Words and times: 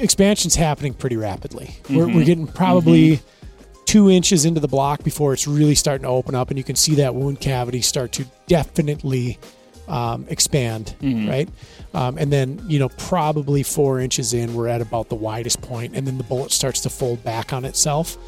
expansion's 0.00 0.54
happening 0.54 0.94
pretty 0.94 1.16
rapidly. 1.16 1.76
We're, 1.90 2.06
we're 2.06 2.24
getting 2.24 2.46
probably 2.46 3.20
two 3.84 4.10
inches 4.10 4.44
into 4.44 4.60
the 4.60 4.68
block 4.68 5.04
before 5.04 5.32
it's 5.32 5.46
really 5.46 5.74
starting 5.74 6.02
to 6.02 6.08
open 6.08 6.34
up, 6.34 6.50
and 6.50 6.58
you 6.58 6.64
can 6.64 6.76
see 6.76 6.96
that 6.96 7.14
wound 7.14 7.40
cavity 7.40 7.80
start 7.80 8.12
to 8.12 8.24
definitely 8.48 9.38
um, 9.88 10.26
expand, 10.28 10.96
right? 11.28 11.48
Um, 11.94 12.18
and 12.18 12.32
then, 12.32 12.60
you 12.66 12.78
know, 12.80 12.88
probably 12.88 13.62
four 13.62 14.00
inches 14.00 14.34
in, 14.34 14.54
we're 14.54 14.66
at 14.68 14.80
about 14.80 15.08
the 15.08 15.14
widest 15.14 15.60
point, 15.62 15.94
and 15.94 16.06
then 16.06 16.18
the 16.18 16.24
bullet 16.24 16.50
starts 16.50 16.80
to 16.80 16.90
fold 16.90 17.22
back 17.22 17.52
on 17.52 17.64
itself. 17.64 18.18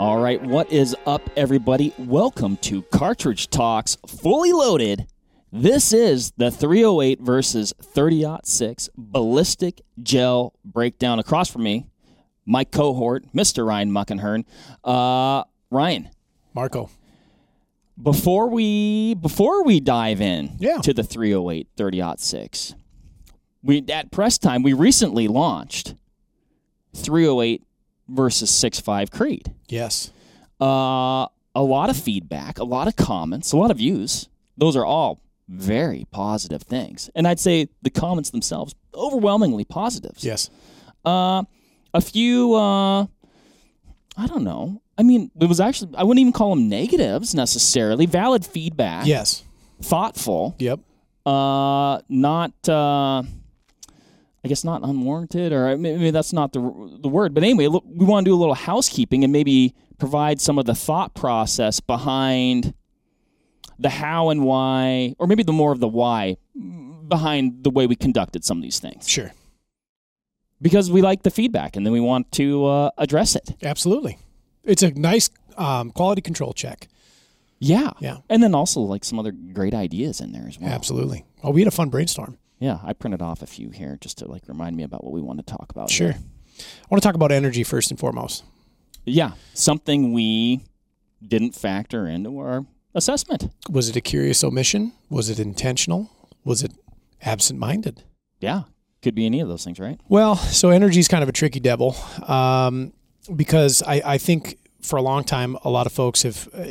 All 0.00 0.18
right, 0.18 0.40
what 0.42 0.72
is 0.72 0.96
up, 1.04 1.28
everybody? 1.36 1.92
Welcome 1.98 2.56
to 2.62 2.80
Cartridge 2.84 3.50
Talks 3.50 3.98
Fully 4.06 4.50
Loaded. 4.50 5.06
This 5.52 5.92
is 5.92 6.32
the 6.38 6.50
308 6.50 7.20
versus 7.20 7.74
30 7.82 8.24
6 8.42 8.88
ballistic 8.96 9.82
gel 10.02 10.54
breakdown. 10.64 11.18
Across 11.18 11.50
from 11.50 11.64
me, 11.64 11.84
my 12.46 12.64
cohort, 12.64 13.30
Mr. 13.34 13.66
Ryan 13.66 13.90
Muckenhirn. 13.90 14.46
Uh, 14.82 15.44
Ryan, 15.70 16.08
Marco. 16.54 16.88
before 18.02 18.48
we 18.48 19.12
before 19.12 19.64
we 19.64 19.80
dive 19.80 20.22
in 20.22 20.56
Yeah. 20.58 20.78
to 20.78 20.94
the 20.94 21.02
308 21.04 21.68
30 21.76 22.02
6, 22.16 22.74
we 23.62 23.84
at 23.90 24.10
press 24.10 24.38
time 24.38 24.62
we 24.62 24.72
recently 24.72 25.28
launched 25.28 25.94
308 26.94 27.64
versus 28.10 28.50
six 28.50 28.80
five 28.80 29.10
Creed 29.10 29.52
Yes. 29.68 30.10
uh, 30.60 31.26
a 31.54 31.62
lot 31.62 31.90
of 31.90 31.96
feedback, 31.96 32.58
a 32.58 32.64
lot 32.64 32.86
of 32.88 32.96
comments, 32.96 33.52
a 33.52 33.56
lot 33.56 33.70
of 33.70 33.78
views. 33.78 34.28
Those 34.56 34.76
are 34.76 34.84
all 34.84 35.20
very 35.48 36.06
positive 36.10 36.62
things. 36.62 37.10
And 37.14 37.26
I'd 37.26 37.40
say 37.40 37.68
the 37.82 37.90
comments 37.90 38.30
themselves, 38.30 38.74
overwhelmingly 38.94 39.64
positives. 39.64 40.24
Yes. 40.24 40.48
Uh, 41.04 41.42
a 41.92 42.00
few, 42.00 42.54
uh, 42.54 43.02
I 44.16 44.26
don't 44.26 44.44
know. 44.44 44.80
I 44.98 45.02
mean, 45.02 45.30
it 45.40 45.46
was 45.46 45.60
actually, 45.60 45.96
I 45.96 46.04
wouldn't 46.04 46.20
even 46.20 46.32
call 46.32 46.50
them 46.50 46.68
negatives 46.68 47.34
necessarily. 47.34 48.06
Valid 48.06 48.44
feedback, 48.44 49.06
Yes. 49.06 49.42
thoughtful, 49.82 50.54
Yep. 50.58 50.80
uh, 51.26 52.00
not, 52.08 52.52
uh, 52.68 53.22
I 54.44 54.48
guess 54.48 54.64
not 54.64 54.82
unwarranted, 54.82 55.52
or 55.52 55.76
maybe 55.76 56.10
that's 56.10 56.32
not 56.32 56.52
the 56.52 56.60
the 57.02 57.08
word. 57.08 57.34
But 57.34 57.42
anyway, 57.44 57.66
look, 57.66 57.84
we 57.86 58.06
want 58.06 58.24
to 58.24 58.30
do 58.30 58.34
a 58.34 58.38
little 58.40 58.54
housekeeping 58.54 59.22
and 59.24 59.32
maybe 59.32 59.74
provide 59.98 60.40
some 60.40 60.58
of 60.58 60.64
the 60.64 60.74
thought 60.74 61.14
process 61.14 61.78
behind 61.80 62.72
the 63.78 63.90
how 63.90 64.30
and 64.30 64.44
why, 64.44 65.14
or 65.18 65.26
maybe 65.26 65.42
the 65.42 65.52
more 65.52 65.72
of 65.72 65.80
the 65.80 65.88
why 65.88 66.36
behind 67.08 67.64
the 67.64 67.70
way 67.70 67.86
we 67.86 67.96
conducted 67.96 68.44
some 68.44 68.56
of 68.58 68.62
these 68.62 68.78
things, 68.78 69.08
Sure. 69.08 69.32
because 70.62 70.90
we 70.90 71.02
like 71.02 71.22
the 71.22 71.30
feedback 71.30 71.76
and 71.76 71.84
then 71.84 71.92
we 71.92 72.00
want 72.00 72.30
to 72.32 72.64
uh, 72.66 72.90
address 72.98 73.34
it. 73.34 73.56
Absolutely. 73.62 74.18
It's 74.64 74.82
a 74.82 74.90
nice 74.92 75.28
um, 75.56 75.90
quality 75.90 76.20
control 76.22 76.52
check. 76.52 76.88
Yeah, 77.58 77.90
Yeah. 78.00 78.18
and 78.28 78.42
then 78.42 78.54
also 78.54 78.80
like 78.80 79.04
some 79.04 79.18
other 79.18 79.32
great 79.32 79.74
ideas 79.74 80.20
in 80.20 80.32
there 80.32 80.46
as 80.48 80.58
well. 80.58 80.70
Absolutely. 80.70 81.24
Oh, 81.42 81.50
we 81.50 81.60
had 81.62 81.68
a 81.68 81.70
fun 81.72 81.88
brainstorm. 81.90 82.38
Yeah, 82.60 82.78
I 82.84 82.92
printed 82.92 83.22
off 83.22 83.42
a 83.42 83.46
few 83.46 83.70
here 83.70 83.96
just 84.00 84.18
to 84.18 84.28
like 84.30 84.46
remind 84.46 84.76
me 84.76 84.82
about 84.82 85.02
what 85.02 85.12
we 85.12 85.22
want 85.22 85.38
to 85.38 85.44
talk 85.44 85.70
about. 85.70 85.90
Sure. 85.90 86.12
here. 86.12 86.20
I 86.58 86.86
want 86.90 87.02
to 87.02 87.06
talk 87.08 87.14
about 87.14 87.32
energy 87.32 87.64
first 87.64 87.90
and 87.90 87.98
foremost. 87.98 88.44
Yeah, 89.06 89.32
something 89.54 90.12
we 90.12 90.60
didn't 91.26 91.54
factor 91.54 92.06
into 92.06 92.38
our 92.38 92.66
assessment. 92.94 93.48
Was 93.70 93.88
it 93.88 93.96
a 93.96 94.02
curious 94.02 94.44
omission? 94.44 94.92
Was 95.08 95.30
it 95.30 95.40
intentional? 95.40 96.10
Was 96.44 96.62
it 96.62 96.72
absent 97.22 97.58
minded? 97.58 98.04
Yeah, 98.40 98.64
could 99.02 99.14
be 99.14 99.24
any 99.24 99.40
of 99.40 99.48
those 99.48 99.64
things, 99.64 99.80
right? 99.80 99.98
Well, 100.08 100.36
so 100.36 100.68
energy 100.68 101.00
is 101.00 101.08
kind 101.08 101.22
of 101.22 101.30
a 101.30 101.32
tricky 101.32 101.60
devil 101.60 101.96
um, 102.26 102.92
because 103.34 103.82
I, 103.82 104.02
I 104.04 104.18
think 104.18 104.58
for 104.82 104.96
a 104.96 105.02
long 105.02 105.24
time, 105.24 105.56
a 105.64 105.70
lot 105.70 105.86
of 105.86 105.92
folks 105.92 106.22
have 106.24 106.46
uh, 106.54 106.64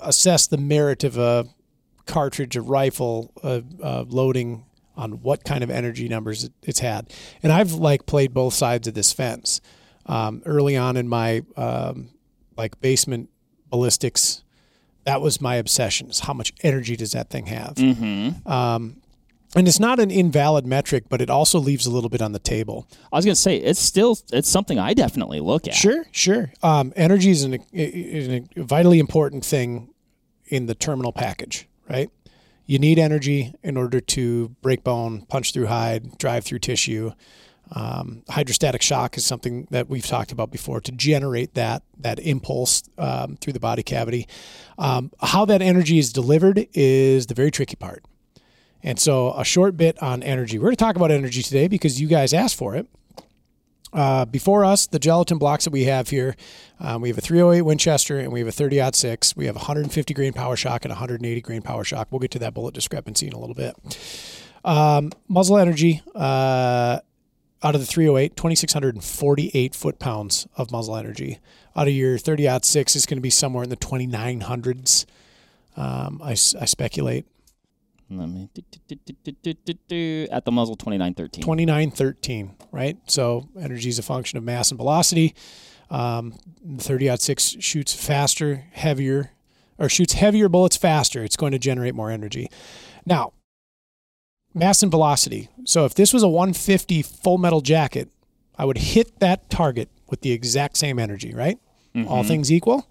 assessed 0.00 0.50
the 0.50 0.58
merit 0.58 1.02
of 1.02 1.18
a 1.18 1.46
cartridge, 2.06 2.54
a 2.56 2.62
rifle, 2.62 3.32
uh, 3.42 3.60
uh, 3.82 4.04
loading 4.06 4.64
on 4.96 5.22
what 5.22 5.44
kind 5.44 5.62
of 5.62 5.70
energy 5.70 6.08
numbers 6.08 6.44
it, 6.44 6.52
it's 6.62 6.80
had. 6.80 7.12
And 7.42 7.52
I've 7.52 7.72
like 7.72 8.06
played 8.06 8.32
both 8.32 8.54
sides 8.54 8.88
of 8.88 8.94
this 8.94 9.12
fence. 9.12 9.60
Um, 10.06 10.42
early 10.46 10.76
on 10.76 10.96
in 10.96 11.08
my 11.08 11.42
um, 11.56 12.10
like 12.56 12.80
basement 12.80 13.28
ballistics, 13.70 14.44
that 15.04 15.20
was 15.20 15.40
my 15.40 15.56
obsession: 15.56 16.08
is 16.08 16.20
how 16.20 16.32
much 16.32 16.52
energy 16.62 16.96
does 16.96 17.12
that 17.12 17.28
thing 17.28 17.46
have? 17.46 17.74
Mm-hmm. 17.74 18.48
Um, 18.48 19.02
and 19.54 19.66
it's 19.66 19.80
not 19.80 19.98
an 20.00 20.10
invalid 20.10 20.66
metric, 20.66 21.04
but 21.08 21.20
it 21.20 21.30
also 21.30 21.58
leaves 21.58 21.86
a 21.86 21.90
little 21.90 22.10
bit 22.10 22.20
on 22.20 22.32
the 22.32 22.38
table. 22.38 22.86
I 23.12 23.16
was 23.16 23.24
gonna 23.24 23.34
say 23.34 23.56
it's 23.56 23.80
still 23.80 24.18
it's 24.32 24.48
something 24.48 24.78
I 24.78 24.94
definitely 24.94 25.40
look 25.40 25.66
at. 25.66 25.74
Sure, 25.74 26.04
sure. 26.12 26.52
Um, 26.62 26.92
energy 26.94 27.30
is 27.30 27.42
an, 27.42 27.54
is 27.72 28.28
a 28.28 28.62
vitally 28.62 28.98
important 28.98 29.44
thing 29.44 29.88
in 30.46 30.66
the 30.66 30.74
terminal 30.74 31.12
package, 31.12 31.68
right? 31.88 32.10
You 32.66 32.78
need 32.78 32.98
energy 32.98 33.54
in 33.62 33.76
order 33.76 34.00
to 34.00 34.48
break 34.60 34.82
bone, 34.82 35.22
punch 35.22 35.52
through 35.52 35.66
hide, 35.66 36.18
drive 36.18 36.44
through 36.44 36.58
tissue. 36.58 37.12
Um, 37.72 38.22
hydrostatic 38.28 38.82
shock 38.82 39.16
is 39.16 39.24
something 39.24 39.66
that 39.70 39.88
we've 39.88 40.06
talked 40.06 40.30
about 40.30 40.50
before 40.50 40.80
to 40.82 40.92
generate 40.92 41.54
that 41.54 41.82
that 41.98 42.18
impulse 42.20 42.82
um, 42.98 43.36
through 43.36 43.52
the 43.52 43.60
body 43.60 43.82
cavity. 43.82 44.28
Um, 44.78 45.10
how 45.20 45.44
that 45.46 45.62
energy 45.62 45.98
is 45.98 46.12
delivered 46.12 46.66
is 46.74 47.26
the 47.26 47.34
very 47.34 47.50
tricky 47.50 47.76
part. 47.76 48.04
And 48.82 49.00
so, 49.00 49.32
a 49.32 49.44
short 49.44 49.76
bit 49.76 50.00
on 50.00 50.22
energy. 50.22 50.58
We're 50.58 50.66
going 50.66 50.76
to 50.76 50.84
talk 50.84 50.96
about 50.96 51.10
energy 51.10 51.42
today 51.42 51.66
because 51.66 52.00
you 52.00 52.06
guys 52.06 52.32
asked 52.32 52.56
for 52.56 52.76
it. 52.76 52.86
Uh, 53.96 54.26
before 54.26 54.62
us, 54.62 54.86
the 54.86 54.98
gelatin 54.98 55.38
blocks 55.38 55.64
that 55.64 55.72
we 55.72 55.84
have 55.84 56.10
here, 56.10 56.36
um, 56.80 57.00
we 57.00 57.08
have 57.08 57.16
a 57.16 57.22
308 57.22 57.62
Winchester 57.62 58.18
and 58.18 58.30
we 58.30 58.40
have 58.40 58.48
a 58.48 58.52
30 58.52 58.92
6. 58.92 59.34
We 59.36 59.46
have 59.46 59.56
150 59.56 60.12
grain 60.12 60.34
Power-Shok 60.34 60.82
and 60.82 60.90
180 60.90 61.40
grain 61.40 61.62
Power-Shok. 61.62 62.08
We'll 62.10 62.18
get 62.18 62.30
to 62.32 62.38
that 62.40 62.52
bullet 62.52 62.74
discrepancy 62.74 63.26
in 63.26 63.32
a 63.32 63.38
little 63.38 63.54
bit. 63.54 63.74
Um, 64.66 65.12
muzzle 65.28 65.56
energy 65.56 66.02
uh, 66.14 67.00
out 67.62 67.74
of 67.74 67.80
the 67.80 67.86
308, 67.86 68.36
2,648 68.36 69.74
foot 69.74 69.98
pounds 69.98 70.46
of 70.56 70.70
muzzle 70.70 70.96
energy. 70.96 71.38
Out 71.74 71.88
of 71.88 71.94
your 71.94 72.18
30 72.18 72.58
6 72.62 72.96
is 72.96 73.06
going 73.06 73.16
to 73.16 73.22
be 73.22 73.30
somewhere 73.30 73.64
in 73.64 73.70
the 73.70 73.78
2,900s. 73.78 75.06
Um, 75.74 76.20
I, 76.22 76.32
I 76.32 76.34
speculate. 76.66 77.24
Let 78.08 78.28
me 78.28 78.48
do, 78.54 78.62
do, 79.42 79.74
do, 79.88 80.28
at 80.30 80.44
the 80.44 80.52
muzzle 80.52 80.76
twenty 80.76 80.96
nine 80.96 81.14
thirteen. 81.14 81.42
2913, 81.42 82.54
right? 82.70 82.96
So 83.08 83.48
energy 83.60 83.88
is 83.88 83.98
a 83.98 84.02
function 84.02 84.38
of 84.38 84.44
mass 84.44 84.70
and 84.70 84.78
velocity. 84.78 85.34
Um, 85.90 86.34
the 86.64 86.82
30 86.82 87.16
6 87.16 87.56
shoots 87.60 87.92
faster, 87.94 88.64
heavier, 88.72 89.32
or 89.78 89.88
shoots 89.88 90.14
heavier 90.14 90.48
bullets 90.48 90.76
faster. 90.76 91.22
It's 91.22 91.36
going 91.36 91.52
to 91.52 91.58
generate 91.58 91.94
more 91.94 92.10
energy. 92.10 92.48
Now, 93.04 93.32
mass 94.52 94.82
and 94.82 94.90
velocity. 94.90 95.48
So 95.64 95.84
if 95.84 95.94
this 95.94 96.12
was 96.12 96.22
a 96.24 96.28
150 96.28 97.02
full 97.02 97.38
metal 97.38 97.60
jacket, 97.60 98.08
I 98.58 98.64
would 98.64 98.78
hit 98.78 99.20
that 99.20 99.48
target 99.50 99.88
with 100.08 100.22
the 100.22 100.32
exact 100.32 100.76
same 100.76 100.98
energy, 100.98 101.32
right? 101.34 101.58
All 102.08 102.24
things 102.24 102.52
equal. 102.52 102.88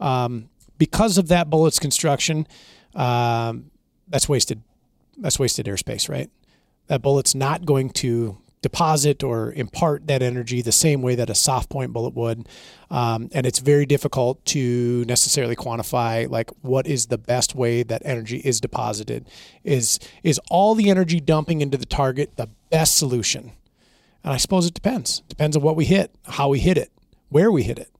Um, 0.00 0.48
because 0.78 1.18
of 1.18 1.28
that 1.28 1.50
bullet's 1.50 1.78
construction, 1.78 2.46
um, 2.94 3.69
that's 4.10 4.28
wasted. 4.28 4.62
That's 5.16 5.38
wasted 5.38 5.66
airspace, 5.66 6.08
right? 6.08 6.30
that 6.90 7.02
bullet's 7.02 7.36
not 7.36 7.64
going 7.64 7.88
to 7.88 8.36
deposit 8.62 9.22
or 9.22 9.52
impart 9.52 10.08
that 10.08 10.22
energy 10.22 10.60
the 10.60 10.72
same 10.72 11.02
way 11.02 11.14
that 11.14 11.30
a 11.30 11.34
soft 11.36 11.70
point 11.70 11.92
bullet 11.92 12.14
would. 12.14 12.48
Um, 12.90 13.30
and 13.32 13.46
it's 13.46 13.60
very 13.60 13.86
difficult 13.86 14.44
to 14.46 15.04
necessarily 15.06 15.54
quantify 15.54 16.28
like 16.28 16.50
what 16.62 16.88
is 16.88 17.06
the 17.06 17.16
best 17.16 17.54
way 17.54 17.84
that 17.84 18.02
energy 18.04 18.38
is 18.38 18.60
deposited. 18.60 19.28
Is 19.62 20.00
is 20.24 20.40
all 20.50 20.74
the 20.74 20.90
energy 20.90 21.20
dumping 21.20 21.60
into 21.60 21.78
the 21.78 21.86
target 21.86 22.34
the 22.34 22.48
best 22.70 22.96
solution? 22.98 23.52
And 24.24 24.32
I 24.32 24.36
suppose 24.36 24.66
it 24.66 24.74
depends. 24.74 25.20
Depends 25.28 25.56
on 25.56 25.62
what 25.62 25.76
we 25.76 25.84
hit, 25.84 26.12
how 26.24 26.48
we 26.48 26.58
hit 26.58 26.76
it, 26.76 26.90
where 27.28 27.52
we 27.52 27.62
hit 27.62 27.78
it. 27.78 27.92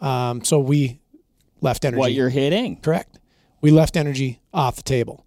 Um, 0.00 0.42
so 0.42 0.58
we 0.58 1.00
left 1.60 1.84
energy. 1.84 2.00
What 2.00 2.14
you're 2.14 2.30
hitting? 2.30 2.80
Correct. 2.80 3.18
We 3.60 3.70
left 3.70 3.94
energy 3.94 4.40
off 4.54 4.76
the 4.76 4.82
table. 4.82 5.25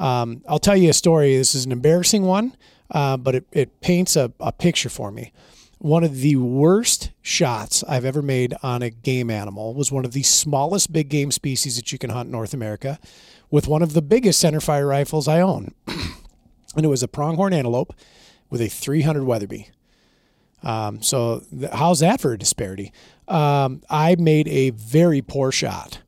Um, 0.00 0.42
I'll 0.48 0.58
tell 0.58 0.76
you 0.76 0.90
a 0.90 0.94
story. 0.94 1.36
This 1.36 1.54
is 1.54 1.66
an 1.66 1.72
embarrassing 1.72 2.22
one, 2.24 2.56
uh, 2.90 3.18
but 3.18 3.34
it, 3.36 3.46
it 3.52 3.80
paints 3.80 4.16
a, 4.16 4.32
a 4.40 4.50
picture 4.50 4.88
for 4.88 5.12
me. 5.12 5.32
One 5.78 6.04
of 6.04 6.16
the 6.20 6.36
worst 6.36 7.10
shots 7.22 7.84
I've 7.84 8.04
ever 8.04 8.22
made 8.22 8.54
on 8.62 8.82
a 8.82 8.90
game 8.90 9.30
animal 9.30 9.74
was 9.74 9.92
one 9.92 10.04
of 10.04 10.12
the 10.12 10.22
smallest 10.22 10.92
big 10.92 11.08
game 11.08 11.30
species 11.30 11.76
that 11.76 11.92
you 11.92 11.98
can 11.98 12.10
hunt 12.10 12.26
in 12.26 12.32
North 12.32 12.52
America 12.52 12.98
with 13.50 13.68
one 13.68 13.82
of 13.82 13.92
the 13.92 14.02
biggest 14.02 14.42
centerfire 14.42 14.88
rifles 14.88 15.28
I 15.28 15.40
own. 15.40 15.74
and 15.86 16.84
it 16.84 16.88
was 16.88 17.02
a 17.02 17.08
pronghorn 17.08 17.52
antelope 17.52 17.94
with 18.48 18.60
a 18.60 18.68
300 18.68 19.24
Weatherby. 19.24 19.70
Um, 20.62 21.02
so 21.02 21.42
th- 21.50 21.72
how's 21.72 22.00
that 22.00 22.20
for 22.20 22.32
a 22.32 22.38
disparity? 22.38 22.92
Um, 23.28 23.82
I 23.88 24.16
made 24.16 24.48
a 24.48 24.70
very 24.70 25.22
poor 25.22 25.52
shot 25.52 26.00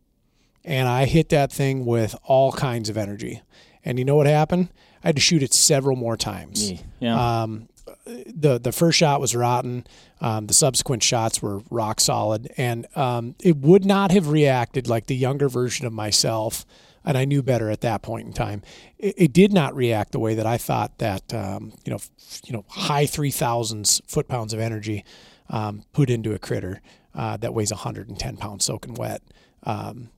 and 0.65 0.89
I 0.89 1.07
hit 1.07 1.31
that 1.31 1.53
thing 1.53 1.85
with 1.87 2.15
all 2.25 2.53
kinds 2.53 2.89
of 2.89 2.97
energy. 2.97 3.43
And 3.85 3.99
you 3.99 4.05
know 4.05 4.17
what 4.17 4.27
happened? 4.27 4.69
I 5.03 5.09
had 5.09 5.17
to 5.17 5.23
shoot 5.23 5.43
it 5.43 5.53
several 5.53 5.97
more 5.97 6.17
times. 6.17 6.73
Yeah. 7.01 7.43
Um, 7.43 7.69
the 8.07 8.59
the 8.59 8.73
first 8.73 8.99
shot 8.99 9.21
was 9.21 9.35
rotten. 9.35 9.87
Um, 10.21 10.47
the 10.47 10.55
subsequent 10.55 11.03
shots 11.03 11.43
were 11.43 11.63
rock 11.71 12.01
solid, 12.01 12.51
and 12.57 12.87
um, 12.97 13.35
it 13.43 13.57
would 13.57 13.85
not 13.85 14.11
have 14.13 14.29
reacted 14.29 14.89
like 14.89 15.07
the 15.07 15.17
younger 15.17 15.49
version 15.49 15.87
of 15.87 15.93
myself. 15.93 16.65
And 17.05 17.19
I 17.19 17.25
knew 17.25 17.43
better 17.43 17.69
at 17.69 17.81
that 17.81 18.03
point 18.03 18.29
in 18.29 18.33
time. 18.33 18.63
It, 18.97 19.15
it 19.19 19.33
did 19.33 19.53
not 19.53 19.75
react 19.75 20.13
the 20.13 20.21
way 20.21 20.37
that 20.37 20.47
I 20.47 20.57
thought 20.57 20.99
that 20.99 21.35
um, 21.35 21.73
you 21.85 21.91
know 21.91 21.97
f- 21.97 22.41
you 22.45 22.53
know 22.53 22.65
high 22.69 23.07
three 23.07 23.33
thousands 23.33 24.01
foot 24.07 24.29
pounds 24.29 24.53
of 24.53 24.61
energy 24.61 25.05
um, 25.51 25.83
put 25.93 26.09
into 26.11 26.33
a 26.33 26.39
critter 26.39 26.81
uh, 27.15 27.37
that 27.39 27.53
weighs 27.53 27.73
110 27.73 28.37
pounds 28.37 28.65
soaking 28.65 28.95
wet 28.95 29.23
um, 29.65 30.11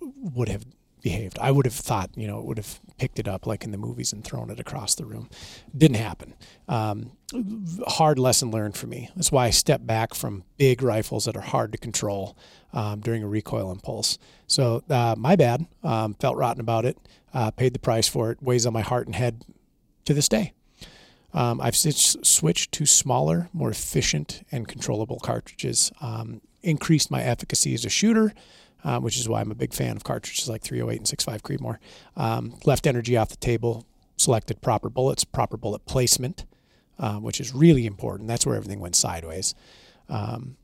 would 0.00 0.48
have 0.48 0.64
behaved. 1.02 1.38
I 1.40 1.50
would 1.50 1.66
have 1.66 1.74
thought, 1.74 2.10
you 2.16 2.26
know, 2.26 2.38
it 2.38 2.44
would 2.44 2.58
have 2.58 2.80
picked 2.96 3.18
it 3.18 3.28
up 3.28 3.46
like 3.46 3.64
in 3.64 3.72
the 3.72 3.78
movies 3.78 4.12
and 4.12 4.24
thrown 4.24 4.50
it 4.50 4.60
across 4.60 4.94
the 4.94 5.04
room. 5.04 5.28
Didn't 5.76 5.96
happen. 5.96 6.34
Um, 6.68 7.12
hard 7.86 8.18
lesson 8.18 8.50
learned 8.50 8.76
for 8.76 8.86
me. 8.86 9.10
That's 9.16 9.32
why 9.32 9.46
I 9.46 9.50
stepped 9.50 9.86
back 9.86 10.14
from 10.14 10.44
big 10.56 10.82
rifles 10.82 11.24
that 11.24 11.36
are 11.36 11.42
hard 11.42 11.72
to 11.72 11.78
control 11.78 12.36
um, 12.72 13.00
during 13.00 13.22
a 13.22 13.28
recoil 13.28 13.70
impulse. 13.70 14.18
So 14.46 14.82
uh, 14.88 15.16
my 15.18 15.36
bad. 15.36 15.66
Um, 15.82 16.14
felt 16.14 16.36
rotten 16.36 16.60
about 16.60 16.84
it. 16.84 16.96
Uh, 17.34 17.50
paid 17.50 17.74
the 17.74 17.78
price 17.78 18.08
for 18.08 18.30
it. 18.30 18.42
Weighs 18.42 18.66
on 18.66 18.72
my 18.72 18.82
heart 18.82 19.06
and 19.06 19.16
head 19.16 19.44
to 20.04 20.14
this 20.14 20.28
day. 20.28 20.52
Um, 21.34 21.60
I've 21.60 21.76
switched 21.76 22.72
to 22.72 22.86
smaller, 22.86 23.48
more 23.52 23.70
efficient, 23.70 24.46
and 24.52 24.68
controllable 24.68 25.18
cartridges. 25.18 25.90
Um, 26.00 26.42
increased 26.62 27.10
my 27.10 27.22
efficacy 27.22 27.74
as 27.74 27.84
a 27.84 27.88
shooter, 27.88 28.32
um, 28.84 29.02
which 29.02 29.18
is 29.18 29.28
why 29.28 29.40
I'm 29.40 29.50
a 29.50 29.56
big 29.56 29.72
fan 29.72 29.96
of 29.96 30.04
cartridges 30.04 30.48
like 30.48 30.62
308 30.62 30.98
and 30.98 31.08
65 31.08 31.42
Creedmoor. 31.42 31.78
Um, 32.16 32.58
left 32.64 32.86
energy 32.86 33.16
off 33.16 33.28
the 33.28 33.36
table, 33.36 33.86
selected 34.16 34.60
proper 34.60 34.88
bullets, 34.88 35.24
proper 35.24 35.56
bullet 35.56 35.84
placement, 35.86 36.44
um, 36.98 37.22
which 37.22 37.40
is 37.40 37.54
really 37.54 37.86
important. 37.86 38.28
That's 38.28 38.46
where 38.46 38.56
everything 38.56 38.80
went 38.80 38.96
sideways. 38.96 39.54
Um, 40.08 40.56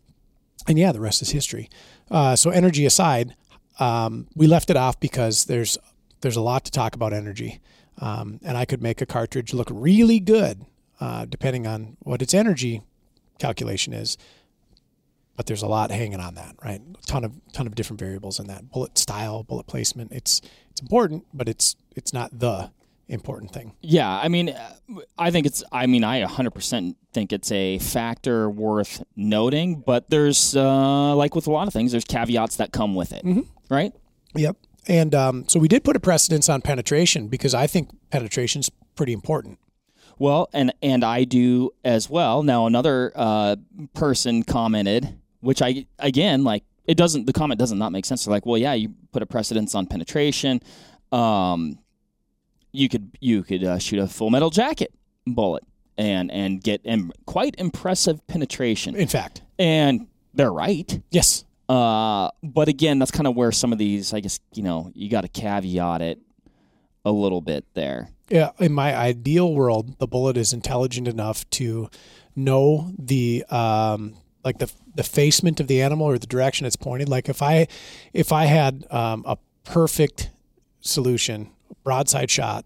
and 0.66 0.78
yeah, 0.78 0.92
the 0.92 1.00
rest 1.00 1.22
is 1.22 1.30
history. 1.30 1.68
Uh, 2.10 2.36
so 2.36 2.50
energy 2.50 2.84
aside, 2.84 3.34
um, 3.78 4.26
we 4.34 4.46
left 4.46 4.70
it 4.70 4.76
off 4.76 4.98
because 5.00 5.44
there's 5.44 5.78
there's 6.20 6.36
a 6.36 6.40
lot 6.40 6.64
to 6.64 6.72
talk 6.72 6.96
about 6.96 7.12
energy, 7.12 7.60
um, 8.00 8.40
and 8.42 8.56
I 8.56 8.64
could 8.64 8.82
make 8.82 9.00
a 9.00 9.06
cartridge 9.06 9.54
look 9.54 9.68
really 9.70 10.18
good 10.18 10.66
uh, 11.00 11.24
depending 11.24 11.66
on 11.66 11.96
what 12.00 12.22
its 12.22 12.34
energy 12.34 12.82
calculation 13.38 13.92
is. 13.92 14.18
But 15.38 15.46
there's 15.46 15.62
a 15.62 15.68
lot 15.68 15.92
hanging 15.92 16.18
on 16.18 16.34
that, 16.34 16.56
right? 16.64 16.80
A 16.80 17.06
ton 17.06 17.24
of 17.24 17.32
ton 17.52 17.68
of 17.68 17.76
different 17.76 18.00
variables 18.00 18.40
in 18.40 18.48
that 18.48 18.70
bullet 18.70 18.98
style, 18.98 19.44
bullet 19.44 19.68
placement. 19.68 20.10
It's 20.12 20.42
it's 20.70 20.80
important, 20.80 21.26
but 21.32 21.48
it's 21.48 21.76
it's 21.94 22.12
not 22.12 22.40
the 22.40 22.72
important 23.08 23.52
thing. 23.52 23.72
Yeah, 23.80 24.10
I 24.10 24.26
mean, 24.28 24.50
uh, 24.50 24.74
I 25.16 25.30
think 25.30 25.46
it's. 25.46 25.62
I 25.72 25.86
mean, 25.86 26.02
I 26.02 26.22
100% 26.24 26.96
think 27.12 27.32
it's 27.32 27.52
a 27.52 27.78
factor 27.78 28.50
worth 28.50 29.02
noting. 29.16 29.80
But 29.86 30.10
there's, 30.10 30.56
uh, 30.56 31.14
like 31.14 31.34
with 31.34 31.46
a 31.46 31.50
lot 31.50 31.68
of 31.68 31.72
things, 31.72 31.92
there's 31.92 32.04
caveats 32.04 32.56
that 32.56 32.72
come 32.72 32.94
with 32.94 33.12
it, 33.12 33.24
right? 33.70 33.92
Yep. 34.34 34.56
And 34.88 35.14
um, 35.14 35.44
so 35.48 35.60
we 35.60 35.68
did 35.68 35.84
put 35.84 35.96
a 35.96 36.00
precedence 36.00 36.48
on 36.48 36.62
penetration 36.62 37.28
because 37.28 37.54
I 37.54 37.66
think 37.66 37.90
penetration's 38.10 38.70
pretty 38.96 39.12
important. 39.12 39.60
Well, 40.18 40.48
and 40.52 40.72
and 40.82 41.04
I 41.04 41.24
do 41.24 41.70
as 41.84 42.10
well. 42.10 42.42
Now, 42.42 42.66
another 42.66 43.12
uh, 43.14 43.56
person 43.94 44.42
commented, 44.42 45.16
which 45.40 45.62
I 45.62 45.86
again 45.98 46.44
like. 46.44 46.64
It 46.86 46.96
doesn't. 46.96 47.26
The 47.26 47.34
comment 47.34 47.58
doesn't 47.58 47.78
not 47.78 47.92
make 47.92 48.06
sense. 48.06 48.24
They're 48.24 48.32
like, 48.32 48.46
well, 48.46 48.56
yeah, 48.56 48.72
you 48.72 48.94
put 49.12 49.22
a 49.22 49.26
precedence 49.26 49.74
on 49.74 49.86
penetration. 49.86 50.60
Um, 51.12 51.78
you 52.72 52.88
could 52.88 53.10
you 53.20 53.42
could 53.42 53.62
uh, 53.62 53.78
shoot 53.78 53.98
a 53.98 54.06
full 54.06 54.30
metal 54.30 54.48
jacket 54.50 54.92
bullet 55.26 55.64
and 55.98 56.30
and 56.30 56.62
get 56.62 56.80
Im- 56.84 57.12
quite 57.26 57.54
impressive 57.58 58.26
penetration. 58.26 58.96
In 58.96 59.06
fact, 59.08 59.42
And 59.58 60.06
they're 60.32 60.52
right. 60.52 61.00
yes. 61.10 61.44
Uh, 61.68 62.30
but 62.42 62.68
again, 62.68 62.98
that's 62.98 63.10
kind 63.10 63.26
of 63.26 63.36
where 63.36 63.52
some 63.52 63.72
of 63.72 63.78
these, 63.78 64.14
I 64.14 64.20
guess, 64.20 64.40
you 64.54 64.62
know, 64.62 64.90
you 64.94 65.10
got 65.10 65.20
to 65.20 65.28
caveat 65.28 66.00
it 66.00 66.18
a 67.04 67.12
little 67.12 67.42
bit 67.42 67.66
there. 67.74 68.08
Yeah, 68.30 68.52
in 68.58 68.72
my 68.72 68.96
ideal 68.96 69.52
world, 69.54 69.98
the 69.98 70.06
bullet 70.06 70.38
is 70.38 70.54
intelligent 70.54 71.06
enough 71.06 71.48
to 71.50 71.90
know 72.34 72.90
the 72.98 73.44
um, 73.50 74.14
like 74.44 74.58
the 74.58 74.70
the 74.94 75.02
facement 75.02 75.60
of 75.60 75.66
the 75.66 75.82
animal 75.82 76.06
or 76.06 76.18
the 76.18 76.26
direction 76.26 76.66
it's 76.66 76.76
pointed. 76.76 77.08
Like 77.08 77.28
if 77.28 77.42
I 77.42 77.66
if 78.12 78.32
I 78.32 78.44
had 78.44 78.86
um, 78.90 79.24
a 79.26 79.36
perfect 79.64 80.30
solution, 80.80 81.50
broadside 81.84 82.30
shot, 82.30 82.64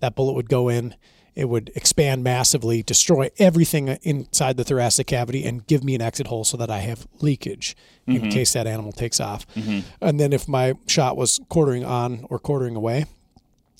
that 0.00 0.14
bullet 0.14 0.32
would 0.34 0.48
go 0.48 0.68
in. 0.68 0.94
It 1.34 1.48
would 1.48 1.72
expand 1.74 2.22
massively, 2.22 2.82
destroy 2.82 3.30
everything 3.38 3.88
inside 4.02 4.58
the 4.58 4.64
thoracic 4.64 5.06
cavity, 5.06 5.44
and 5.46 5.66
give 5.66 5.82
me 5.82 5.94
an 5.94 6.02
exit 6.02 6.26
hole 6.26 6.44
so 6.44 6.58
that 6.58 6.68
I 6.70 6.80
have 6.80 7.06
leakage 7.22 7.74
in 8.06 8.28
case 8.28 8.52
that 8.52 8.66
animal 8.66 8.92
takes 8.92 9.18
off. 9.18 9.46
And 10.02 10.20
then 10.20 10.34
if 10.34 10.46
my 10.46 10.74
shot 10.86 11.16
was 11.16 11.40
quartering 11.48 11.86
on 11.86 12.26
or 12.28 12.38
quartering 12.38 12.76
away, 12.76 13.06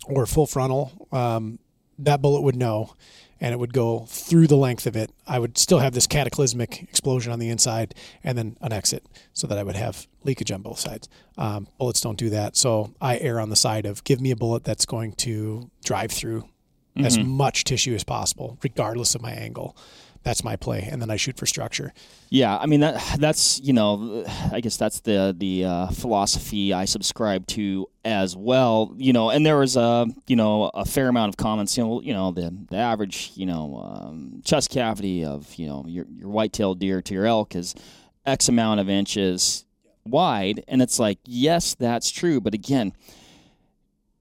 or 0.07 0.25
full 0.25 0.47
frontal, 0.47 0.93
um, 1.13 1.59
that 1.99 2.23
bullet 2.23 2.41
would 2.41 2.57
know 2.57 2.95
and 3.43 3.53
it 3.53 3.59
would 3.59 3.73
go 3.73 4.07
through 4.09 4.47
the 4.47 4.57
length 4.57 4.87
of 4.87 4.97
it. 4.97 5.11
I 5.27 5.41
would 5.41 5.59
still 5.59 5.81
have 5.81 5.93
this 5.93 6.07
cataclysmic 6.07 6.85
explosion 6.85 7.33
on 7.33 7.41
the 7.41 7.49
inside 7.51 7.93
and 8.23 8.39
then 8.39 8.57
an 8.61 8.73
exit 8.73 9.05
so 9.35 9.49
that 9.49 9.59
I 9.59 9.65
would 9.65 9.75
have 9.75 10.07
leakage 10.23 10.53
on 10.53 10.63
both 10.63 10.79
sides. 10.79 11.09
Um, 11.37 11.67
bullets 11.77 12.01
don't 12.01 12.17
do 12.17 12.31
that. 12.31 12.57
So 12.57 12.95
I 13.01 13.19
err 13.19 13.41
on 13.41 13.51
the 13.51 13.57
side 13.57 13.85
of 13.85 14.05
give 14.05 14.21
me 14.21 14.31
a 14.31 14.37
bullet 14.37 14.63
that's 14.63 14.87
going 14.87 15.13
to 15.15 15.69
drive 15.85 16.13
through 16.13 16.49
as 16.97 17.19
much 17.19 17.65
tissue 17.65 17.95
as 17.95 18.05
possible, 18.05 18.59
regardless 18.63 19.15
of 19.15 19.23
my 19.23 19.33
angle. 19.33 19.77
That's 20.23 20.45
my 20.45 20.57
play. 20.57 20.89
And 20.91 21.03
then 21.03 21.11
I 21.11 21.17
shoot 21.17 21.37
for 21.37 21.47
structure. 21.47 21.93
Yeah, 22.29 22.57
I 22.57 22.67
mean 22.67 22.81
that 22.81 23.19
that's 23.19 23.61
you 23.61 23.73
know, 23.73 24.25
I 24.53 24.61
guess 24.61 24.77
that's 24.77 25.01
the 25.01 25.35
the 25.37 25.65
uh, 25.65 25.87
philosophy 25.89 26.73
I 26.73 26.85
subscribe 26.85 27.47
to 27.49 27.89
as 28.05 28.37
well. 28.37 28.95
You 28.97 29.13
know, 29.13 29.31
and 29.31 29.45
there 29.45 29.59
was 29.59 29.77
a 29.77 30.07
you 30.27 30.37
know 30.37 30.71
a 30.75 30.85
fair 30.85 31.09
amount 31.09 31.31
of 31.31 31.37
comments. 31.37 31.77
You 31.77 31.85
know, 31.85 32.01
you 32.01 32.13
know 32.13 32.31
the 32.31 32.55
the 32.71 32.77
average 32.77 33.33
you 33.35 33.47
know 33.47 33.83
um, 33.85 34.43
chest 34.45 34.71
cavity 34.71 35.25
of 35.25 35.53
you 35.57 35.67
know 35.67 35.85
your 35.87 36.07
your 36.09 36.29
white-tailed 36.29 36.79
deer 36.79 37.03
to 37.03 37.15
your 37.15 37.27
elk 37.27 37.57
is 37.57 37.75
X 38.25 38.49
amount 38.49 38.81
of 38.81 38.89
inches 38.89 39.65
wide, 40.05 40.65
and 40.69 40.81
it's 40.81 40.99
like 40.99 41.19
yes, 41.25 41.75
that's 41.75 42.11
true, 42.11 42.41
but 42.41 42.55
again, 42.55 42.93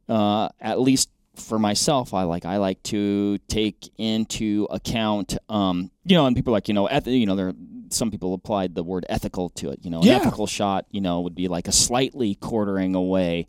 uh, 0.10 0.50
at 0.60 0.80
least 0.80 1.10
for 1.42 1.60
myself, 1.60 2.14
I 2.14 2.24
like 2.24 2.46
I 2.46 2.58
like 2.58 2.82
to 2.84 3.38
take 3.48 3.90
into 3.98 4.68
account, 4.70 5.38
um, 5.50 5.92
you 6.06 6.16
know, 6.16 6.26
and 6.26 6.36
people 6.36 6.54
like 6.54 6.68
you 6.68 6.74
know, 6.74 6.88
eth- 6.88 7.08
you 7.08 7.26
know, 7.26 7.36
there 7.36 7.54
some 7.90 8.10
people 8.12 8.34
applied 8.34 8.74
the 8.76 8.84
word 8.84 9.06
ethical 9.10 9.50
to 9.50 9.70
it. 9.72 9.80
You 9.84 9.90
know, 9.90 10.02
Yeah. 10.04 10.16
an 10.16 10.22
ethical 10.22 10.48
shot, 10.48 10.86
you 10.92 11.02
know, 11.02 11.22
would 11.22 11.36
be 11.36 11.48
like 11.48 11.68
a 11.68 11.72
slightly 11.74 12.36
quartering 12.36 12.96
away. 12.96 13.48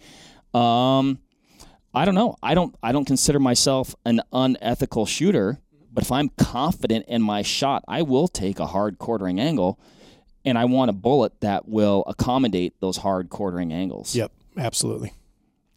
Um, 0.55 1.19
I 1.95 2.05
don't 2.05 2.15
know. 2.15 2.37
I 2.43 2.55
don't. 2.55 2.75
I 2.83 2.93
don't 2.93 3.05
consider 3.05 3.39
myself 3.39 3.95
an 4.05 4.21
unethical 4.33 5.07
shooter, 5.07 5.61
but 5.93 6.03
if 6.03 6.11
I'm 6.11 6.31
confident 6.31 7.07
in 7.07 7.23
my 7.23 7.43
shot, 7.43 7.85
I 7.87 8.03
will 8.03 8.29
take 8.29 8.59
a 8.59 8.67
hard 8.67 8.99
quartering 8.99 9.39
angle, 9.39 9.79
and 10.45 10.57
I 10.59 10.65
want 10.65 10.89
a 10.89 10.95
bullet 10.95 11.41
that 11.41 11.69
will 11.69 12.03
accommodate 12.07 12.81
those 12.81 12.97
hard 12.99 13.29
quartering 13.29 13.73
angles. 13.73 14.15
Yep, 14.17 14.33
absolutely. 14.57 15.13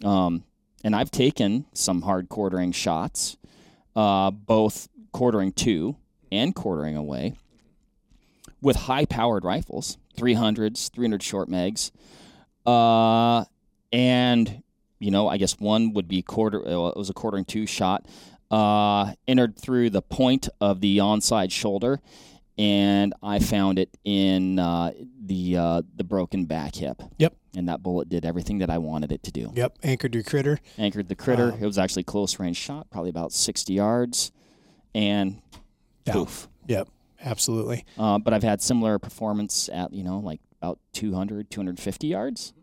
Um, 0.03 0.43
and 0.85 0.95
I've 0.95 1.09
taken 1.09 1.65
some 1.73 2.03
hard 2.03 2.29
quartering 2.29 2.71
shots, 2.71 3.37
uh, 3.95 4.29
both 4.29 4.87
quartering 5.11 5.51
to 5.53 5.95
and 6.31 6.53
quartering 6.53 6.95
away, 6.95 7.33
with 8.61 8.75
high 8.75 9.05
powered 9.05 9.43
rifles, 9.43 9.97
300s, 10.15 10.91
300 10.93 11.23
short 11.23 11.49
mags. 11.49 11.91
Uh, 12.67 13.45
and, 13.91 14.61
you 14.99 15.09
know, 15.09 15.27
I 15.27 15.37
guess 15.37 15.59
one 15.59 15.93
would 15.93 16.07
be 16.07 16.21
quarter, 16.21 16.59
uh, 16.59 16.89
it 16.89 16.97
was 16.97 17.09
a 17.09 17.13
quartering 17.13 17.45
to 17.45 17.65
shot, 17.65 18.05
uh, 18.51 19.13
entered 19.27 19.57
through 19.57 19.89
the 19.89 20.03
point 20.03 20.49
of 20.61 20.81
the 20.81 20.99
onside 20.99 21.51
shoulder. 21.51 21.99
And 22.59 23.11
I 23.23 23.39
found 23.39 23.79
it 23.79 23.89
in 24.05 24.59
uh, 24.59 24.91
the 25.19 25.57
uh, 25.57 25.81
the 25.97 26.05
broken 26.05 26.45
back 26.45 26.75
hip. 26.75 27.01
Yep. 27.17 27.35
And 27.55 27.69
that 27.69 27.81
bullet 27.81 28.09
did 28.09 28.25
everything 28.25 28.57
that 28.59 28.69
I 28.69 28.77
wanted 28.79 29.11
it 29.11 29.23
to 29.23 29.31
do 29.31 29.51
Yep, 29.55 29.77
anchored 29.83 30.13
your 30.13 30.23
critter. 30.23 30.59
anchored 30.77 31.07
the 31.07 31.15
critter. 31.15 31.53
Um, 31.53 31.59
it 31.61 31.65
was 31.65 31.77
actually 31.77 32.03
close 32.03 32.37
range 32.39 32.57
shot, 32.57 32.89
probably 32.89 33.09
about 33.09 33.31
60 33.31 33.73
yards, 33.73 34.31
and 34.93 35.41
Down. 36.03 36.15
poof. 36.25 36.47
Yep, 36.67 36.89
absolutely. 37.21 37.85
Uh, 37.97 38.19
but 38.19 38.33
I've 38.33 38.43
had 38.43 38.61
similar 38.61 38.99
performance 38.99 39.69
at, 39.71 39.93
you 39.93 40.03
know, 40.03 40.19
like 40.19 40.41
about 40.61 40.79
200, 40.93 41.49
250 41.49 42.07
yards. 42.07 42.53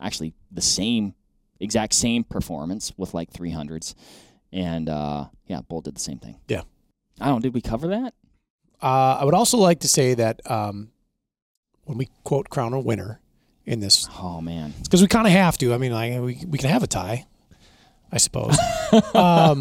Actually, 0.00 0.34
the 0.50 0.60
same, 0.62 1.14
exact 1.60 1.94
same 1.94 2.24
performance 2.24 2.92
with 2.96 3.14
like 3.14 3.32
300s. 3.32 3.94
And 4.52 4.88
uh, 4.88 5.26
yeah, 5.46 5.60
Bull 5.62 5.80
did 5.80 5.94
the 5.96 6.00
same 6.00 6.18
thing. 6.18 6.36
Yeah. 6.48 6.62
I 7.20 7.26
don't, 7.26 7.40
did 7.42 7.54
we 7.54 7.60
cover 7.60 7.88
that? 7.88 8.14
Uh, 8.82 9.18
I 9.20 9.24
would 9.24 9.34
also 9.34 9.56
like 9.56 9.80
to 9.80 9.88
say 9.88 10.14
that 10.14 10.42
um, 10.50 10.90
when 11.84 11.96
we 11.96 12.08
quote 12.24 12.50
crown 12.50 12.72
a 12.72 12.80
winner, 12.80 13.20
in 13.66 13.80
this 13.80 14.08
Oh 14.20 14.40
man. 14.40 14.74
because 14.82 15.00
we 15.00 15.08
kind 15.08 15.26
of 15.26 15.32
have 15.32 15.58
to. 15.58 15.72
I 15.74 15.78
mean, 15.78 15.92
like 15.92 16.12
we 16.20 16.44
we 16.46 16.58
can 16.58 16.70
have 16.70 16.82
a 16.82 16.86
tie, 16.86 17.26
I 18.12 18.18
suppose. 18.18 18.58
um, 19.14 19.60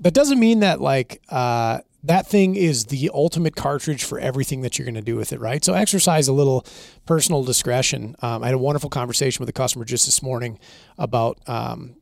that 0.00 0.14
doesn't 0.14 0.38
mean 0.40 0.60
that 0.60 0.80
like 0.80 1.22
uh, 1.28 1.78
that 2.04 2.26
thing 2.26 2.56
is 2.56 2.86
the 2.86 3.10
ultimate 3.14 3.54
cartridge 3.54 4.02
for 4.04 4.18
everything 4.18 4.62
that 4.62 4.78
you're 4.78 4.86
going 4.86 4.94
to 4.96 5.02
do 5.02 5.16
with 5.16 5.32
it, 5.32 5.40
right? 5.40 5.64
So 5.64 5.74
exercise 5.74 6.26
a 6.28 6.32
little 6.32 6.66
personal 7.06 7.44
discretion. 7.44 8.16
Um, 8.22 8.42
I 8.42 8.46
had 8.46 8.54
a 8.54 8.58
wonderful 8.58 8.90
conversation 8.90 9.40
with 9.40 9.48
a 9.48 9.52
customer 9.52 9.84
just 9.84 10.06
this 10.06 10.22
morning 10.22 10.58
about 10.98 11.38
um, 11.48 11.94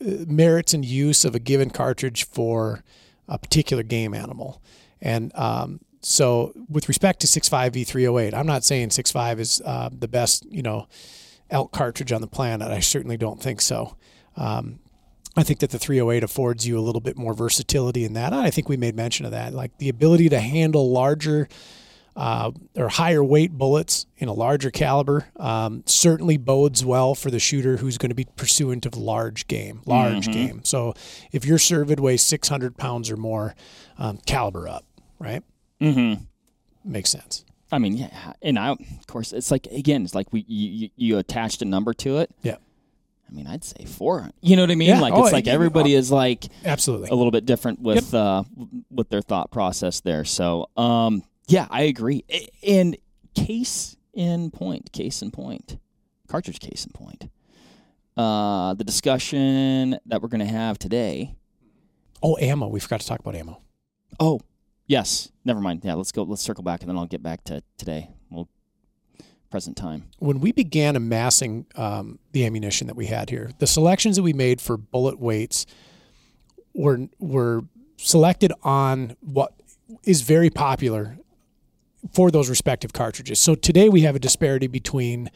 merits 0.00 0.74
and 0.74 0.84
use 0.84 1.24
of 1.24 1.34
a 1.34 1.40
given 1.40 1.70
cartridge 1.70 2.24
for 2.28 2.84
a 3.28 3.38
particular 3.38 3.82
game 3.82 4.14
animal. 4.14 4.62
And 5.00 5.32
um, 5.34 5.80
so, 6.02 6.52
with 6.68 6.88
respect 6.88 7.20
to 7.20 7.26
6.5 7.28 7.70
V308, 7.70 8.34
I'm 8.34 8.46
not 8.46 8.64
saying 8.64 8.88
6.5 8.88 9.38
is 9.38 9.62
uh, 9.64 9.88
the 9.92 10.08
best, 10.08 10.44
you 10.50 10.62
know, 10.62 10.88
elk 11.48 11.70
cartridge 11.70 12.10
on 12.12 12.20
the 12.20 12.26
planet. 12.26 12.68
I 12.68 12.80
certainly 12.80 13.16
don't 13.16 13.40
think 13.40 13.60
so. 13.60 13.96
Um, 14.36 14.80
I 15.36 15.44
think 15.44 15.60
that 15.60 15.70
the 15.70 15.78
308 15.78 16.24
affords 16.24 16.66
you 16.66 16.78
a 16.78 16.80
little 16.80 17.00
bit 17.00 17.16
more 17.16 17.34
versatility 17.34 18.04
in 18.04 18.14
that. 18.14 18.32
I 18.32 18.50
think 18.50 18.68
we 18.68 18.76
made 18.76 18.96
mention 18.96 19.24
of 19.24 19.30
that, 19.30 19.54
like 19.54 19.78
the 19.78 19.88
ability 19.88 20.28
to 20.30 20.40
handle 20.40 20.90
larger 20.90 21.48
uh, 22.16 22.50
or 22.76 22.88
higher 22.88 23.24
weight 23.24 23.52
bullets 23.52 24.06
in 24.18 24.28
a 24.28 24.32
larger 24.32 24.70
caliber 24.70 25.26
um, 25.36 25.82
certainly 25.86 26.36
bodes 26.36 26.84
well 26.84 27.14
for 27.14 27.30
the 27.30 27.38
shooter 27.38 27.78
who's 27.78 27.96
going 27.96 28.10
to 28.10 28.14
be 28.14 28.26
pursuant 28.36 28.84
of 28.84 28.96
large 28.96 29.46
game, 29.46 29.80
large 29.86 30.26
game. 30.26 30.60
So 30.64 30.94
if 31.30 31.46
your 31.46 31.56
cervid 31.56 32.00
weighs 32.00 32.22
600 32.22 32.76
pounds 32.76 33.10
or 33.10 33.16
more, 33.16 33.54
um, 33.98 34.18
caliber 34.26 34.68
up, 34.68 34.84
right? 35.18 35.42
Mm-hmm. 35.82 36.24
Makes 36.84 37.10
sense. 37.10 37.44
I 37.70 37.78
mean, 37.78 37.96
yeah, 37.96 38.34
and 38.42 38.58
I, 38.58 38.70
of 38.70 39.06
course, 39.06 39.32
it's 39.32 39.50
like 39.50 39.66
again, 39.66 40.04
it's 40.04 40.14
like 40.14 40.32
we 40.32 40.44
you, 40.46 40.90
you, 40.96 41.18
attached 41.18 41.62
a 41.62 41.64
number 41.64 41.94
to 41.94 42.18
it. 42.18 42.30
Yeah, 42.42 42.56
I 43.32 43.34
mean, 43.34 43.46
I'd 43.46 43.64
say 43.64 43.84
four. 43.86 44.30
You 44.42 44.56
know 44.56 44.62
what 44.62 44.70
I 44.70 44.74
mean? 44.74 44.88
Yeah. 44.90 45.00
Like 45.00 45.14
Oh, 45.14 45.24
it's 45.24 45.32
like 45.32 45.46
everybody 45.46 45.94
is 45.94 46.12
like 46.12 46.44
absolutely. 46.66 47.08
a 47.08 47.14
little 47.14 47.30
bit 47.30 47.46
different 47.46 47.80
with 47.80 48.12
uh 48.12 48.44
with 48.90 49.08
their 49.08 49.22
thought 49.22 49.50
process 49.50 50.00
there. 50.00 50.26
So, 50.26 50.68
um, 50.76 51.22
yeah, 51.48 51.66
I 51.70 51.82
agree. 51.82 52.24
And 52.62 52.96
case 53.34 53.96
in 54.12 54.50
point, 54.50 54.92
case 54.92 55.22
in 55.22 55.30
point, 55.30 55.78
cartridge 56.28 56.60
case 56.60 56.84
in 56.84 56.92
point. 56.92 57.30
Uh, 58.16 58.74
the 58.74 58.84
discussion 58.84 59.98
that 60.04 60.20
we're 60.20 60.28
going 60.28 60.40
to 60.40 60.52
have 60.52 60.78
today. 60.78 61.34
Oh, 62.22 62.36
ammo. 62.38 62.68
We 62.68 62.78
forgot 62.78 63.00
to 63.00 63.06
talk 63.06 63.20
about 63.20 63.34
ammo. 63.34 63.62
Oh, 64.20 64.40
yes. 64.86 65.30
Never 65.44 65.60
mind. 65.60 65.82
Yeah, 65.84 65.94
let's 65.94 66.12
go. 66.12 66.22
Let's 66.22 66.42
circle 66.42 66.64
back, 66.64 66.80
and 66.80 66.88
then 66.88 66.96
I'll 66.96 67.06
get 67.06 67.22
back 67.22 67.44
to 67.44 67.62
today. 67.76 68.10
Well, 68.30 68.48
present 69.50 69.76
time. 69.76 70.04
when 70.18 70.40
we 70.40 70.50
began 70.50 70.96
amassing 70.96 71.66
um, 71.76 72.18
the 72.32 72.46
ammunition 72.46 72.86
that 72.86 72.96
we 72.96 73.06
had 73.06 73.28
here, 73.28 73.50
the 73.58 73.66
selections 73.66 74.16
that 74.16 74.22
we 74.22 74.32
made 74.32 74.60
for 74.60 74.76
bullet 74.76 75.20
weights 75.20 75.66
were 76.74 77.08
were 77.18 77.62
selected 77.98 78.52
on 78.62 79.16
what 79.20 79.52
is 80.04 80.22
very 80.22 80.50
popular 80.50 81.18
for 82.12 82.30
those 82.30 82.48
respective 82.48 82.92
cartridges. 82.92 83.38
So 83.38 83.54
today 83.54 83.88
we 83.88 84.00
have 84.02 84.16
a 84.16 84.18
disparity 84.18 84.66
between 84.66 85.30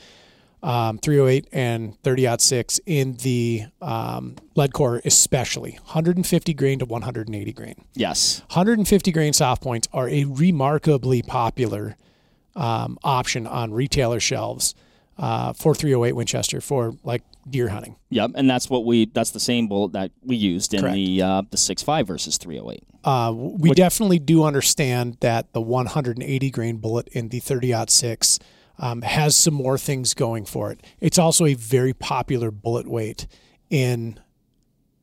um, 0.67 0.99
308 0.99 1.49
and 1.53 2.03
30-06 2.03 2.81
in 2.87 3.15
the 3.19 3.67
um, 3.81 4.35
lead 4.57 4.73
core, 4.73 5.01
especially 5.05 5.79
150 5.85 6.55
grain 6.55 6.81
to 6.81 6.85
180 6.85 7.53
grain. 7.53 7.85
Yes. 7.95 8.41
150 8.49 9.13
grain 9.13 9.33
soft 9.33 9.63
points 9.63 9.87
are 9.93 10.09
a 10.09 10.25
remarkably 10.25 11.23
popular 11.23 11.97
um, 12.57 12.99
option 13.05 13.47
on 13.47 13.73
retailer 13.73 14.19
shelves 14.19 14.75
uh, 15.19 15.53
for 15.53 15.73
308 15.73 16.13
Winchester 16.15 16.61
for 16.61 16.95
like 17.05 17.23
deer 17.49 17.69
hunting. 17.69 17.95
Yep. 18.11 18.33
And 18.35 18.51
that's 18.51 18.69
what 18.69 18.85
we. 18.85 19.07
That's 19.07 19.31
the 19.31 19.41
same 19.41 19.69
bullet 19.69 19.93
that 19.93 20.11
we 20.23 20.35
used 20.35 20.75
in 20.75 20.81
Correct. 20.81 20.95
the 20.95 21.23
uh, 21.23 21.43
the 21.49 21.57
six 21.57 21.83
five 21.83 22.07
versus 22.07 22.39
three 22.39 22.59
hundred 22.59 22.73
eight. 22.73 22.85
Uh, 23.05 23.33
we 23.33 23.71
definitely 23.71 24.19
do 24.19 24.43
understand 24.43 25.17
that 25.21 25.53
the 25.53 25.61
180 25.61 26.51
grain 26.51 26.79
bullet 26.79 27.07
in 27.13 27.29
the 27.29 27.41
30-06 27.41 28.41
um, 28.79 29.03
has 29.03 29.37
some 29.37 29.55
more 29.55 29.79
things 29.79 30.15
going 30.15 30.45
for 30.45 30.71
it. 30.71 30.85
It's 31.01 31.19
also 31.19 31.45
a 31.47 31.55
very 31.55 31.93
popular 31.93 32.51
bullet 32.51 32.87
weight 32.87 33.27
in 33.71 34.21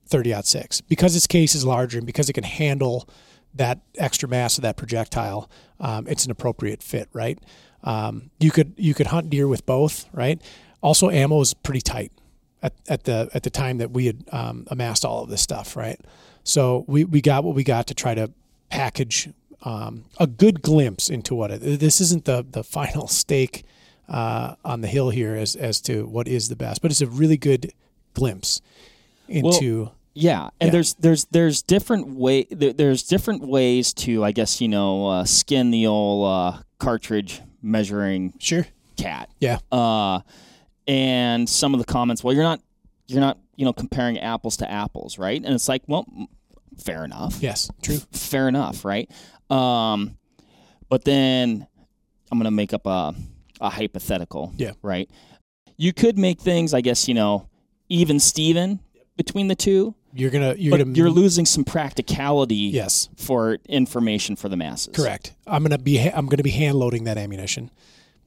30-06 0.10 0.82
because 0.88 1.16
its 1.16 1.28
case 1.28 1.56
is 1.56 1.66
larger 1.66 1.98
and 1.98 2.08
because 2.08 2.30
it 2.30 2.34
can 2.34 2.44
handle 2.44 3.08
that 3.56 3.80
extra 3.98 4.28
mass 4.28 4.58
of 4.58 4.62
that 4.64 4.78
projectile. 4.78 5.50
Um, 5.80 6.08
it's 6.08 6.26
an 6.26 6.32
appropriate 6.32 6.82
fit, 6.82 7.10
right? 7.14 7.40
Um, 7.84 8.30
you 8.40 8.52
could 8.52 8.74
you 8.78 8.94
could 8.94 9.08
hunt 9.08 9.30
deer 9.30 9.48
with 9.48 9.66
both, 9.66 10.08
right? 10.14 10.42
Also, 10.82 11.10
ammo 11.10 11.42
is 11.42 11.54
pretty 11.54 11.82
tight 11.82 12.12
at, 12.62 12.74
at 12.88 13.04
the 13.04 13.30
at 13.34 13.44
the 13.44 13.50
time 13.50 13.78
that 13.78 13.92
we 13.92 14.06
had 14.06 14.24
um, 14.32 14.66
amassed 14.68 15.04
all 15.06 15.24
of 15.24 15.30
this 15.30 15.42
stuff, 15.42 15.76
right? 15.76 16.00
So 16.44 16.86
we, 16.88 17.06
we 17.06 17.22
got 17.22 17.44
what 17.44 17.56
we 17.56 17.64
got 17.64 17.88
to 17.88 17.94
try 17.94 18.16
to 18.16 18.32
package 18.70 19.30
um, 19.64 20.06
a 20.20 20.28
good 20.28 20.62
glimpse 20.62 21.10
into 21.10 21.36
what 21.36 21.52
it. 21.52 21.80
This 21.80 22.00
isn't 22.02 22.26
the 22.26 22.46
the 22.50 22.64
final 22.64 23.08
stake 23.08 23.64
uh, 24.10 24.56
on 24.64 24.82
the 24.82 24.88
hill 24.88 25.10
here 25.10 25.36
as 25.36 25.56
as 25.56 25.80
to 25.82 26.06
what 26.08 26.28
is 26.28 26.50
the 26.50 26.56
best, 26.56 26.82
but 26.82 26.92
it's 26.92 27.02
a 27.02 27.08
really 27.08 27.38
good 27.38 27.72
glimpse 28.14 28.62
into. 29.28 29.90
Yeah, 30.16 30.50
and 30.60 30.68
Yeah. 30.68 30.72
there's 30.72 30.94
there's 30.96 31.26
there's 31.32 31.62
different 31.64 32.10
way 32.10 32.44
there, 32.52 32.72
there's 32.74 33.02
different 33.04 33.48
ways 33.48 33.94
to 33.96 34.24
I 34.24 34.32
guess 34.32 34.62
you 34.62 34.68
know 34.68 35.08
uh, 35.08 35.24
skin 35.26 35.72
the 35.72 35.88
old 35.88 36.28
uh, 36.28 36.62
cartridge 36.78 37.42
measuring 37.64 38.34
sure. 38.40 38.68
cat. 38.98 39.30
Yeah. 39.40 39.58
Uh, 39.72 40.20
and 40.88 41.50
some 41.50 41.74
of 41.74 41.80
the 41.80 41.86
comments, 41.86 42.24
well, 42.24 42.34
you're 42.36 42.44
not 42.44 42.60
you're 43.08 43.22
not 43.22 43.40
you 43.56 43.66
know 43.66 43.74
comparing 43.74 44.20
apples 44.20 44.58
to 44.58 44.70
apples, 44.70 45.18
right? 45.18 45.42
And 45.44 45.54
it's 45.56 45.68
like, 45.68 45.82
well, 45.88 46.06
fair 46.78 47.04
enough. 47.06 47.38
Yes. 47.42 47.70
True. 47.82 47.98
fair 48.12 48.48
enough, 48.48 48.86
right? 48.86 49.10
Um, 49.50 50.18
but 50.90 51.04
then 51.04 51.68
I'm 52.32 52.38
gonna 52.40 52.52
make 52.52 52.74
up 52.74 52.86
a 52.86 53.14
a 53.62 53.70
hypothetical. 53.70 54.54
Yeah. 54.58 54.72
Right. 54.82 55.10
You 55.78 55.94
could 55.94 56.18
make 56.18 56.40
things, 56.40 56.74
I 56.74 56.82
guess, 56.82 57.08
you 57.08 57.14
know, 57.14 57.48
even 57.90 58.20
Steven 58.20 58.80
between 59.16 59.48
the 59.48 59.56
two, 59.56 59.96
You're 60.14 60.32
gonna 60.32 60.56
you're 60.58 60.78
gonna 60.78 60.92
you're 60.92 61.10
losing 61.10 61.46
some 61.46 61.64
practicality 61.64 62.56
yes. 62.56 63.10
for 63.18 63.58
information 63.68 64.36
for 64.36 64.50
the 64.50 64.58
masses. 64.58 64.94
Correct. 64.96 65.34
I'm 65.48 65.64
gonna 65.64 65.78
be 65.78 65.98
ha- 65.98 66.12
I'm 66.14 66.28
gonna 66.28 66.44
be 66.44 66.52
hand 66.52 66.76
loading 66.78 67.04
that 67.06 67.18
ammunition, 67.18 67.70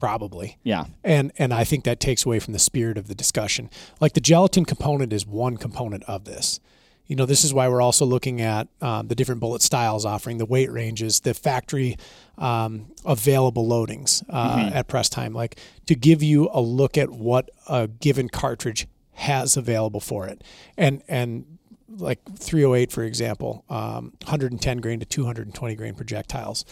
probably. 0.01 0.59
Yeah. 0.63 0.85
and 1.05 1.33
and 1.39 1.53
I 1.53 1.65
think 1.65 1.85
that 1.85 2.01
takes 2.01 2.25
away 2.25 2.39
from 2.41 2.53
the 2.53 2.59
spirit 2.59 2.99
of 2.99 3.09
the 3.09 3.15
discussion. 3.15 3.71
Like 4.01 4.13
the 4.15 4.21
gelatin 4.21 4.65
component 4.65 5.13
is 5.13 5.27
one 5.27 5.57
component 5.57 6.05
of 6.05 6.25
this. 6.25 6.61
You 7.07 7.17
know, 7.17 7.27
this 7.27 7.45
is 7.45 7.55
why 7.55 7.69
we're 7.69 7.83
also 7.83 8.05
looking 8.05 8.41
at 8.41 8.69
um, 8.81 9.09
the 9.09 9.15
different 9.15 9.41
bullet 9.41 9.63
styles, 9.63 10.05
offering 10.05 10.39
the 10.39 10.47
weight 10.47 10.71
ranges, 10.71 11.21
the 11.21 11.35
factory 11.35 11.97
um, 12.39 12.93
available 13.05 13.67
loadings 13.67 14.25
uh, 14.29 14.71
at 14.73 14.89
press 14.89 15.09
time, 15.09 15.33
like 15.33 15.59
to 15.87 15.95
give 15.95 16.23
you 16.23 16.49
a 16.53 16.61
look 16.61 16.99
at 16.99 17.11
what 17.11 17.51
a 17.69 17.87
given 17.89 18.29
cartridge 18.29 18.87
has 19.13 19.57
available 19.57 20.01
for 20.01 20.27
it, 20.27 20.43
and 20.77 21.03
and 21.09 21.59
like 21.89 22.21
308 22.37 22.91
for 22.91 23.05
example, 23.05 23.65
um, 23.71 24.13
110 24.25 24.79
grain 24.79 25.01
to 25.01 25.07
220 25.07 25.75
grain 25.77 25.95
projectiles 25.95 26.65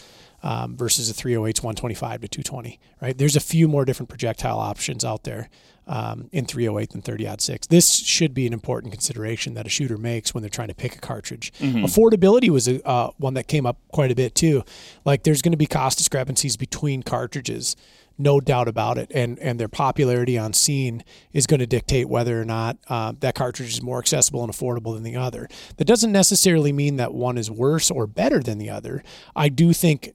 um, 0.43 0.75
versus 0.75 1.09
a 1.09 1.13
308's 1.13 1.63
125 1.63 2.21
to 2.21 2.27
220. 2.27 2.79
Right? 3.01 3.17
There's 3.17 3.35
a 3.35 3.41
few 3.41 3.67
more 3.67 3.85
different 3.85 4.09
projectile 4.09 4.59
options 4.59 5.03
out 5.05 5.23
there 5.23 5.49
um, 5.87 6.29
in 6.31 6.45
308 6.45 6.91
than 6.91 7.01
30 7.01 7.29
6. 7.37 7.67
This 7.67 7.95
should 7.95 8.33
be 8.33 8.47
an 8.47 8.53
important 8.53 8.91
consideration 8.91 9.53
that 9.55 9.65
a 9.65 9.69
shooter 9.69 9.97
makes 9.97 10.33
when 10.33 10.41
they're 10.41 10.49
trying 10.49 10.67
to 10.69 10.75
pick 10.75 10.95
a 10.95 10.99
cartridge. 10.99 11.51
Affordability 11.59 12.49
was 12.49 12.67
a, 12.67 12.85
uh, 12.87 13.11
one 13.17 13.33
that 13.35 13.47
came 13.47 13.65
up 13.65 13.77
quite 13.91 14.11
a 14.11 14.15
bit 14.15 14.35
too. 14.35 14.63
Like 15.03 15.23
there's 15.23 15.41
going 15.41 15.53
to 15.53 15.57
be 15.57 15.67
cost 15.67 15.97
discrepancies 15.97 16.57
between 16.57 17.03
cartridges. 17.03 17.75
No 18.17 18.39
doubt 18.39 18.69
about 18.69 18.97
it, 18.97 19.11
and 19.13 19.37
and 19.39 19.59
their 19.59 19.67
popularity 19.67 20.37
on 20.37 20.53
scene 20.53 21.03
is 21.33 21.45
going 21.45 21.59
to 21.59 21.67
dictate 21.67 22.07
whether 22.07 22.39
or 22.41 22.45
not 22.45 22.77
uh, 22.87 23.11
that 23.19 23.35
cartridge 23.35 23.67
is 23.67 23.81
more 23.81 23.99
accessible 23.99 24.41
and 24.41 24.53
affordable 24.53 24.93
than 24.93 25.03
the 25.03 25.17
other. 25.17 25.49
That 25.75 25.83
doesn't 25.83 26.13
necessarily 26.13 26.71
mean 26.71 26.95
that 26.95 27.13
one 27.13 27.37
is 27.37 27.51
worse 27.51 27.91
or 27.91 28.07
better 28.07 28.39
than 28.39 28.57
the 28.57 28.69
other. 28.69 29.03
I 29.35 29.49
do 29.49 29.73
think 29.73 30.13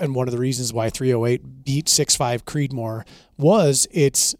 and 0.00 0.14
one 0.14 0.28
of 0.28 0.32
the 0.32 0.38
reasons 0.38 0.72
why 0.72 0.90
308 0.90 1.64
beat 1.64 1.86
6.5 1.86 2.42
Creedmoor 2.44 3.06
was 3.36 3.86
its 3.90 4.34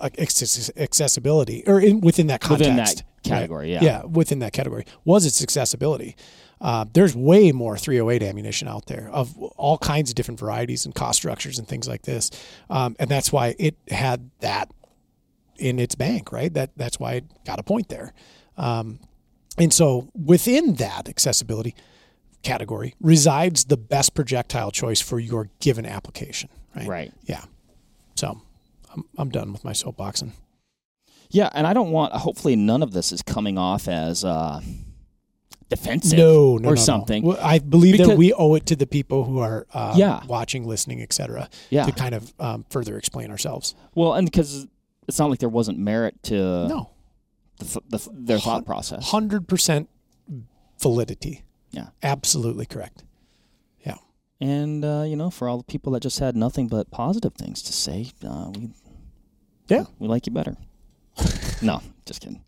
accessibility, 0.00 1.62
or 1.66 1.80
in, 1.80 2.00
within 2.00 2.26
that 2.28 2.40
context. 2.40 2.70
Within 2.70 2.76
that 2.84 3.02
category, 3.22 3.72
yeah. 3.72 3.82
Yeah, 3.82 4.04
within 4.04 4.38
that 4.40 4.52
category 4.52 4.84
was 5.04 5.26
its 5.26 5.42
accessibility. 5.42 6.16
Uh, 6.60 6.86
there's 6.94 7.14
way 7.14 7.52
more 7.52 7.76
308 7.76 8.22
ammunition 8.22 8.66
out 8.66 8.86
there 8.86 9.10
of 9.12 9.36
all 9.56 9.76
kinds 9.78 10.10
of 10.10 10.14
different 10.14 10.40
varieties 10.40 10.86
and 10.86 10.94
cost 10.94 11.18
structures 11.18 11.58
and 11.58 11.68
things 11.68 11.86
like 11.86 12.02
this, 12.02 12.30
um, 12.70 12.96
and 12.98 13.10
that's 13.10 13.30
why 13.32 13.54
it 13.58 13.76
had 13.90 14.30
that 14.40 14.70
in 15.58 15.78
its 15.78 15.94
bank, 15.94 16.32
right? 16.32 16.52
That 16.52 16.70
that's 16.76 16.98
why 16.98 17.14
it 17.14 17.24
got 17.44 17.58
a 17.58 17.62
point 17.62 17.88
there. 17.88 18.12
Um, 18.56 19.00
and 19.58 19.72
so 19.72 20.10
within 20.14 20.74
that 20.74 21.08
accessibility 21.08 21.74
category 22.42 22.94
resides 23.00 23.64
the 23.64 23.76
best 23.76 24.14
projectile 24.14 24.70
choice 24.70 25.00
for 25.00 25.18
your 25.18 25.50
given 25.60 25.84
application, 25.86 26.48
right? 26.74 26.86
Right. 26.86 27.12
Yeah. 27.24 27.44
I'm, 28.96 29.04
I'm 29.18 29.28
done 29.30 29.52
with 29.52 29.64
my 29.64 29.72
soapboxing. 29.72 30.32
Yeah, 31.30 31.50
and 31.54 31.66
I 31.66 31.72
don't 31.74 31.90
want. 31.90 32.12
Hopefully, 32.12 32.56
none 32.56 32.82
of 32.82 32.92
this 32.92 33.12
is 33.12 33.20
coming 33.22 33.58
off 33.58 33.88
as 33.88 34.24
uh, 34.24 34.60
defensive 35.68 36.18
No, 36.18 36.56
no, 36.56 36.56
or 36.56 36.58
no, 36.60 36.68
no. 36.70 36.74
something. 36.76 37.24
Well, 37.24 37.38
I 37.40 37.58
believe 37.58 37.92
Because- 37.94 38.08
that 38.08 38.16
we 38.18 38.32
owe 38.32 38.54
it 38.54 38.66
to 38.66 38.76
the 38.76 38.86
people 38.86 39.24
who 39.24 39.38
are 39.40 39.66
uh, 39.74 39.94
Yeah. 39.96 40.24
watching, 40.26 40.66
listening, 40.66 41.02
etc. 41.02 41.48
Yeah. 41.70 41.84
to 41.84 41.92
kind 41.92 42.14
of 42.14 42.32
um, 42.38 42.64
further 42.70 42.96
explain 42.96 43.30
ourselves. 43.30 43.74
Well, 43.94 44.14
and 44.14 44.26
because 44.30 44.66
it's 45.08 45.18
not 45.18 45.30
like 45.30 45.40
there 45.40 45.48
wasn't 45.48 45.78
merit 45.78 46.22
to 46.24 46.34
no, 46.68 46.90
the, 47.58 47.80
the, 47.88 48.08
their 48.12 48.38
thought 48.38 48.64
process. 48.64 49.10
hundred 49.10 49.48
percent 49.48 49.88
validity. 50.80 51.42
Yeah. 51.72 51.88
absolutely 52.02 52.64
correct. 52.66 53.02
Yeah, 53.84 53.96
And 54.40 54.84
uh, 54.84 55.02
you 55.06 55.16
know, 55.16 55.30
for 55.30 55.48
all 55.48 55.58
the 55.58 55.64
people 55.64 55.92
that 55.92 56.00
just 56.00 56.18
had 56.20 56.34
nothing 56.36 56.68
but 56.68 56.90
positive 56.90 57.34
things 57.34 57.60
to 57.62 57.72
say, 57.72 58.12
uh, 58.24 58.50
we 58.54 58.70
Yeah. 59.68 59.84
we 59.98 60.08
like 60.08 60.26
you 60.26 60.32
better. 60.32 60.56
no, 61.62 61.82
just 62.04 62.20
kidding. 62.20 62.42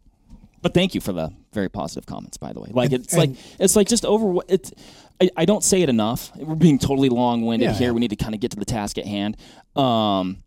But 0.61 0.75
thank 0.75 0.95
you 0.95 1.01
for 1.01 1.13
the 1.13 1.33
very 1.53 1.69
positive 1.69 2.05
comments, 2.07 2.37
by 2.37 2.53
the 2.53 2.61
way. 2.61 2.69
Like 2.73 2.93
And- 2.93 3.05
it's 3.05 3.15
like 3.17 3.31
it's 3.59 3.77
like 3.77 3.89
just 3.89 4.05
over. 4.05 4.41
It's 4.49 4.73
I, 5.21 5.31
I 5.37 5.45
don't 5.45 5.63
say 5.65 5.83
it 5.83 5.89
enough. 5.89 6.31
We're 6.37 6.55
being 6.55 6.79
totally 6.79 7.09
long 7.09 7.43
winded 7.47 7.69
Yeah, 7.71 7.75
here. 7.75 7.89
yeah. 7.89 7.93
We 7.93 8.01
need 8.01 8.11
to 8.11 8.17
kind 8.17 8.35
of 8.35 8.41
get 8.41 8.51
to 8.53 8.57
the 8.57 8.65
task 8.65 8.99
at 8.99 9.07
hand. 9.07 9.37
Um, 9.77 10.43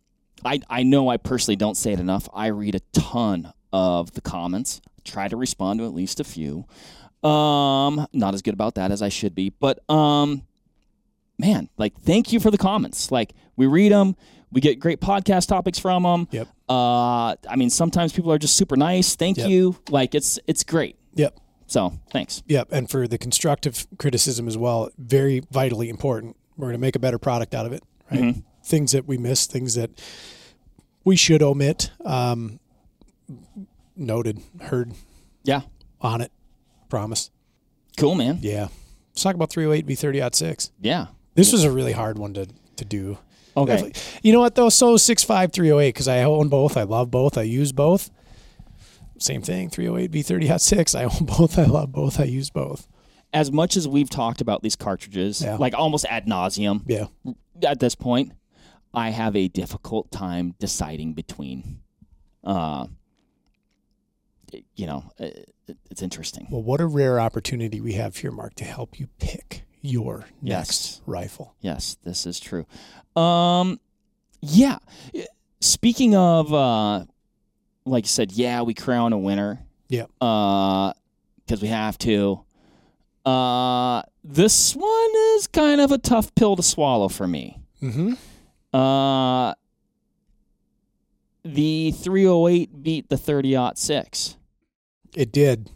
I 0.46 0.60
I 0.70 0.84
know 0.84 1.10
I 1.10 1.18
personally 1.18 1.56
don't 1.56 1.75
say 1.75 1.94
it 1.94 2.00
enough. 2.00 2.28
I 2.34 2.48
read 2.48 2.75
a 2.75 2.80
ton 2.94 3.54
of 3.74 4.12
the 4.13 4.22
comments. 4.22 4.82
Try 5.06 5.28
to 5.30 5.38
respond 5.38 5.80
to 5.80 5.86
at 5.86 5.94
least 5.94 6.20
a 6.20 6.24
few. 6.24 6.66
Um, 7.28 8.06
not 8.13 8.34
as 8.34 8.42
good 8.42 8.54
about 8.54 8.75
that 8.75 8.92
as 8.92 9.01
I 9.01 9.10
should 9.10 9.34
be, 9.36 9.50
but 9.50 9.80
um, 9.90 10.44
man, 11.38 11.70
like 11.78 12.00
thank 12.01 12.34
you 12.34 12.40
for 12.40 12.51
the 12.51 12.58
comments. 12.58 13.12
Like 13.12 13.34
we 13.56 13.66
read 13.68 13.92
them, 13.92 14.16
we 14.51 14.62
get 14.62 14.79
great 14.79 15.00
podcast 15.00 15.48
topics 15.48 15.79
from 15.79 16.03
them. 16.03 16.27
Yep. 16.31 16.48
Uh, 16.70 17.36
I 17.50 17.55
mean, 17.58 17.70
sometimes 17.70 18.13
people 18.13 18.31
are 18.31 18.38
just 18.38 18.55
super 18.58 18.75
nice. 18.75 19.15
Thank 19.15 19.38
Yep. 19.38 19.50
you. 19.50 19.75
Like 19.89 20.13
it's 20.15 20.39
it's 20.48 20.63
great. 20.63 20.98
yep, 21.15 21.38
So 21.67 21.93
thanks. 22.12 22.43
yep. 22.48 22.67
And 22.72 22.89
for 22.89 23.08
the 23.08 23.17
constructive 23.17 23.88
criticism 23.98 24.48
as 24.48 24.58
well, 24.58 24.89
very 24.98 25.41
vitally 25.51 25.89
important. 25.89 26.36
We're 26.58 26.67
going 26.67 26.74
to 26.74 26.81
make 26.81 26.96
a 26.96 27.00
better 27.00 27.17
product 27.20 27.55
out 27.55 27.65
of 27.65 27.74
it. 27.74 27.84
Right. 28.12 28.22
Mm-hmm. 28.22 28.39
Things 28.63 28.91
that 28.91 29.08
we 29.08 29.17
miss, 29.17 29.48
things 29.48 29.75
that 29.75 29.89
we 31.03 31.15
should 31.15 31.41
omit. 31.41 31.91
Um, 32.05 32.60
noted, 33.96 34.39
heard, 34.62 34.91
Yeah. 35.43 35.62
on 36.00 36.22
it. 36.22 36.31
Promise. 36.89 37.31
Cool, 37.98 38.15
man. 38.15 38.39
Yeah. 38.41 38.67
Let's 39.12 39.24
talk 39.24 39.36
about 39.36 39.50
308 39.50 39.86
V30 39.88 40.22
out 40.22 40.36
six. 40.36 40.72
Yeah. 40.81 41.08
This 41.36 41.51
was 41.51 41.63
a 41.63 41.72
really 41.72 41.91
hard 41.93 42.17
one 42.20 42.34
to, 42.34 42.48
to 42.75 42.86
do. 42.86 43.17
Okay. 43.58 43.91
You 44.24 44.34
know 44.34 44.39
what 44.39 44.55
though? 44.55 44.70
So 44.70 44.96
6.5 44.96 45.51
308 45.53 45.89
because 45.89 46.08
I 46.08 46.24
own 46.24 46.48
both. 46.50 46.77
I 46.77 46.84
love 46.84 47.12
both. 47.12 47.38
I 47.38 47.41
use 47.43 47.72
both. 47.72 48.10
Same 49.20 49.41
thing. 49.41 49.70
308 49.70 50.12
V30 50.12 50.48
Hot 50.48 50.62
6. 50.62 50.96
I 50.96 51.03
own 51.03 51.12
both. 51.25 51.58
I 51.60 51.65
love 51.65 51.91
both. 51.91 52.20
I 52.20 52.24
use 52.24 52.50
both. 52.50 52.88
As 53.34 53.51
much 53.51 53.77
as 53.77 53.88
we've 53.88 54.10
talked 54.10 54.41
about 54.41 54.62
these 54.63 54.75
cartridges, 54.75 55.41
Yeah. 55.41 55.55
like 55.58 55.74
almost 55.74 56.05
ad 56.10 56.25
nauseum 56.25 56.81
Yeah. 56.88 57.05
at 57.65 57.79
this 57.79 57.96
point, 57.96 58.34
I 58.93 59.10
have 59.12 59.36
a 59.36 59.48
difficult 59.48 60.12
time 60.12 60.55
deciding 60.60 61.13
between. 61.13 61.81
Uh, 62.43 62.88
you 64.75 64.86
know, 64.86 65.12
it's 65.89 66.01
interesting. 66.01 66.48
Well, 66.50 66.62
what 66.63 66.81
a 66.81 66.86
rare 66.86 67.20
opportunity 67.20 67.79
we 67.79 67.93
have 67.93 68.17
here, 68.17 68.31
Mark, 68.31 68.55
to 68.55 68.65
help 68.65 69.00
you 69.00 69.08
pick 69.20 69.63
your 69.81 70.25
Yes. 70.41 70.58
next 70.67 71.01
rifle. 71.05 71.55
Yes, 71.62 71.98
this 72.03 72.25
is 72.25 72.39
true. 72.39 72.65
Um, 73.15 73.80
yeah. 74.41 74.77
Speaking 75.60 76.15
of, 76.15 76.53
uh, 76.53 77.06
like 77.86 78.06
you 78.06 78.10
said, 78.10 78.32
yeah, 78.32 78.62
we 78.62 78.74
crown 78.74 79.13
a 79.13 79.18
winner. 79.18 79.60
Yeah. 79.89 80.06
Uh, 80.20 80.94
because 81.46 81.62
we 81.62 81.68
have 81.68 81.98
to. 82.00 82.41
Uh, 83.25 84.01
this 84.24 84.74
one 84.75 85.09
is 85.36 85.48
kind 85.48 85.81
of 85.81 85.92
a 85.92 85.98
tough 85.98 86.33
pill 86.36 86.55
to 86.55 86.64
swallow 86.64 87.07
for 87.09 87.27
me. 87.27 87.59
Mm-hmm. 87.81 88.14
Uh, 88.77 89.53
the 91.44 91.92
308 91.92 92.83
beat 92.83 93.09
the 93.09 93.18
30 93.18 93.72
6 93.75 94.38
It 95.16 95.31
did. 95.31 95.70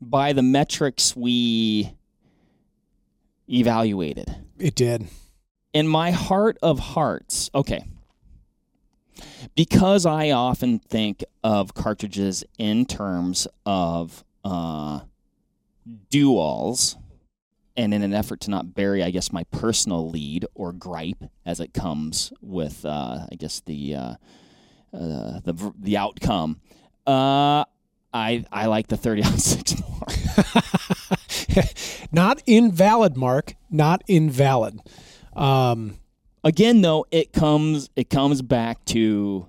by 0.00 0.32
the 0.32 0.42
metrics 0.42 1.16
we 1.16 1.94
evaluated. 3.48 4.34
It 4.58 4.74
did. 4.74 5.08
In 5.72 5.86
my 5.86 6.10
heart 6.10 6.58
of 6.62 6.78
hearts, 6.80 7.48
okay, 7.54 7.84
because 9.54 10.04
I 10.04 10.30
often 10.30 10.78
think 10.80 11.24
of 11.44 11.74
cartridges 11.74 12.42
in 12.58 12.86
terms 12.86 13.46
of 13.64 14.24
uh, 14.44 15.00
duels, 16.10 16.96
and 17.76 17.94
in 17.94 18.02
an 18.02 18.12
effort 18.12 18.40
to 18.40 18.50
not 18.50 18.74
bury, 18.74 19.02
I 19.02 19.10
guess, 19.10 19.32
my 19.32 19.44
personal 19.44 20.10
lead 20.10 20.44
or 20.54 20.72
gripe 20.72 21.22
as 21.46 21.60
it 21.60 21.72
comes 21.72 22.32
with, 22.40 22.84
uh, 22.84 23.26
I 23.30 23.34
guess, 23.36 23.60
the 23.60 23.94
uh, 23.94 24.14
uh, 24.92 25.40
the 25.44 25.72
the 25.78 25.96
outcome. 25.96 26.60
Uh, 27.06 27.64
I 28.12 28.44
I 28.50 28.66
like 28.66 28.88
the 28.88 28.96
thirty 28.96 29.22
on 29.24 29.38
six 29.38 29.74
more. 29.80 30.06
Not 32.12 32.42
invalid, 32.46 33.16
Mark. 33.16 33.54
Not 33.70 34.02
invalid. 34.08 34.80
Um, 35.40 35.98
again 36.44 36.80
though 36.82 37.06
it 37.10 37.32
comes 37.32 37.90
it 37.96 38.08
comes 38.10 38.42
back 38.42 38.84
to 38.86 39.46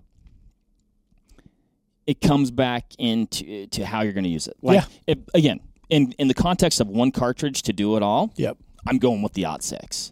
it 2.07 2.19
comes 2.21 2.51
back 2.51 2.85
into 2.97 3.67
to 3.67 3.85
how 3.85 4.01
you're 4.01 4.13
going 4.13 4.23
to 4.23 4.29
use 4.29 4.47
it 4.47 4.55
like 4.61 4.75
Yeah. 4.75 4.85
if, 5.07 5.17
again 5.33 5.59
in 5.89 6.13
in 6.17 6.27
the 6.27 6.33
context 6.33 6.79
of 6.81 6.87
one 6.87 7.11
cartridge 7.11 7.61
to 7.63 7.73
do 7.73 7.95
it 7.97 8.03
all 8.03 8.33
yep. 8.35 8.57
i'm 8.87 8.97
going 8.97 9.21
with 9.21 9.33
the 9.33 9.45
ot 9.45 9.63
6 9.63 10.11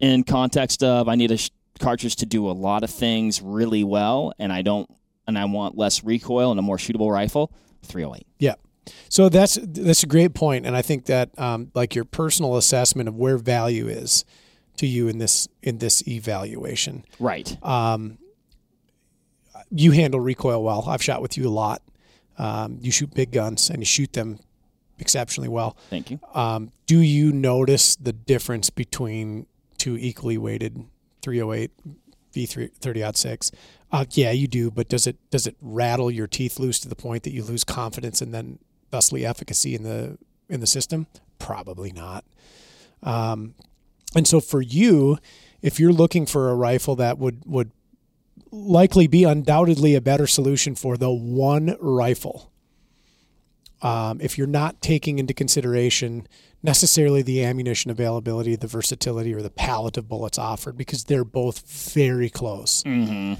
in 0.00 0.22
context 0.24 0.82
of 0.82 1.08
i 1.08 1.14
need 1.14 1.30
a 1.30 1.36
sh- 1.36 1.50
cartridge 1.78 2.16
to 2.16 2.26
do 2.26 2.48
a 2.48 2.52
lot 2.52 2.82
of 2.84 2.90
things 2.90 3.42
really 3.42 3.84
well 3.84 4.32
and 4.38 4.52
i 4.52 4.62
don't 4.62 4.88
and 5.26 5.38
i 5.38 5.44
want 5.44 5.76
less 5.76 6.04
recoil 6.04 6.50
and 6.50 6.58
a 6.58 6.62
more 6.62 6.76
shootable 6.78 7.10
rifle 7.10 7.52
308 7.82 8.26
Yeah. 8.38 8.54
So 9.08 9.28
that's 9.28 9.58
that's 9.62 10.04
a 10.04 10.06
great 10.06 10.32
point, 10.32 10.64
and 10.64 10.76
I 10.76 10.82
think 10.82 11.06
that 11.06 11.36
um, 11.36 11.72
like 11.74 11.96
your 11.96 12.04
personal 12.04 12.56
assessment 12.56 13.08
of 13.08 13.16
where 13.16 13.36
value 13.36 13.88
is 13.88 14.24
to 14.78 14.86
you 14.86 15.08
in 15.08 15.18
this 15.18 15.48
in 15.62 15.78
this 15.78 16.06
evaluation. 16.06 17.04
right 17.18 17.56
Um, 17.62 18.18
you 19.70 19.90
handle 19.92 20.20
recoil 20.20 20.62
well. 20.62 20.84
I've 20.86 21.02
shot 21.02 21.22
with 21.22 21.36
you 21.36 21.48
a 21.48 21.50
lot. 21.50 21.82
Um, 22.38 22.78
you 22.80 22.90
shoot 22.90 23.12
big 23.14 23.32
guns 23.32 23.70
and 23.70 23.78
you 23.80 23.86
shoot 23.86 24.12
them 24.12 24.38
exceptionally 24.98 25.48
well. 25.48 25.76
thank 25.90 26.10
you 26.10 26.20
Um, 26.34 26.72
do 26.86 27.00
you 27.00 27.32
notice 27.32 27.96
the 27.96 28.12
difference 28.12 28.70
between 28.70 29.46
two 29.78 29.96
equally 29.96 30.38
weighted 30.38 30.84
308 31.22 31.70
V3 32.32 32.72
30 32.74 33.12
6? 33.14 33.50
Uh, 33.92 34.04
yeah, 34.12 34.30
you 34.30 34.46
do, 34.46 34.70
but 34.70 34.88
does 34.88 35.06
it 35.06 35.16
does 35.30 35.46
it 35.46 35.56
rattle 35.60 36.10
your 36.10 36.26
teeth 36.26 36.58
loose 36.58 36.78
to 36.80 36.88
the 36.88 36.96
point 36.96 37.22
that 37.22 37.32
you 37.32 37.42
lose 37.42 37.64
confidence 37.64 38.20
and 38.20 38.34
then 38.34 38.58
thusly 38.90 39.24
efficacy 39.24 39.74
in 39.74 39.82
the 39.82 40.18
in 40.48 40.60
the 40.60 40.66
system? 40.66 41.06
Probably 41.38 41.92
not. 41.92 42.24
Um, 43.02 43.54
and 44.16 44.26
so 44.26 44.40
for 44.40 44.62
you, 44.62 45.18
if 45.62 45.78
you're 45.78 45.92
looking 45.92 46.26
for 46.26 46.48
a 46.50 46.54
rifle 46.54 46.96
that 46.96 47.18
would 47.18 47.42
would 47.44 47.70
likely 48.50 49.06
be 49.06 49.24
undoubtedly 49.24 49.94
a 49.94 50.00
better 50.00 50.26
solution 50.26 50.74
for 50.74 50.96
the 50.96 51.10
one 51.10 51.76
rifle, 51.80 52.50
um, 53.82 54.20
if 54.20 54.38
you're 54.38 54.46
not 54.46 54.80
taking 54.80 55.18
into 55.18 55.34
consideration 55.34 56.26
necessarily 56.62 57.22
the 57.22 57.44
ammunition 57.44 57.90
availability, 57.90 58.56
the 58.56 58.66
versatility, 58.66 59.34
or 59.34 59.42
the 59.42 59.50
palette 59.50 59.96
of 59.96 60.08
bullets 60.08 60.38
offered, 60.38 60.76
because 60.76 61.04
they're 61.04 61.24
both 61.24 61.92
very 61.92 62.30
close, 62.30 62.82
mm-hmm. 62.84 63.34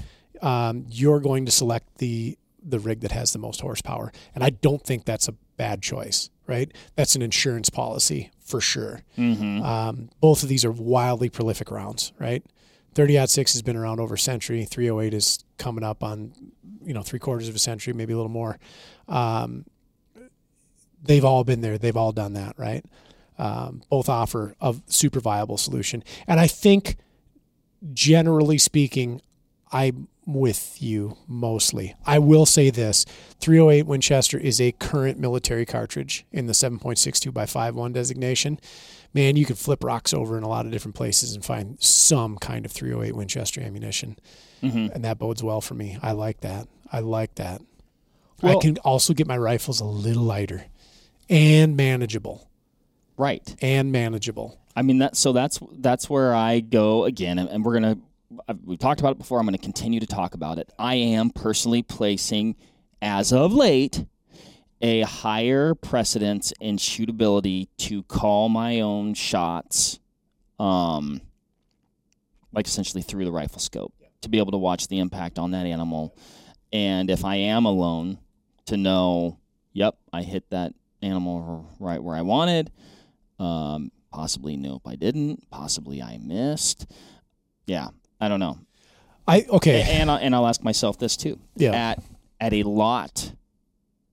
um, 0.45 0.85
you're 0.89 1.19
going 1.19 1.45
to 1.45 1.51
select 1.51 1.97
the 1.97 2.37
the 2.61 2.79
rig 2.79 2.99
that 2.99 3.13
has 3.13 3.31
the 3.31 3.39
most 3.39 3.61
horsepower. 3.61 4.11
And 4.35 4.43
I 4.43 4.49
don't 4.49 4.83
think 4.83 5.05
that's 5.05 5.27
a 5.27 5.33
bad 5.55 5.81
choice, 5.81 6.29
right? 6.45 6.71
That's 6.95 7.15
an 7.15 7.21
insurance 7.21 7.69
policy 7.69 8.29
for 8.47 8.61
sure. 8.61 9.01
Mm-hmm. 9.17 9.61
Um, 9.61 10.09
both 10.21 10.41
of 10.41 10.49
these 10.49 10.63
are 10.63 10.71
wildly 10.71 11.29
prolific 11.29 11.69
rounds, 11.69 12.13
right? 12.17 12.43
30 12.95 13.19
out 13.19 13.29
six 13.29 13.53
has 13.53 13.61
been 13.61 13.75
around 13.75 13.99
over 13.99 14.15
a 14.15 14.19
century. 14.19 14.63
308 14.63 15.13
is 15.13 15.43
coming 15.57 15.83
up 15.83 16.01
on, 16.01 16.33
you 16.83 16.93
know, 16.93 17.03
three 17.03 17.19
quarters 17.19 17.49
of 17.49 17.55
a 17.55 17.59
century, 17.59 17.93
maybe 17.93 18.13
a 18.13 18.15
little 18.15 18.31
more. 18.31 18.57
Um, 19.07 19.65
they've 21.03 21.25
all 21.25 21.43
been 21.43 21.61
there. 21.61 21.77
They've 21.77 21.97
all 21.97 22.13
done 22.13 22.33
that, 22.33 22.57
right? 22.57 22.85
Um, 23.37 23.83
both 23.89 24.09
offer 24.09 24.55
a 24.61 24.75
super 24.87 25.19
viable 25.19 25.57
solution. 25.57 26.03
And 26.25 26.39
I 26.39 26.47
think, 26.47 26.95
generally 27.93 28.57
speaking, 28.57 29.21
I'm 29.71 30.07
with 30.27 30.81
you 30.81 31.17
mostly. 31.27 31.95
I 32.05 32.19
will 32.19 32.45
say 32.45 32.69
this 32.69 33.05
308 33.39 33.87
Winchester 33.87 34.37
is 34.37 34.59
a 34.61 34.73
current 34.73 35.17
military 35.17 35.65
cartridge 35.65 36.25
in 36.31 36.45
the 36.47 36.53
7.62 36.53 37.33
by 37.33 37.45
51 37.45 37.93
designation. 37.93 38.59
man, 39.13 39.35
you 39.37 39.45
could 39.45 39.57
flip 39.57 39.83
rocks 39.83 40.13
over 40.13 40.37
in 40.37 40.43
a 40.43 40.47
lot 40.49 40.65
of 40.65 40.71
different 40.71 40.93
places 40.95 41.33
and 41.33 41.43
find 41.43 41.81
some 41.81 42.37
kind 42.37 42.65
of 42.65 42.71
308 42.71 43.15
Winchester 43.15 43.61
ammunition, 43.61 44.17
Mm-hmm. 44.61 44.91
and 44.93 45.03
that 45.05 45.17
bodes 45.19 45.41
well 45.43 45.61
for 45.61 45.75
me. 45.75 45.97
I 46.01 46.11
like 46.13 46.41
that. 46.41 46.67
I 46.91 46.99
like 46.99 47.35
that. 47.35 47.61
Well- 48.41 48.57
I 48.57 48.61
can 48.61 48.77
also 48.79 49.13
get 49.13 49.27
my 49.27 49.37
rifles 49.37 49.79
a 49.79 49.85
little 49.85 50.23
lighter 50.23 50.65
and 51.29 51.75
manageable 51.77 52.49
Right. 53.17 53.55
and 53.61 53.91
manageable. 53.91 54.59
I 54.75 54.81
mean 54.83 54.97
that. 54.99 55.15
So 55.15 55.31
that's 55.31 55.59
that's 55.79 56.09
where 56.09 56.35
I 56.35 56.59
go 56.59 57.05
again, 57.05 57.39
and, 57.39 57.49
and 57.49 57.63
we're 57.65 57.73
gonna. 57.73 57.97
We've 58.63 58.79
talked 58.79 58.99
about 58.99 59.13
it 59.13 59.17
before. 59.17 59.39
I'm 59.39 59.45
going 59.45 59.55
to 59.55 59.61
continue 59.61 59.99
to 59.99 60.07
talk 60.07 60.33
about 60.33 60.57
it. 60.57 60.71
I 60.77 60.95
am 60.95 61.29
personally 61.29 61.81
placing, 61.81 62.55
as 63.01 63.31
of 63.31 63.53
late, 63.53 64.05
a 64.81 65.01
higher 65.01 65.73
precedence 65.73 66.53
in 66.59 66.77
shootability 66.77 67.67
to 67.77 68.03
call 68.03 68.49
my 68.49 68.81
own 68.81 69.13
shots, 69.13 69.99
um, 70.59 71.21
like 72.51 72.67
essentially 72.67 73.01
through 73.01 73.25
the 73.25 73.31
rifle 73.31 73.59
scope, 73.59 73.93
to 74.21 74.29
be 74.29 74.37
able 74.37 74.51
to 74.51 74.57
watch 74.57 74.87
the 74.87 74.99
impact 74.99 75.39
on 75.39 75.51
that 75.51 75.65
animal, 75.65 76.15
and 76.73 77.09
if 77.09 77.23
I 77.23 77.35
am 77.35 77.65
alone, 77.65 78.19
to 78.65 78.77
know, 78.77 79.39
yep, 79.73 79.97
I 80.11 80.23
hit 80.23 80.49
that 80.49 80.73
animal 81.01 81.69
right 81.79 82.03
where 82.03 82.15
I 82.15 82.21
wanted. 82.21 82.71
Um, 83.39 83.91
possibly 84.11 84.57
nope, 84.57 84.81
I 84.85 84.95
didn't. 84.95 85.49
Possibly 85.49 86.01
I 86.01 86.17
missed. 86.21 86.85
Yeah, 87.65 87.89
I 88.19 88.27
don't 88.27 88.39
know. 88.39 88.59
I 89.27 89.45
okay. 89.49 89.81
And 89.99 90.09
I, 90.09 90.19
and 90.19 90.33
I'll 90.35 90.47
ask 90.47 90.63
myself 90.63 90.97
this 90.97 91.17
too. 91.17 91.39
Yeah. 91.55 91.71
At 91.73 92.03
at 92.39 92.53
a 92.53 92.63
lot, 92.63 93.33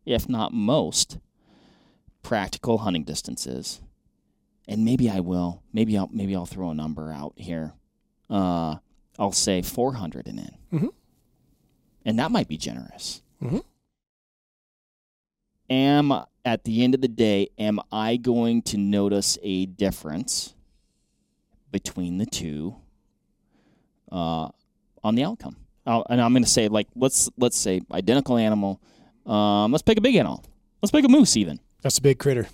if 0.04 0.28
not 0.28 0.52
most, 0.52 1.18
practical 2.22 2.78
hunting 2.78 3.04
distances, 3.04 3.80
and 4.66 4.84
maybe 4.84 5.08
I 5.10 5.20
will. 5.20 5.62
Maybe 5.72 5.96
I'll 5.96 6.10
maybe 6.12 6.34
I'll 6.34 6.46
throw 6.46 6.70
a 6.70 6.74
number 6.74 7.12
out 7.12 7.34
here. 7.36 7.72
Uh, 8.28 8.76
I'll 9.18 9.32
say 9.32 9.62
400 9.62 10.26
and 10.26 10.38
in, 10.40 10.56
Mhm. 10.80 10.88
and 12.04 12.18
that 12.18 12.30
might 12.32 12.48
be 12.48 12.56
generous. 12.56 13.22
Mm-hmm. 13.42 13.58
Am 15.70 16.12
at 16.44 16.64
the 16.64 16.82
end 16.84 16.94
of 16.94 17.00
the 17.00 17.08
day, 17.08 17.48
am 17.58 17.80
I 17.90 18.16
going 18.16 18.62
to 18.62 18.76
notice 18.76 19.38
a 19.42 19.66
difference 19.66 20.54
between 21.70 22.18
the 22.18 22.26
two 22.26 22.76
uh, 24.14 24.48
on 25.02 25.14
the 25.14 25.24
outcome? 25.24 25.56
Oh, 25.86 26.04
and 26.08 26.20
I'm 26.20 26.32
going 26.32 26.44
to 26.44 26.48
say 26.48 26.68
like 26.68 26.86
let's 26.96 27.28
let's 27.36 27.58
say 27.58 27.82
identical 27.92 28.38
animal. 28.38 28.80
Um, 29.26 29.72
let's 29.72 29.82
pick 29.82 29.98
a 29.98 30.00
big 30.00 30.14
animal. 30.16 30.42
Let's 30.80 30.90
pick 30.92 31.04
a 31.04 31.08
moose 31.08 31.36
even. 31.36 31.60
That's 31.82 31.98
a 31.98 32.02
big 32.02 32.18
critter. 32.18 32.46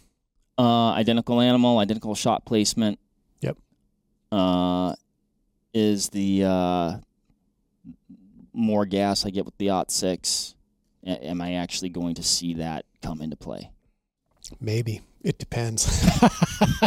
Uh, 0.59 0.91
identical 0.93 1.41
animal, 1.41 1.79
identical 1.79 2.15
shot 2.15 2.45
placement. 2.45 2.99
Yep. 3.41 3.57
Uh, 4.33 4.95
is 5.73 6.09
the 6.09 6.45
uh, 6.45 6.97
more 8.53 8.85
gas 8.87 9.25
I 9.25 9.31
get 9.31 9.45
with 9.45 9.57
the 9.59 9.71
Ot 9.71 9.91
six? 9.91 10.55
a- 11.07 11.27
Am 11.27 11.41
I 11.41 11.55
actually 11.55 11.89
going 11.89 12.15
to 12.17 12.23
see 12.23 12.55
that 12.55 12.85
come 13.03 13.23
into 13.23 13.37
play? 13.37 13.71
Maybe 14.61 15.01
it 15.23 15.39
depends. 15.39 15.89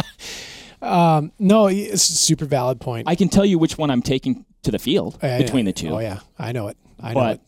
um, 0.82 1.32
no, 1.38 1.66
it's 1.68 2.10
a 2.10 2.14
super 2.14 2.44
valid 2.44 2.80
point. 2.80 3.08
I 3.08 3.14
can 3.14 3.28
tell 3.28 3.44
you 3.44 3.58
which 3.58 3.78
one 3.78 3.90
I'm 3.90 4.02
taking 4.02 4.44
to 4.64 4.70
the 4.70 4.78
field 4.78 5.18
I- 5.22 5.38
between 5.38 5.64
the 5.64 5.72
two, 5.72 5.88
Oh 5.90 5.98
yeah, 6.00 6.20
I 6.38 6.52
know 6.52 6.68
it. 6.68 6.76
I 7.00 7.12
know 7.14 7.38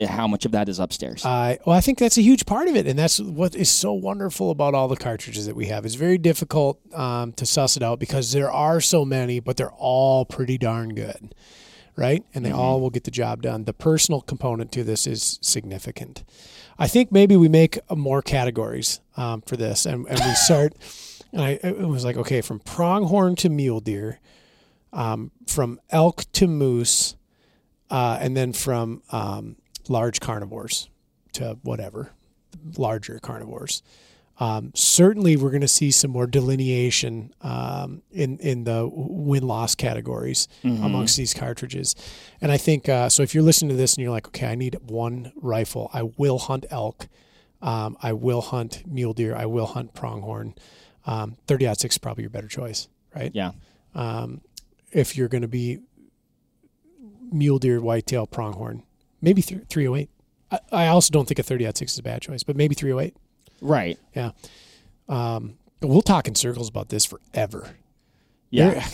it. 0.00 0.08
how 0.08 0.26
much 0.26 0.44
of 0.44 0.52
that 0.52 0.68
is 0.68 0.78
upstairs? 0.78 1.24
I 1.24 1.58
well, 1.66 1.76
I 1.76 1.80
think 1.80 1.98
that's 1.98 2.18
a 2.18 2.22
huge 2.22 2.46
part 2.46 2.68
of 2.68 2.76
it, 2.76 2.86
and 2.86 2.98
that's 2.98 3.20
what 3.20 3.54
is 3.54 3.70
so 3.70 3.92
wonderful 3.92 4.50
about 4.50 4.74
all 4.74 4.88
the 4.88 4.96
cartridges 4.96 5.46
that 5.46 5.56
we 5.56 5.66
have. 5.66 5.84
It's 5.84 5.94
very 5.94 6.18
difficult 6.18 6.78
um, 6.94 7.32
to 7.34 7.44
suss 7.46 7.76
it 7.76 7.82
out 7.82 7.98
because 7.98 8.32
there 8.32 8.50
are 8.50 8.80
so 8.80 9.04
many, 9.04 9.40
but 9.40 9.56
they're 9.56 9.72
all 9.72 10.24
pretty 10.24 10.58
darn 10.58 10.94
good, 10.94 11.34
right? 11.96 12.24
And 12.34 12.44
they 12.44 12.50
all 12.52 12.80
will 12.80 12.90
get 12.90 13.04
the 13.04 13.10
job 13.10 13.42
done. 13.42 13.64
The 13.64 13.72
personal 13.72 14.20
component 14.20 14.72
to 14.72 14.84
this 14.84 15.06
is 15.06 15.38
significant. 15.42 16.24
I 16.78 16.86
think 16.86 17.10
maybe 17.10 17.36
we 17.36 17.48
make 17.48 17.78
uh, 17.88 17.96
more 17.96 18.22
categories 18.22 19.00
um, 19.16 19.42
for 19.42 19.56
this, 19.56 19.84
and, 19.86 20.06
and 20.08 20.18
we 20.20 20.34
start. 20.34 20.74
And 21.32 21.42
I 21.42 21.50
it 21.62 21.78
was 21.88 22.04
like, 22.04 22.16
okay, 22.16 22.40
from 22.40 22.60
pronghorn 22.60 23.36
to 23.36 23.48
mule 23.50 23.80
deer, 23.80 24.18
um, 24.92 25.30
from 25.46 25.80
elk 25.90 26.24
to 26.32 26.46
moose, 26.46 27.16
uh, 27.90 28.18
and 28.20 28.36
then 28.36 28.52
from 28.52 29.02
um, 29.12 29.56
large 29.88 30.20
carnivores 30.20 30.88
to 31.32 31.58
whatever, 31.62 32.12
larger 32.76 33.18
carnivores. 33.18 33.82
Um, 34.40 34.70
certainly, 34.74 35.36
we're 35.36 35.50
going 35.50 35.62
to 35.62 35.68
see 35.68 35.90
some 35.90 36.12
more 36.12 36.26
delineation 36.26 37.34
um, 37.40 38.02
in 38.12 38.38
in 38.38 38.64
the 38.64 38.88
win 38.92 39.42
loss 39.46 39.74
categories 39.74 40.46
amongst 40.84 41.16
these 41.16 41.34
cartridges, 41.34 41.96
and 42.40 42.52
I 42.52 42.56
think 42.56 42.88
uh, 42.88 43.08
so. 43.08 43.22
If 43.24 43.34
you're 43.34 43.42
listening 43.42 43.70
to 43.70 43.76
this 43.76 43.94
and 43.94 44.02
you're 44.02 44.12
like, 44.12 44.28
okay, 44.28 44.46
I 44.46 44.54
need 44.54 44.76
one 44.82 45.32
rifle, 45.34 45.90
I 45.92 46.04
will 46.16 46.38
hunt 46.38 46.66
elk, 46.70 47.08
um, 47.60 47.96
I 48.00 48.12
will 48.12 48.40
hunt 48.40 48.84
mule 48.86 49.12
deer, 49.12 49.34
I 49.34 49.46
will 49.46 49.66
hunt 49.66 49.92
pronghorn. 49.92 50.54
Um, 51.04 51.36
30 51.46 51.74
six 51.74 51.94
is 51.94 51.98
probably 51.98 52.22
your 52.22 52.30
better 52.30 52.48
choice, 52.48 52.86
right? 53.16 53.30
yeah. 53.34 53.52
If 54.92 55.16
you're 55.16 55.28
going 55.28 55.42
to 55.42 55.48
be 55.48 55.80
mule 57.30 57.58
deer, 57.58 57.80
whitetail, 57.80 58.26
pronghorn, 58.26 58.82
maybe 59.20 59.42
th- 59.42 59.62
308. 59.68 60.08
I, 60.50 60.84
I 60.84 60.86
also 60.88 61.12
don't 61.12 61.26
think 61.26 61.38
a 61.38 61.42
30 61.42 61.70
6 61.74 61.92
is 61.92 61.98
a 61.98 62.02
bad 62.02 62.22
choice, 62.22 62.42
but 62.42 62.56
maybe 62.56 62.74
308. 62.74 63.16
Right. 63.60 63.98
Yeah. 64.14 64.30
Um, 65.08 65.58
we'll 65.82 66.02
talk 66.02 66.28
in 66.28 66.34
circles 66.34 66.68
about 66.68 66.88
this 66.88 67.04
forever. 67.04 67.76
Yeah. 68.50 68.86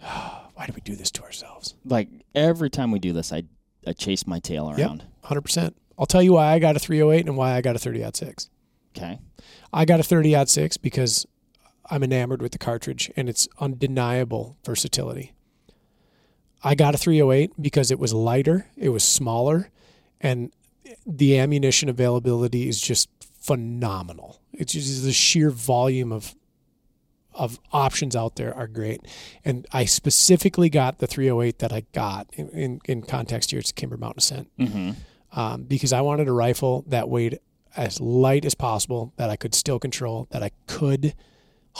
Why 0.54 0.66
do 0.66 0.72
we 0.74 0.80
do 0.80 0.96
this 0.96 1.10
to 1.12 1.22
ourselves? 1.22 1.74
like 1.84 2.08
every 2.34 2.70
time 2.70 2.90
we 2.90 2.98
do 2.98 3.12
this, 3.12 3.32
I 3.32 3.44
I 3.86 3.92
chase 3.92 4.26
my 4.26 4.40
tail 4.40 4.70
around. 4.70 5.04
100%. 5.24 5.74
I'll 5.98 6.06
tell 6.06 6.22
you 6.22 6.32
why 6.32 6.52
I 6.52 6.58
got 6.58 6.76
a 6.76 6.78
308 6.78 7.26
and 7.26 7.36
why 7.36 7.52
I 7.52 7.60
got 7.60 7.76
a 7.76 7.78
30 7.78 8.04
6. 8.12 8.50
Okay. 8.96 9.18
I 9.72 9.84
got 9.84 10.00
a 10.00 10.02
30 10.02 10.44
6 10.46 10.76
because 10.78 11.26
I'm 11.90 12.02
enamored 12.02 12.42
with 12.42 12.52
the 12.52 12.58
cartridge 12.58 13.10
and 13.16 13.28
its 13.28 13.48
undeniable 13.60 14.56
versatility. 14.64 15.32
I 16.64 16.74
got 16.74 16.94
a 16.94 16.98
308 16.98 17.52
because 17.60 17.90
it 17.90 17.98
was 17.98 18.12
lighter, 18.12 18.66
it 18.76 18.88
was 18.88 19.04
smaller, 19.04 19.70
and 20.20 20.52
the 21.06 21.38
ammunition 21.38 21.88
availability 21.88 22.68
is 22.68 22.80
just 22.80 23.08
phenomenal. 23.40 24.40
It's 24.52 24.72
just 24.72 25.04
the 25.04 25.12
sheer 25.12 25.50
volume 25.50 26.12
of 26.12 26.34
of 27.34 27.60
options 27.70 28.16
out 28.16 28.36
there 28.36 28.56
are 28.56 28.66
great. 28.66 29.02
And 29.44 29.66
I 29.70 29.84
specifically 29.84 30.70
got 30.70 31.00
the 31.00 31.06
308 31.06 31.58
that 31.58 31.70
I 31.70 31.82
got 31.92 32.28
in, 32.32 32.48
in, 32.48 32.80
in 32.86 33.02
context 33.02 33.50
here. 33.50 33.60
It's 33.60 33.72
Kimber 33.72 33.98
Mountain 33.98 34.18
Ascent 34.20 34.50
Mm-hmm. 34.58 34.90
um, 35.38 35.64
because 35.64 35.92
I 35.92 36.00
wanted 36.00 36.28
a 36.28 36.32
rifle 36.32 36.82
that 36.86 37.10
weighed 37.10 37.38
as 37.76 38.00
light 38.00 38.46
as 38.46 38.54
possible, 38.54 39.12
that 39.18 39.28
I 39.28 39.36
could 39.36 39.54
still 39.54 39.78
control, 39.78 40.26
that 40.30 40.42
I 40.42 40.50
could 40.66 41.12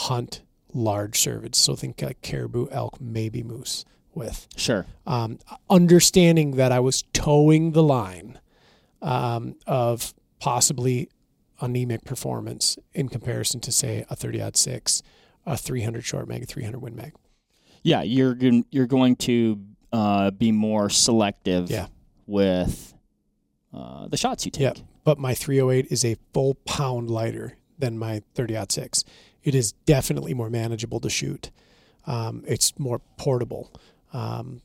hunt 0.01 0.41
large 0.73 1.19
cervids. 1.19 1.55
So 1.55 1.75
think 1.75 2.01
like 2.01 2.21
caribou, 2.21 2.67
elk, 2.71 3.01
maybe 3.01 3.41
moose 3.41 3.83
with. 4.13 4.47
Sure. 4.55 4.85
Um, 5.07 5.39
understanding 5.69 6.51
that 6.57 6.71
I 6.71 6.79
was 6.79 7.03
toeing 7.13 7.71
the 7.71 7.81
line 7.83 8.39
um, 9.01 9.55
of 9.65 10.13
possibly 10.39 11.09
anemic 11.61 12.03
performance 12.05 12.77
in 12.93 13.09
comparison 13.09 13.59
to 13.61 13.71
say 13.71 14.05
a 14.09 14.15
30 14.15 14.41
odd 14.41 14.57
six, 14.57 15.01
a 15.45 15.57
300 15.57 16.05
short 16.05 16.27
mag, 16.27 16.43
a 16.43 16.45
300 16.45 16.79
win 16.79 16.95
mag. 16.95 17.13
Yeah, 17.81 18.03
you're 18.03 18.35
you're 18.69 18.85
going 18.87 19.15
to 19.17 19.59
uh, 19.91 20.31
be 20.31 20.51
more 20.51 20.89
selective 20.89 21.71
Yeah. 21.71 21.87
with 22.27 22.93
uh, 23.73 24.07
the 24.09 24.17
shots 24.17 24.45
you 24.45 24.51
take. 24.51 24.61
Yeah, 24.77 24.83
but 25.03 25.17
my 25.17 25.33
308 25.33 25.87
is 25.91 26.03
a 26.05 26.17
full 26.33 26.55
pound 26.65 27.09
lighter 27.09 27.57
than 27.79 27.97
my 27.97 28.21
30 28.35 28.57
six. 28.69 29.03
It 29.47 29.55
is 29.55 29.71
definitely 29.85 30.33
more 30.33 30.49
manageable 30.49 30.99
to 30.99 31.09
shoot. 31.09 31.51
Um, 32.05 32.43
it's 32.47 32.77
more 32.77 32.99
portable. 33.17 33.71
Um, 34.13 34.61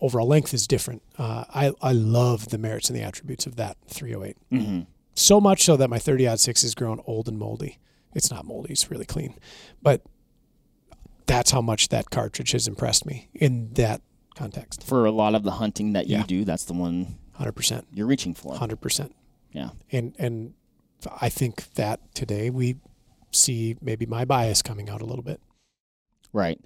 overall 0.00 0.26
length 0.26 0.54
is 0.54 0.66
different. 0.66 1.02
Uh, 1.18 1.44
I 1.54 1.72
I 1.82 1.92
love 1.92 2.48
the 2.48 2.58
merits 2.58 2.88
and 2.90 2.98
the 2.98 3.02
attributes 3.02 3.46
of 3.46 3.56
that 3.56 3.76
308. 3.88 4.36
Mm-hmm. 4.52 4.80
So 5.14 5.40
much 5.40 5.62
so 5.64 5.76
that 5.76 5.88
my 5.90 5.98
30 5.98 6.36
six 6.38 6.62
has 6.62 6.74
grown 6.74 7.00
old 7.06 7.28
and 7.28 7.38
moldy. 7.38 7.78
It's 8.14 8.30
not 8.30 8.44
moldy; 8.46 8.72
it's 8.72 8.90
really 8.90 9.04
clean. 9.04 9.34
But 9.82 10.02
that's 11.26 11.50
how 11.50 11.60
much 11.60 11.88
that 11.88 12.10
cartridge 12.10 12.52
has 12.52 12.66
impressed 12.68 13.04
me 13.06 13.28
in 13.34 13.72
that 13.74 14.00
context. 14.36 14.82
For 14.84 15.04
a 15.06 15.10
lot 15.10 15.34
of 15.34 15.42
the 15.42 15.52
hunting 15.52 15.92
that 15.94 16.06
you 16.06 16.16
Yeah. 16.18 16.24
do, 16.26 16.44
that's 16.44 16.64
the 16.64 16.72
one 16.74 17.18
100%. 17.38 17.84
you're 17.92 18.06
reaching 18.06 18.34
for. 18.34 18.54
hundred 18.54 18.80
percent. 18.80 19.14
Yeah. 19.52 19.70
And 19.92 20.14
and 20.18 20.54
I 21.20 21.28
think 21.28 21.74
that 21.74 22.00
today 22.14 22.48
we 22.50 22.76
see 23.34 23.76
maybe 23.80 24.06
my 24.06 24.24
bias 24.24 24.62
coming 24.62 24.88
out 24.88 25.00
a 25.02 25.04
little 25.04 25.22
bit. 25.24 25.40
Right. 26.32 26.60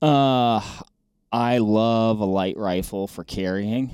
Uh, 0.00 0.60
I 1.30 1.58
love 1.58 2.20
a 2.20 2.24
light 2.24 2.56
rifle 2.56 3.06
for 3.06 3.24
carrying, 3.24 3.90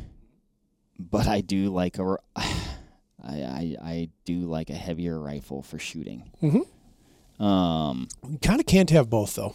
but 0.98 1.26
I 1.26 1.40
do 1.40 1.70
like 1.72 1.98
a. 1.98 2.16
I, 2.36 3.42
I, 3.42 3.76
I 3.82 4.08
do 4.24 4.38
like 4.40 4.70
a 4.70 4.74
heavier 4.74 5.18
rifle 5.20 5.62
for 5.62 5.78
shooting. 5.78 6.30
Mhm. 6.42 6.66
Um, 7.44 8.08
You 8.28 8.38
kind 8.38 8.58
of 8.60 8.66
can't 8.66 8.88
have 8.90 9.10
both 9.10 9.34
though. 9.34 9.54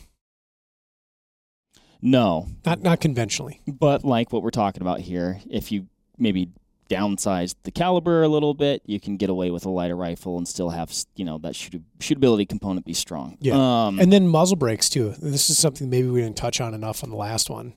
no, 2.02 2.48
Not 2.66 2.82
not 2.82 3.00
conventionally. 3.00 3.62
but 3.68 4.04
like 4.04 4.32
what 4.34 4.44
we're 4.44 4.50
talking 4.52 4.82
about 4.82 5.00
here, 5.00 5.40
if 5.50 5.72
you 5.72 5.88
maybe 6.18 6.50
downsize 6.90 7.56
the 7.64 7.72
caliber 7.72 8.24
a 8.24 8.28
little 8.28 8.54
bit, 8.54 8.82
you 8.86 9.00
can 9.00 9.18
get 9.18 9.30
away 9.30 9.50
with 9.52 9.66
a 9.66 9.70
lighter 9.70 9.96
rifle 9.96 10.38
and 10.38 10.48
still 10.48 10.70
have 10.70 10.94
you 11.16 11.26
know 11.26 11.38
that 11.40 11.56
shoot- 11.56 11.82
shootability 12.00 12.48
component 12.48 12.86
be 12.86 12.94
strong. 12.94 13.38
Yeah. 13.40 13.54
Um, 13.88 14.00
And 14.00 14.12
then 14.12 14.28
muzzle 14.28 14.58
brakes 14.58 14.90
too. 14.90 15.14
This 15.20 15.50
is 15.50 15.58
something 15.58 15.90
maybe 15.90 16.08
we 16.10 16.22
didn't 16.22 16.38
touch 16.38 16.60
on 16.62 16.74
enough 16.74 17.04
on 17.04 17.10
the 17.10 17.16
last 17.16 17.50
one. 17.50 17.74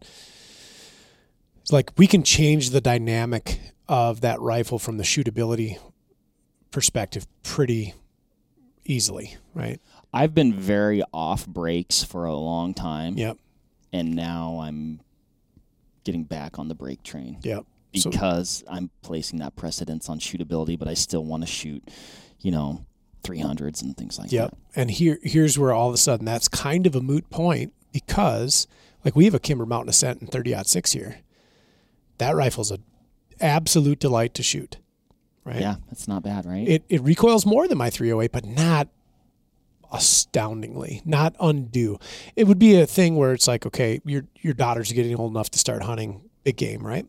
It's 1.62 1.72
like 1.72 1.90
we 1.96 2.06
can 2.06 2.22
change 2.22 2.70
the 2.70 2.80
dynamic 2.80 3.60
of 3.88 4.20
that 4.20 4.40
rifle 4.40 4.78
from 4.78 4.98
the 4.98 5.04
shootability 5.04 5.78
perspective 6.70 7.26
pretty 7.42 7.94
easily, 8.84 9.36
right? 9.54 9.80
I've 10.12 10.34
been 10.34 10.52
very 10.54 11.02
off 11.12 11.46
brakes 11.46 12.02
for 12.04 12.24
a 12.24 12.34
long 12.34 12.72
time, 12.74 13.16
Yep. 13.18 13.38
and 13.92 14.14
now 14.14 14.60
I'm 14.60 15.00
getting 16.04 16.22
back 16.24 16.58
on 16.58 16.68
the 16.68 16.74
brake 16.74 17.02
train. 17.02 17.38
Yep. 17.42 17.66
So- 17.96 18.10
because 18.10 18.64
I'm 18.68 18.90
placing 19.02 19.38
that 19.40 19.56
precedence 19.56 20.08
on 20.08 20.18
shootability, 20.18 20.78
but 20.78 20.88
I 20.88 20.94
still 20.94 21.24
want 21.24 21.42
to 21.42 21.46
shoot, 21.46 21.82
you 22.40 22.50
know, 22.50 22.84
300s 23.24 23.82
and 23.82 23.96
things 23.96 24.18
like 24.18 24.30
Yep. 24.30 24.50
that. 24.50 24.56
Yep. 24.56 24.76
And 24.76 24.90
here 24.90 25.18
here's 25.22 25.58
where 25.58 25.72
all 25.72 25.88
of 25.88 25.94
a 25.94 25.98
sudden 25.98 26.24
that's 26.24 26.46
kind 26.48 26.86
of 26.86 26.94
a 26.94 27.00
moot 27.00 27.28
point 27.30 27.72
because 27.92 28.66
like 29.04 29.16
we 29.16 29.24
have 29.24 29.34
a 29.34 29.40
Kimber 29.40 29.66
Mountain 29.66 29.88
Ascent 29.88 30.20
in 30.20 30.26
30 30.28 30.54
six 30.64 30.92
here. 30.92 31.18
That 32.18 32.36
rifle's 32.36 32.70
a 32.70 32.78
absolute 33.40 33.98
delight 33.98 34.32
to 34.34 34.42
shoot. 34.42 34.76
Right? 35.44 35.60
Yeah, 35.60 35.76
that's 35.88 36.08
not 36.08 36.22
bad, 36.22 36.44
right? 36.46 36.66
It 36.68 36.84
it 36.88 37.02
recoils 37.02 37.44
more 37.46 37.66
than 37.68 37.78
my 37.78 37.90
308, 37.90 38.32
but 38.32 38.44
not 38.44 38.88
astoundingly, 39.92 41.02
not 41.04 41.34
undue. 41.40 41.98
It 42.34 42.46
would 42.46 42.58
be 42.58 42.80
a 42.80 42.86
thing 42.86 43.16
where 43.16 43.32
it's 43.32 43.46
like, 43.48 43.66
okay, 43.66 44.00
your 44.04 44.24
your 44.40 44.54
daughter's 44.54 44.92
getting 44.92 45.16
old 45.16 45.30
enough 45.32 45.50
to 45.50 45.58
start 45.58 45.82
hunting 45.82 46.22
big 46.44 46.56
game, 46.56 46.84
right? 46.86 47.06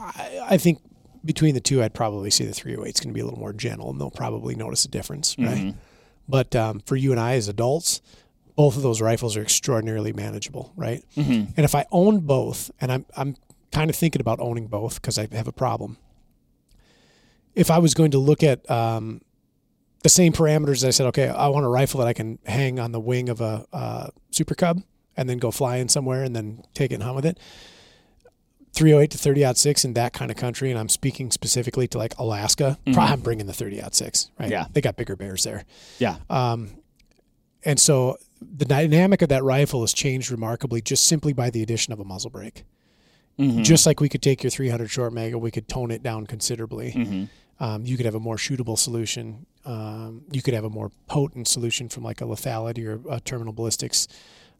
I, 0.00 0.46
I 0.50 0.56
think 0.58 0.80
between 1.24 1.54
the 1.54 1.60
two, 1.60 1.82
I'd 1.82 1.94
probably 1.94 2.30
say 2.30 2.44
the 2.46 2.52
308 2.54 2.94
is 2.94 3.00
going 3.00 3.10
to 3.10 3.14
be 3.14 3.20
a 3.20 3.24
little 3.24 3.38
more 3.38 3.52
gentle, 3.52 3.90
and 3.90 4.00
they'll 4.00 4.10
probably 4.10 4.54
notice 4.54 4.84
a 4.84 4.88
difference, 4.88 5.36
right? 5.38 5.58
Mhm. 5.58 5.74
But 6.28 6.54
um, 6.56 6.80
for 6.86 6.96
you 6.96 7.10
and 7.10 7.20
I 7.20 7.34
as 7.34 7.48
adults, 7.48 8.00
both 8.56 8.76
of 8.76 8.82
those 8.82 9.00
rifles 9.00 9.36
are 9.36 9.42
extraordinarily 9.42 10.12
manageable, 10.12 10.72
right? 10.76 11.04
Mhm. 11.16 11.52
And 11.56 11.64
if 11.64 11.74
I 11.74 11.86
own 11.92 12.20
both, 12.20 12.70
and 12.80 12.90
I'm 12.92 13.06
I'm 13.16 13.36
kind 13.72 13.90
of 13.90 13.96
thinking 13.96 14.20
about 14.20 14.40
owning 14.40 14.66
both 14.66 15.00
because 15.00 15.18
I 15.18 15.28
have 15.32 15.46
a 15.48 15.52
problem. 15.52 15.96
If 17.54 17.70
I 17.70 17.78
was 17.78 17.94
going 17.94 18.12
to 18.12 18.18
look 18.18 18.42
at 18.42 18.68
um, 18.70 19.20
the 20.02 20.08
same 20.08 20.32
parameters, 20.32 20.86
I 20.86 20.90
said, 20.90 21.06
okay, 21.06 21.28
I 21.28 21.48
want 21.48 21.66
a 21.66 21.68
rifle 21.68 21.98
that 22.00 22.06
I 22.06 22.12
can 22.12 22.38
hang 22.46 22.78
on 22.78 22.92
the 22.92 23.00
wing 23.00 23.28
of 23.28 23.40
a 23.40 23.66
uh, 23.72 24.08
Super 24.30 24.54
Cub 24.54 24.82
and 25.16 25.28
then 25.28 25.38
go 25.38 25.50
flying 25.50 25.88
somewhere 25.88 26.22
and 26.22 26.34
then 26.34 26.62
take 26.74 26.90
it 26.92 26.94
and 26.94 27.02
hunt 27.02 27.16
with 27.16 27.26
it. 27.26 27.38
308 28.80 29.10
to 29.10 29.18
30 29.18 29.44
out 29.44 29.58
six 29.58 29.84
in 29.84 29.92
that 29.92 30.14
kind 30.14 30.30
of 30.30 30.38
country, 30.38 30.70
and 30.70 30.78
I'm 30.80 30.88
speaking 30.88 31.30
specifically 31.30 31.86
to 31.88 31.98
like 31.98 32.18
Alaska. 32.18 32.78
Probably 32.92 33.12
I'm 33.12 33.20
bringing 33.20 33.46
the 33.46 33.52
30 33.52 33.82
out 33.82 33.94
six, 33.94 34.30
right? 34.38 34.48
Yeah. 34.50 34.66
they 34.72 34.80
got 34.80 34.96
bigger 34.96 35.16
bears 35.16 35.42
there. 35.44 35.64
Yeah. 35.98 36.16
Um, 36.30 36.70
and 37.62 37.78
so 37.78 38.16
the 38.40 38.64
dynamic 38.64 39.20
of 39.20 39.28
that 39.28 39.44
rifle 39.44 39.82
has 39.82 39.92
changed 39.92 40.30
remarkably 40.30 40.80
just 40.80 41.06
simply 41.06 41.34
by 41.34 41.50
the 41.50 41.62
addition 41.62 41.92
of 41.92 42.00
a 42.00 42.04
muzzle 42.04 42.30
brake. 42.30 42.64
Mhm. 43.38 43.64
Just 43.64 43.84
like 43.84 44.00
we 44.00 44.08
could 44.08 44.22
take 44.22 44.42
your 44.42 44.50
300 44.50 44.90
short 44.90 45.12
mega, 45.12 45.36
we 45.38 45.50
could 45.50 45.68
tone 45.68 45.90
it 45.90 46.02
down 46.02 46.26
considerably. 46.26 46.92
Mhm. 46.92 47.28
Um, 47.58 47.84
you 47.84 47.98
could 47.98 48.06
have 48.06 48.14
a 48.14 48.20
more 48.20 48.36
shootable 48.36 48.78
solution. 48.78 49.44
Um, 49.66 50.22
you 50.32 50.40
could 50.40 50.54
have 50.54 50.64
a 50.64 50.70
more 50.70 50.90
potent 51.06 51.48
solution 51.48 51.90
from 51.90 52.02
like 52.02 52.22
a 52.22 52.24
lethality 52.24 52.86
or 52.86 53.00
a 53.12 53.20
terminal 53.20 53.52
ballistics 53.52 54.08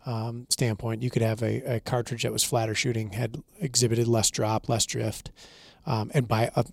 um, 0.07 0.47
standpoint. 0.49 1.03
You 1.03 1.11
could 1.11 1.23
have 1.23 1.43
a, 1.43 1.77
a 1.77 1.81
cartridge 1.81 2.23
that 2.23 2.33
was 2.33 2.45
flatter 2.45 2.75
shooting, 2.75 3.13
had 3.13 3.43
exhibited 3.61 4.09
less 4.09 4.31
drop, 4.31 4.69
less 4.69 4.87
drift, 4.87 5.31
um, 5.87 6.11
and 6.15 6.27
by 6.29 6.51
a, 6.57 6.65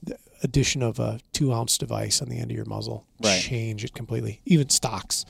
addition 0.44 0.82
of 0.84 1.00
a 1.00 1.20
two 1.34 1.54
ounce 1.54 1.78
device 1.78 2.22
on 2.22 2.30
the 2.30 2.38
end 2.40 2.52
of 2.52 2.56
your 2.56 2.66
muzzle, 2.66 3.06
Right. 3.24 3.42
change 3.42 3.84
it 3.84 3.94
completely. 3.94 4.42
Even 4.46 4.70
stocks, 4.70 5.26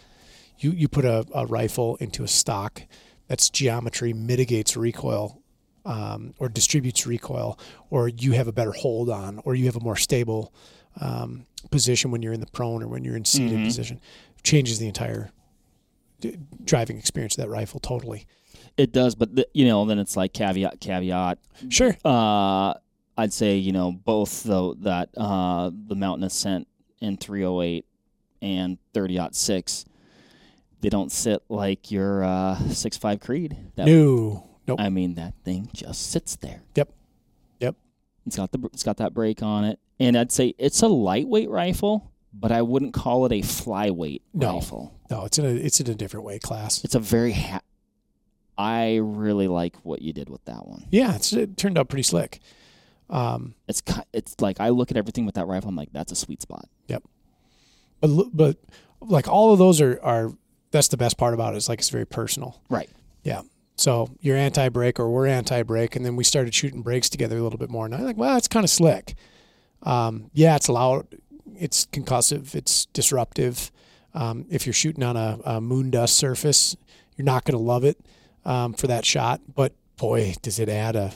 you 0.60 0.71
you 0.71 0.88
put 0.88 1.05
a, 1.05 1.25
a 1.33 1.45
rifle 1.45 1.95
into 1.97 2.23
a 2.23 2.27
stock 2.27 2.81
that's 3.27 3.49
geometry 3.49 4.13
mitigates 4.13 4.75
recoil 4.77 5.41
um, 5.86 6.33
or 6.39 6.49
distributes 6.49 7.05
recoil, 7.07 7.57
or 7.89 8.10
you 8.10 8.33
have 8.33 8.47
a 8.47 8.51
better 8.51 8.71
hold 8.71 9.10
on, 9.10 9.39
or 9.45 9.55
you 9.55 9.65
have 9.65 9.75
a 9.77 9.79
more 9.79 9.95
stable 9.95 10.51
um, 10.99 11.45
position 11.71 12.12
when 12.12 12.21
you're 12.21 12.33
in 12.33 12.39
the 12.41 12.45
prone 12.47 12.81
or 12.83 12.88
when 12.88 13.03
you're 13.05 13.15
in 13.15 13.23
seated 13.25 13.60
Mhm. 13.60 13.65
position, 13.65 14.01
changes 14.43 14.79
the 14.79 14.88
entire 14.88 15.29
driving 16.63 16.97
experience 16.97 17.38
of 17.38 17.43
that 17.43 17.49
rifle 17.49 17.80
totally. 17.80 18.27
It 18.77 18.91
does, 18.91 19.15
but 19.15 19.36
the, 19.36 19.47
you 19.53 19.65
know, 19.65 19.86
then 19.86 19.97
it's 19.97 20.15
like 20.15 20.34
caveat, 20.34 20.80
caveat. 20.80 21.39
Sure. 21.69 21.97
Uh, 22.06 22.75
I'd 23.17 23.34
say 23.34 23.58
you 23.58 23.71
know 23.71 23.91
both 23.91 24.43
though 24.43 24.75
that 24.82 25.10
uh, 25.17 25.71
the 25.73 25.95
Mountain 25.95 26.23
Ascent 26.25 26.67
in 27.01 27.17
308 27.17 27.86
and 28.41 28.77
30 28.93 29.19
six, 29.32 29.86
they 30.82 30.89
don't 30.89 31.12
sit 31.12 31.41
like 31.49 31.89
your 31.89 32.23
uh, 32.23 32.56
6.5 32.60 33.21
Creed. 33.21 33.58
That, 33.75 33.88
No. 33.88 34.43
Nope. 34.67 34.82
I 34.82 34.89
mean 34.89 35.15
that 35.15 35.34
thing 35.45 35.69
just 35.73 36.12
sits 36.12 36.36
there. 36.36 36.62
Yep. 36.75 36.93
Yep. 37.62 37.75
It's 38.25 38.36
got 38.36 38.51
the 38.51 38.60
it's 38.73 38.84
got 38.84 38.97
that 38.97 39.13
brake 39.13 39.41
on 39.41 39.63
it, 39.63 39.80
and 39.99 40.17
I'd 40.17 40.32
say 40.32 40.53
it's 40.58 40.82
a 40.82 40.88
lightweight 40.88 41.49
rifle, 41.49 42.12
but 42.39 42.52
I 42.52 42.62
wouldn't 42.62 42.93
call 42.93 43.26
it 43.26 43.32
a 43.32 43.41
flyweight 43.41 44.21
No. 44.34 44.56
rifle. 44.56 44.93
No, 45.10 45.26
it's 45.26 45.38
in 45.39 45.45
a 45.45 45.50
it's 45.50 45.80
in 45.80 45.89
a 45.89 45.95
different 45.95 46.26
weight 46.26 46.41
class. 46.41 46.84
It's 46.84 46.95
a 46.95 47.00
very. 47.00 47.32
Ha- 47.34 47.62
I 48.58 48.95
really 48.97 49.47
like 49.47 49.76
what 49.84 50.02
you 50.02 50.13
did 50.13 50.30
with 50.30 50.43
that 50.45 50.67
one. 50.67 50.86
Yeah, 50.89 51.15
it's, 51.15 51.32
it 51.32 51.58
turned 51.58 51.78
out 51.78 51.89
pretty 51.89 52.04
slick. 52.04 52.39
Um, 53.10 53.54
It's 53.67 53.82
it's 54.13 54.36
like 54.41 54.60
I 54.60 54.69
look 54.69 54.91
at 54.91 54.97
everything 54.97 55.26
with 55.26 55.36
that 55.36 55.47
rifle. 55.47 55.69
I'm 55.69 55.76
like, 55.76 55.93
that's 55.93 56.12
a 56.12 56.15
sweet 56.15 56.41
spot. 56.41 56.67
Yep. 56.88 57.04
But 58.02 58.10
but 58.36 58.58
like 59.02 59.28
all 59.28 59.54
of 59.54 59.60
those 59.60 59.80
are 59.82 60.00
are 60.04 60.32
that's 60.71 60.88
the 60.89 60.97
best 60.97 61.17
part 61.17 61.34
about 61.34 61.54
it. 61.54 61.58
Is 61.58 61.69
like 61.69 61.80
it's 61.80 61.89
very 61.89 62.06
personal. 62.06 62.62
Right. 62.69 62.89
Yeah. 63.23 63.41
So 63.78 64.10
you're 64.21 64.36
anti 64.38 64.69
brake 64.69 65.00
or 65.00 65.10
we're 65.10 65.28
anti 65.28 65.62
brake, 65.63 65.95
and 65.95 66.04
then 66.06 66.15
we 66.15 66.23
started 66.23 66.54
shooting 66.54 66.82
brakes 66.82 67.10
together 67.10 67.38
a 67.38 67.41
little 67.41 67.60
bit 67.60 67.69
more. 67.69 67.86
And 67.86 67.93
I'm 67.95 68.04
like, 68.04 68.17
well, 68.17 68.36
it's 68.38 68.47
kind 68.47 68.63
of 68.63 68.69
slick. 68.71 69.15
Um, 69.84 70.32
yeah, 70.34 70.56
it's 70.56 70.67
loud, 70.67 71.08
it's 71.60 71.86
concussive, 71.88 72.56
it's 72.56 72.86
disruptive. 72.88 73.72
Um, 74.13 74.46
if 74.50 74.65
you're 74.65 74.74
shooting 74.74 75.04
on 75.04 75.15
a, 75.15 75.39
a 75.46 75.62
moon 75.62 75.91
dust 75.91 76.15
surface, 76.17 76.76
you're 77.15 77.26
not 77.26 77.46
going 77.46 77.58
to 77.58 77.63
love 77.63 77.84
it 77.84 77.98
um, 78.46 78.74
for 78.74 78.88
that 78.88 79.06
shot. 79.06 79.41
But 79.54 79.74
boy, 79.98 80.36
does 80.41 80.60
it 80.60 80.70
add 80.70 80.96
a 80.96 81.13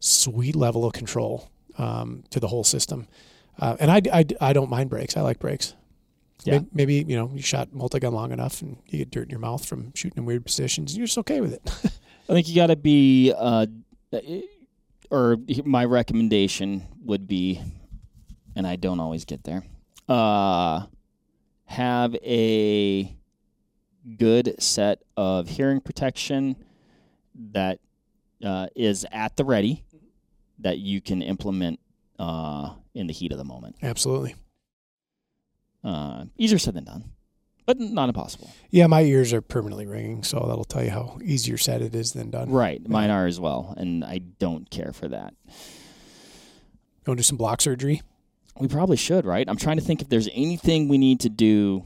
sweet 0.00 0.54
level 0.54 0.84
of 0.84 0.92
control 0.92 1.50
um, 1.78 2.24
to 2.30 2.38
the 2.40 2.48
whole 2.48 2.64
system. 2.64 3.08
Uh, 3.58 3.76
and 3.80 3.90
I, 3.90 4.02
I, 4.12 4.26
I 4.40 4.52
don't 4.52 4.70
mind 4.70 4.90
brakes. 4.90 5.16
I 5.16 5.22
like 5.22 5.38
brakes. 5.38 5.74
Yeah. 6.44 6.58
May- 6.58 6.66
Maybe, 6.72 6.94
you 7.08 7.16
know, 7.16 7.30
you 7.34 7.42
shot 7.42 7.72
multi-gun 7.72 8.12
long 8.12 8.32
enough 8.32 8.60
and 8.62 8.76
you 8.88 8.98
get 8.98 9.10
dirt 9.10 9.24
in 9.24 9.30
your 9.30 9.38
mouth 9.40 9.64
from 9.64 9.92
shooting 9.94 10.18
in 10.18 10.24
weird 10.26 10.44
positions. 10.44 10.92
And 10.92 10.98
you're 10.98 11.06
just 11.06 11.18
okay 11.18 11.40
with 11.40 11.54
it. 11.54 11.62
I 12.28 12.32
think 12.32 12.48
you 12.48 12.54
got 12.54 12.66
to 12.66 12.76
be, 12.76 13.32
uh, 13.36 13.66
or 15.10 15.38
my 15.64 15.84
recommendation 15.84 16.86
would 17.04 17.26
be, 17.26 17.60
and 18.56 18.66
I 18.66 18.76
don't 18.76 19.00
always 19.00 19.24
get 19.24 19.44
there. 19.44 19.62
Uh, 20.08 20.86
have 21.66 22.14
a 22.16 23.16
good 24.16 24.54
set 24.62 25.02
of 25.16 25.48
hearing 25.48 25.80
protection 25.80 26.56
that 27.52 27.80
uh, 28.44 28.66
is 28.76 29.06
at 29.10 29.36
the 29.36 29.44
ready 29.44 29.82
that 30.58 30.78
you 30.78 31.00
can 31.00 31.22
implement 31.22 31.80
uh, 32.18 32.70
in 32.94 33.06
the 33.06 33.12
heat 33.12 33.32
of 33.32 33.38
the 33.38 33.44
moment. 33.44 33.76
Absolutely. 33.82 34.34
Uh, 35.82 36.24
easier 36.38 36.58
said 36.58 36.74
than 36.74 36.84
done, 36.84 37.04
but 37.66 37.78
not 37.78 38.08
impossible. 38.08 38.50
Yeah, 38.70 38.86
my 38.86 39.02
ears 39.02 39.32
are 39.32 39.42
permanently 39.42 39.86
ringing, 39.86 40.22
so 40.22 40.44
that'll 40.48 40.64
tell 40.64 40.82
you 40.82 40.90
how 40.90 41.18
easier 41.22 41.58
said 41.58 41.82
it 41.82 41.94
is 41.94 42.12
than 42.12 42.30
done. 42.30 42.50
Right, 42.50 42.86
mine 42.88 43.10
are 43.10 43.26
as 43.26 43.38
well, 43.38 43.74
and 43.76 44.02
I 44.04 44.18
don't 44.18 44.70
care 44.70 44.92
for 44.94 45.08
that. 45.08 45.34
You 45.46 47.10
want 47.10 47.16
to 47.18 47.20
do 47.20 47.22
some 47.22 47.36
block 47.36 47.60
surgery? 47.60 48.00
We 48.58 48.68
probably 48.68 48.96
should, 48.96 49.24
right? 49.24 49.48
I'm 49.48 49.56
trying 49.56 49.76
to 49.78 49.82
think 49.82 50.00
if 50.00 50.08
there's 50.08 50.28
anything 50.32 50.88
we 50.88 50.98
need 50.98 51.20
to 51.20 51.28
do 51.28 51.84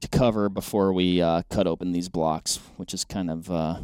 to 0.00 0.08
cover 0.08 0.48
before 0.48 0.92
we 0.92 1.20
uh, 1.20 1.42
cut 1.50 1.66
open 1.66 1.92
these 1.92 2.08
blocks, 2.08 2.60
which 2.76 2.94
is 2.94 3.04
kind 3.04 3.30
of 3.30 3.50
uh, 3.50 3.80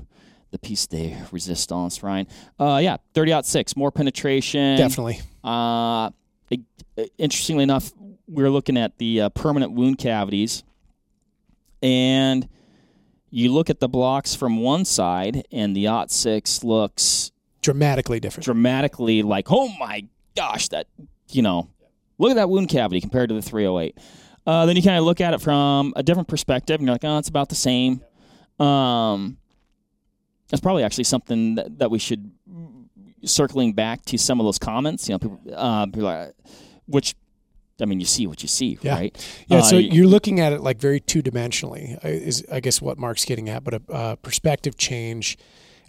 the 0.51 0.59
piece 0.59 0.87
de 0.87 1.17
resistance, 1.33 2.03
Ryan. 2.03 2.27
Uh, 2.59 2.79
yeah, 2.83 2.99
30 3.15 3.33
out 3.33 3.47
six, 3.47 3.75
more 3.77 3.91
penetration. 3.91 4.77
Definitely. 4.77 5.21
Uh, 5.43 6.11
it- 6.51 6.61
interestingly 7.19 7.65
enough, 7.65 7.93
we're 8.29 8.51
looking 8.51 8.77
at 8.77 8.97
the 8.99 9.23
uh, 9.23 9.29
permanent 9.31 9.73
wound 9.73 9.99
cavities, 9.99 10.63
and 11.83 12.49
you 13.31 13.53
look 13.53 13.71
at 13.71 13.81
the 13.81 13.89
blocks 13.89 14.35
from 14.35 14.59
one 14.59 14.85
side, 14.85 15.47
and 15.51 15.75
the 15.75 15.87
Ot 15.89 16.11
six 16.11 16.63
looks 16.63 17.33
Dramatically 17.63 18.21
different. 18.21 18.45
dramatically 18.45 19.23
like, 19.23 19.47
oh 19.51 19.69
my 19.81 20.05
gosh, 20.37 20.69
that 20.69 20.87
you 21.29 21.43
know, 21.43 21.69
look 22.21 22.31
at 22.31 22.37
that 22.37 22.49
wound 22.51 22.69
cavity 22.69 23.01
compared 23.01 23.29
to 23.31 23.35
the 23.35 23.43
308. 23.43 23.99
Uh, 24.47 24.67
then 24.67 24.77
you 24.77 24.83
kind 24.83 24.97
of 24.97 25.05
look 25.05 25.21
at 25.21 25.35
it 25.35 25.41
from 25.41 25.93
a 25.97 26.03
different 26.03 26.29
perspective, 26.29 26.81
and 26.81 26.87
you're 26.87 26.95
like, 26.95 27.05
oh, 27.05 27.19
it's 27.19 27.29
about 27.29 27.49
the 27.49 27.55
same. 27.55 28.03
Um, 28.59 29.37
that's 30.49 30.61
probably 30.61 30.83
actually 30.83 31.05
something 31.05 31.55
that, 31.57 31.79
that 31.79 31.91
we 31.91 31.99
should 31.99 32.31
circling 33.25 33.73
back 33.75 34.05
to 34.07 34.19
some 34.19 34.41
of 34.41 34.47
those 34.47 34.59
comments. 34.59 35.09
You 35.09 35.15
know, 35.15 35.19
people, 35.19 35.41
uh, 35.55 35.87
people 35.87 36.07
are, 36.09 36.33
which 36.87 37.15
I 37.81 37.87
mean, 37.87 38.01
you 38.01 38.07
see 38.07 38.27
what 38.27 38.43
you 38.43 38.49
see, 38.49 38.79
Yeah. 38.83 38.95
right? 38.95 39.45
Yeah, 39.49 39.59
Uh, 39.59 39.63
so 39.63 39.77
you- 39.79 39.91
you're 39.91 40.07
looking 40.07 40.39
at 40.41 40.53
it 40.53 40.61
like 40.63 40.79
very 40.79 41.01
two 41.01 41.23
dimensionally. 41.23 42.03
Is 42.05 42.45
I 42.53 42.61
guess 42.61 42.83
what 42.83 42.99
Mark's 42.99 43.25
getting 43.25 43.49
at, 43.49 43.65
but 43.65 43.75
a, 43.75 43.83
a 43.89 44.17
perspective 44.17 44.77
change, 44.77 45.39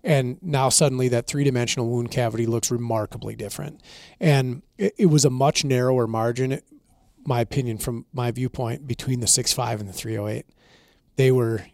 and 0.04 0.38
now 0.42 0.70
suddenly 0.70 1.08
that 1.10 1.28
three 1.28 1.44
dimensional 1.44 1.88
wound 1.90 2.12
cavity 2.12 2.46
looks 2.46 2.72
remarkably 2.72 3.36
different, 3.36 3.82
and 4.20 4.62
it, 4.78 4.94
it 4.98 5.06
was 5.08 5.26
a 5.26 5.30
much 5.30 5.64
narrower 5.64 6.08
margin, 6.08 6.60
my 7.26 7.42
opinion 7.42 7.78
from 7.78 8.06
my 8.14 8.32
viewpoint, 8.32 8.88
between 8.88 9.20
the 9.20 9.28
six 9.28 9.54
five 9.54 9.80
and 9.80 9.88
the 9.90 9.94
three 9.94 10.16
hundred 10.16 10.30
eight. 10.30 10.46
They 11.18 11.32
were 11.32 11.66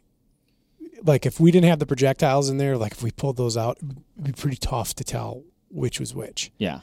like 1.04 1.26
if 1.26 1.40
we 1.40 1.52
didn't 1.52 1.70
have 1.70 1.80
the 1.80 1.86
projectiles 1.86 2.50
in 2.50 2.58
there, 2.58 2.76
like 2.78 2.92
if 2.94 3.04
we 3.04 3.12
pulled 3.12 3.38
those 3.38 3.56
out, 3.56 3.78
it'd 3.78 4.24
be 4.24 4.32
pretty 4.32 4.58
tough 4.58 4.94
to 4.96 5.04
tell 5.04 5.44
which 5.70 6.00
was 6.00 6.16
which 6.16 6.52
yeah, 6.58 6.80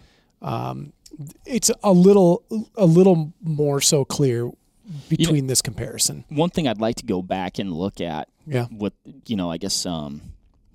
it's 1.47 1.71
a 1.83 1.93
little 1.93 2.45
a 2.77 2.87
little 2.87 3.33
more 3.43 3.81
so 3.81 4.05
clear 4.05 4.51
between 5.09 5.47
this 5.47 5.63
comparison. 5.63 6.25
one 6.29 6.51
thing 6.51 6.69
I'd 6.69 6.81
like 6.81 6.97
to 6.97 7.07
go 7.07 7.23
back 7.23 7.59
and 7.59 7.73
look 7.73 8.01
at 8.01 8.29
Yeah. 8.47 8.67
with 8.71 8.93
you 9.27 9.35
know, 9.37 9.51
I 9.51 9.57
guess 9.57 9.87
um, 9.87 10.21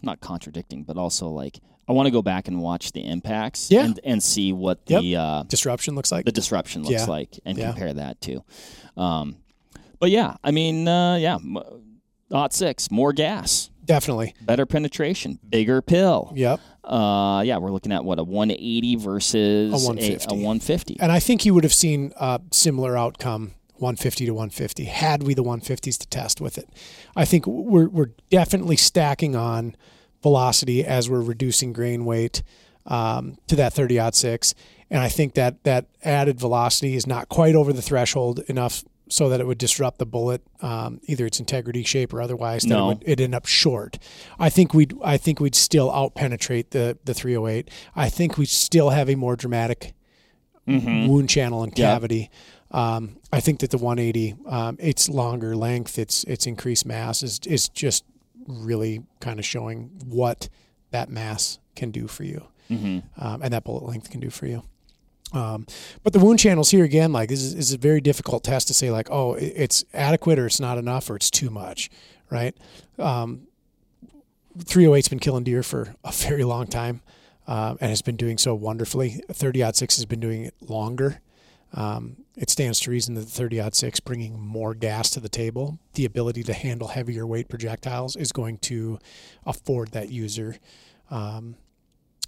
not 0.02 0.20
contradicting, 0.22 0.84
but 0.84 0.98
also 0.98 1.28
like 1.30 1.60
I 1.88 1.92
want 1.94 2.06
to 2.06 2.12
go 2.12 2.22
back 2.22 2.48
and 2.48 2.62
watch 2.62 2.92
the 2.92 3.02
impacts 3.04 3.72
Yeah. 3.72 3.86
and, 3.86 4.00
and 4.04 4.22
see 4.22 4.54
what 4.54 4.86
the 4.86 5.16
uh, 5.16 5.44
Disruption 5.44 5.96
looks 5.96 6.12
like. 6.12 6.26
the 6.26 6.32
disruption 6.32 6.84
looks 6.84 6.94
Yeah. 6.94 7.06
like 7.06 7.40
and 7.46 7.58
Yeah. 7.58 7.72
compare 7.72 7.94
that 7.94 8.22
to. 8.22 8.44
Um, 8.96 9.38
but 10.00 10.12
yeah, 10.12 10.36
I 10.44 10.52
mean, 10.52 10.88
uh, 10.88 11.16
yeah, 11.16 11.40
dot 12.30 12.54
six, 12.54 12.92
more 12.92 13.12
gas, 13.12 13.70
Definitely. 13.86 14.36
better 14.42 14.66
penetration, 14.68 15.40
bigger 15.50 15.82
pill. 15.82 16.32
Yep. 16.36 16.60
Uh, 16.84 17.42
yeah, 17.46 17.58
we're 17.58 17.72
looking 17.72 17.92
at 17.92 18.04
what 18.06 18.20
a 18.20 18.24
180 18.24 18.96
versus 18.96 19.70
A 19.74 19.86
150. 19.88 20.34
A, 20.34 20.38
150. 20.38 20.98
And 21.00 21.12
I 21.12 21.20
think 21.20 21.44
you 21.46 21.54
would 21.56 21.64
have 21.64 21.74
seen 21.74 22.14
a 22.18 22.40
similar 22.52 22.96
outcome 22.98 23.54
150 23.82 24.26
to 24.26 24.34
150 24.34 24.86
had 24.86 25.24
we 25.24 25.34
the 25.34 25.44
150s 25.44 25.98
to 25.98 26.08
test 26.08 26.42
with 26.42 26.58
it. 26.58 26.68
I 27.16 27.26
think 27.26 27.46
we're 27.48 27.88
we're 27.90 28.12
definitely 28.30 28.76
stacking 28.76 29.36
on 29.36 29.76
velocity 30.22 30.84
as 30.86 31.10
we're 31.10 31.22
reducing 31.22 31.72
grain 31.74 32.06
weight 32.06 32.44
um, 32.86 33.38
to 33.48 33.56
that 33.56 33.74
30 33.74 34.00
odd 34.00 34.16
six, 34.16 34.54
and 34.90 35.00
I 35.02 35.10
think 35.10 35.34
that 35.36 35.64
that 35.64 35.86
added 36.04 36.40
velocity 36.40 36.96
is 36.96 37.06
not 37.08 37.30
quite 37.30 37.56
over 37.56 37.72
the 37.74 37.82
threshold 37.82 38.40
enough 38.48 38.84
so 39.12 39.28
that 39.30 39.40
it 39.42 39.48
would 39.48 39.58
disrupt 39.58 39.98
the 39.98 40.06
bullet, 40.06 40.42
um, 40.62 41.00
either 41.06 41.26
its 41.26 41.40
integrity, 41.40 41.82
shape, 41.84 42.14
or 42.14 42.22
otherwise. 42.22 42.62
That 42.62 42.70
No. 42.70 42.92
it 42.92 43.08
would 43.08 43.22
end 43.22 43.34
up 43.34 43.48
short. 43.48 43.98
I 44.38 44.50
think 44.52 44.74
we'd 44.74 44.94
I 45.04 45.18
think 45.18 45.40
we'd 45.40 45.56
still 45.56 45.92
out 45.92 46.14
penetrate 46.16 46.72
the 46.72 46.98
the 47.06 47.14
308. 47.14 47.70
I 47.96 48.10
think 48.10 48.38
we 48.38 48.46
still 48.46 48.90
have 48.92 49.10
a 49.10 49.16
more 49.16 49.36
dramatic 49.36 49.94
wound 50.68 51.30
channel 51.30 51.64
and 51.64 51.72
Mm-hmm. 51.74 51.82
Yeah. 51.82 51.94
Um, 52.72 53.18
I 53.34 53.40
think 53.40 53.60
that 53.62 53.72
the 53.72 53.78
180, 53.78 54.36
um, 54.48 54.78
its 54.80 55.10
longer 55.10 55.56
length, 55.56 55.98
its 55.98 56.24
its 56.26 56.46
increased 56.46 56.86
mass 56.86 57.24
is 57.24 57.40
is 57.46 57.70
just 57.70 58.04
really 58.48 59.04
kind 59.20 59.40
of 59.40 59.46
showing 59.46 59.90
what 60.06 60.50
that 60.92 61.10
mass 61.10 61.60
can 61.76 61.92
do 61.92 62.08
for 62.08 62.24
you, 62.24 62.44
Mm-hmm. 62.70 63.00
um, 63.24 63.42
and 63.42 63.54
that 63.54 63.64
bullet 63.64 63.84
length 63.86 64.10
can 64.10 64.20
do 64.20 64.30
for 64.30 64.46
you. 64.48 64.64
Um, 65.34 65.68
but 66.04 66.14
the 66.14 66.20
wound 66.20 66.40
channels 66.40 66.72
here 66.72 66.84
again, 66.84 67.12
like 67.12 67.30
this 67.30 67.42
is, 67.42 67.54
is 67.54 67.74
a 67.74 67.78
very 67.78 68.02
difficult 68.02 68.44
test 68.44 68.68
to 68.68 68.74
say 68.74 68.90
like, 68.90 69.10
oh, 69.12 69.34
it's 69.36 69.84
adequate 69.94 70.40
or 70.40 70.48
it's 70.48 70.60
not 70.60 70.78
enough 70.80 71.10
or 71.10 71.16
it's 71.16 71.30
too 71.30 71.52
much, 71.52 71.90
right? 72.32 72.56
Um, 72.98 73.48
308's 74.58 75.08
been 75.08 75.20
killing 75.20 75.44
deer 75.44 75.62
for 75.64 75.94
a 76.04 76.12
very 76.12 76.44
long 76.44 76.66
time 76.68 77.02
um, 77.48 77.78
and 77.80 77.90
has 77.92 78.02
been 78.02 78.16
doing 78.16 78.38
so 78.40 78.56
wonderfully. 78.56 79.22
30 79.32 79.64
odd 79.64 79.76
six 79.76 79.96
has 79.98 80.06
been 80.06 80.20
doing 80.20 80.46
it 80.46 80.56
longer. 80.68 81.22
Um, 81.74 82.18
it 82.42 82.50
stands 82.50 82.80
to 82.82 82.92
reason 82.92 83.16
that 83.16 83.22
the 83.22 83.26
30 83.32 83.62
6 83.74 84.00
bringing 84.00 84.40
more 84.40 84.74
gas 84.74 85.10
to 85.12 85.20
the 85.20 85.28
table, 85.30 85.78
the 85.94 86.06
ability 86.06 86.42
to 86.44 86.54
handle 86.54 86.88
heavier 86.88 87.28
weight 87.28 87.50
projectiles 87.50 88.16
is 88.16 88.32
going 88.32 88.58
to 88.60 88.98
afford 89.46 89.90
that 89.92 90.10
user 90.10 90.56
um, 91.12 91.56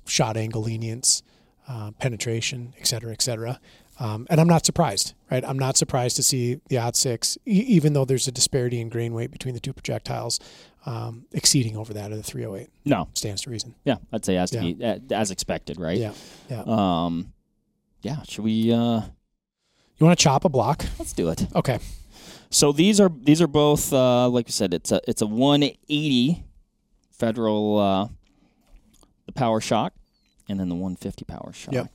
shot 0.06 0.36
angle 0.38 0.63
lenience, 0.63 1.24
uh, 1.67 1.91
penetration, 2.00 2.74
et 2.80 2.88
cetera, 2.88 3.12
et 3.13 3.21
cetera. 3.21 3.60
Um, 4.00 4.26
and 4.30 4.41
I'm 4.41 4.47
not 4.47 4.65
surprised, 4.65 5.13
right? 5.30 5.43
I'm 5.47 5.60
not 5.60 5.78
surprised 5.78 6.15
to 6.15 6.24
see 6.24 6.60
the 6.69 6.78
odd 6.80 6.95
six, 6.95 7.38
e- 7.45 7.52
even 7.67 7.93
though 7.93 8.04
there's 8.06 8.28
a 8.28 8.32
disparity 8.32 8.82
in 8.82 8.89
grain 8.89 9.13
weight 9.13 9.32
between 9.32 9.54
the 9.54 9.60
two 9.60 9.74
projectiles, 9.74 10.39
um, 10.88 11.26
exceeding 11.34 11.78
over 11.78 11.93
that 11.93 12.12
of 12.12 12.17
the 12.17 12.24
308. 12.24 12.69
No, 12.84 13.10
Stands 13.13 13.43
to 13.43 13.52
reason. 13.52 13.76
yeah, 13.86 13.97
I'd 14.12 14.26
say 14.26 14.38
as 14.38 14.50
to 14.52 14.60
be 14.60 15.13
as 15.13 15.30
expected, 15.30 15.80
right? 15.80 15.97
Yeah, 16.00 16.13
yeah. 16.50 16.63
Um, 16.65 17.32
yeah. 18.02 18.24
Should 18.24 18.43
we? 18.43 18.74
Uh, 18.74 19.02
You 20.02 20.06
want 20.08 20.18
to 20.18 20.24
chop 20.24 20.46
a 20.46 20.50
block? 20.50 20.84
let's 20.98 21.14
do 21.14 21.30
it. 21.30 21.46
Okay. 21.56 21.78
So 22.50 22.72
these 22.72 23.00
are 23.00 23.12
these 23.22 23.40
are 23.40 23.46
both 23.48 23.94
uh, 23.94 24.28
like 24.30 24.48
we 24.48 24.52
said. 24.52 24.74
It's 24.74 24.92
a 24.92 25.00
it's 25.08 25.22
a 25.22 25.28
180 25.28 26.44
federal 27.12 27.78
uh, 27.78 28.08
the 29.28 29.32
Power-Shok, 29.32 29.92
and 30.50 30.60
then 30.60 30.70
the 30.70 30.76
150 30.76 31.24
Power-Shok. 31.26 31.72
Yep. 31.74 31.88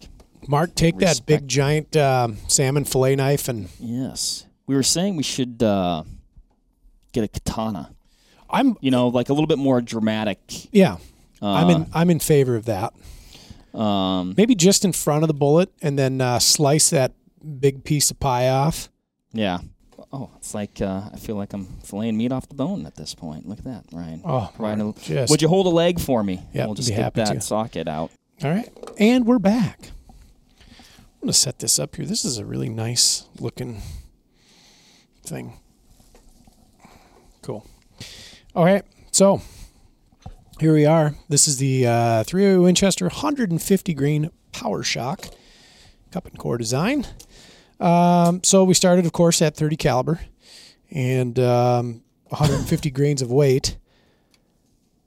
Mark, 0.46 0.76
take 0.76 0.98
that 0.98 1.26
big 1.26 1.48
giant 1.48 1.96
um, 1.96 2.36
salmon 2.46 2.84
fillet 2.84 3.16
knife 3.16 3.48
and 3.48 3.68
Yes, 3.80 4.46
we 4.68 4.76
were 4.76 4.84
saying 4.84 5.16
we 5.16 5.24
should 5.24 5.60
uh, 5.60 6.04
get 7.12 7.24
a 7.24 7.28
katana. 7.28 7.90
I'm 8.48 8.76
You 8.80 8.92
know, 8.92 9.08
like 9.08 9.30
a 9.30 9.32
little 9.32 9.48
bit 9.48 9.58
more 9.58 9.80
dramatic. 9.80 10.38
yeah, 10.72 10.98
Uh, 11.42 11.54
I'm 11.54 11.70
in 11.70 11.86
I'm 11.92 12.10
in 12.10 12.20
favor 12.20 12.54
of 12.54 12.66
that. 12.66 12.94
Um, 13.76 14.34
Maybe 14.36 14.54
just 14.54 14.84
in 14.84 14.92
front 14.92 15.24
of 15.24 15.28
the 15.28 15.34
bullet 15.34 15.70
and 15.82 15.98
then 15.98 16.20
uh, 16.20 16.38
slice 16.38 16.88
that 16.90 17.12
big 17.46 17.84
piece 17.84 18.10
of 18.10 18.20
pie 18.20 18.48
off. 18.48 18.88
yeah. 19.32 19.58
Oh, 20.12 20.30
it's 20.36 20.54
like 20.54 20.80
uh, 20.80 21.08
I 21.12 21.16
feel 21.16 21.36
like 21.36 21.52
I'm 21.52 21.66
filleting 21.82 22.16
meat 22.16 22.30
off 22.30 22.48
the 22.48 22.54
bone 22.54 22.86
at 22.86 22.96
this 22.96 23.14
point. 23.14 23.48
Look 23.48 23.58
at 23.58 23.64
that, 23.64 23.84
Ryan. 23.92 24.20
Oh, 24.24 24.52
Ryan, 24.58 24.94
just 25.02 25.30
Would 25.30 25.42
you 25.42 25.48
hold 25.48 25.66
a 25.66 25.70
leg 25.70 25.98
for 25.98 26.22
me? 26.22 26.42
Yep, 26.52 26.66
we'll 26.66 26.74
just 26.74 26.90
get 26.90 27.14
that 27.14 27.32
to. 27.32 27.40
socket 27.40 27.88
out. 27.88 28.10
All 28.44 28.50
right. 28.50 28.68
And 28.98 29.26
we're 29.26 29.38
back. 29.38 29.90
I'm 30.68 31.20
going 31.22 31.28
to 31.28 31.32
set 31.32 31.58
this 31.58 31.78
up 31.78 31.96
here. 31.96 32.04
This 32.04 32.24
is 32.24 32.38
a 32.38 32.44
really 32.44 32.68
nice 32.68 33.26
looking 33.40 33.80
thing. 35.24 35.54
Cool. 37.42 37.66
All 38.54 38.64
right. 38.64 38.84
So 39.12 39.40
here 40.60 40.74
we 40.74 40.84
are. 40.84 41.14
This 41.28 41.48
is 41.48 41.56
the 41.56 41.86
uh, 41.86 42.24
308 42.24 42.62
Winchester 42.62 43.06
150 43.06 43.94
grain 43.94 44.30
Power-Shok 44.52 45.32
cup 46.12 46.26
and 46.26 46.38
core 46.38 46.58
design. 46.58 47.06
Um, 47.80 48.40
so 48.42 48.64
we 48.64 48.74
started, 48.74 49.04
of 49.06 49.12
course, 49.12 49.42
at 49.42 49.54
30 49.56 49.76
caliber 49.76 50.20
and 50.90 51.38
um, 51.38 52.02
150 52.28 52.90
grains 52.90 53.22
of 53.22 53.30
weight. 53.30 53.76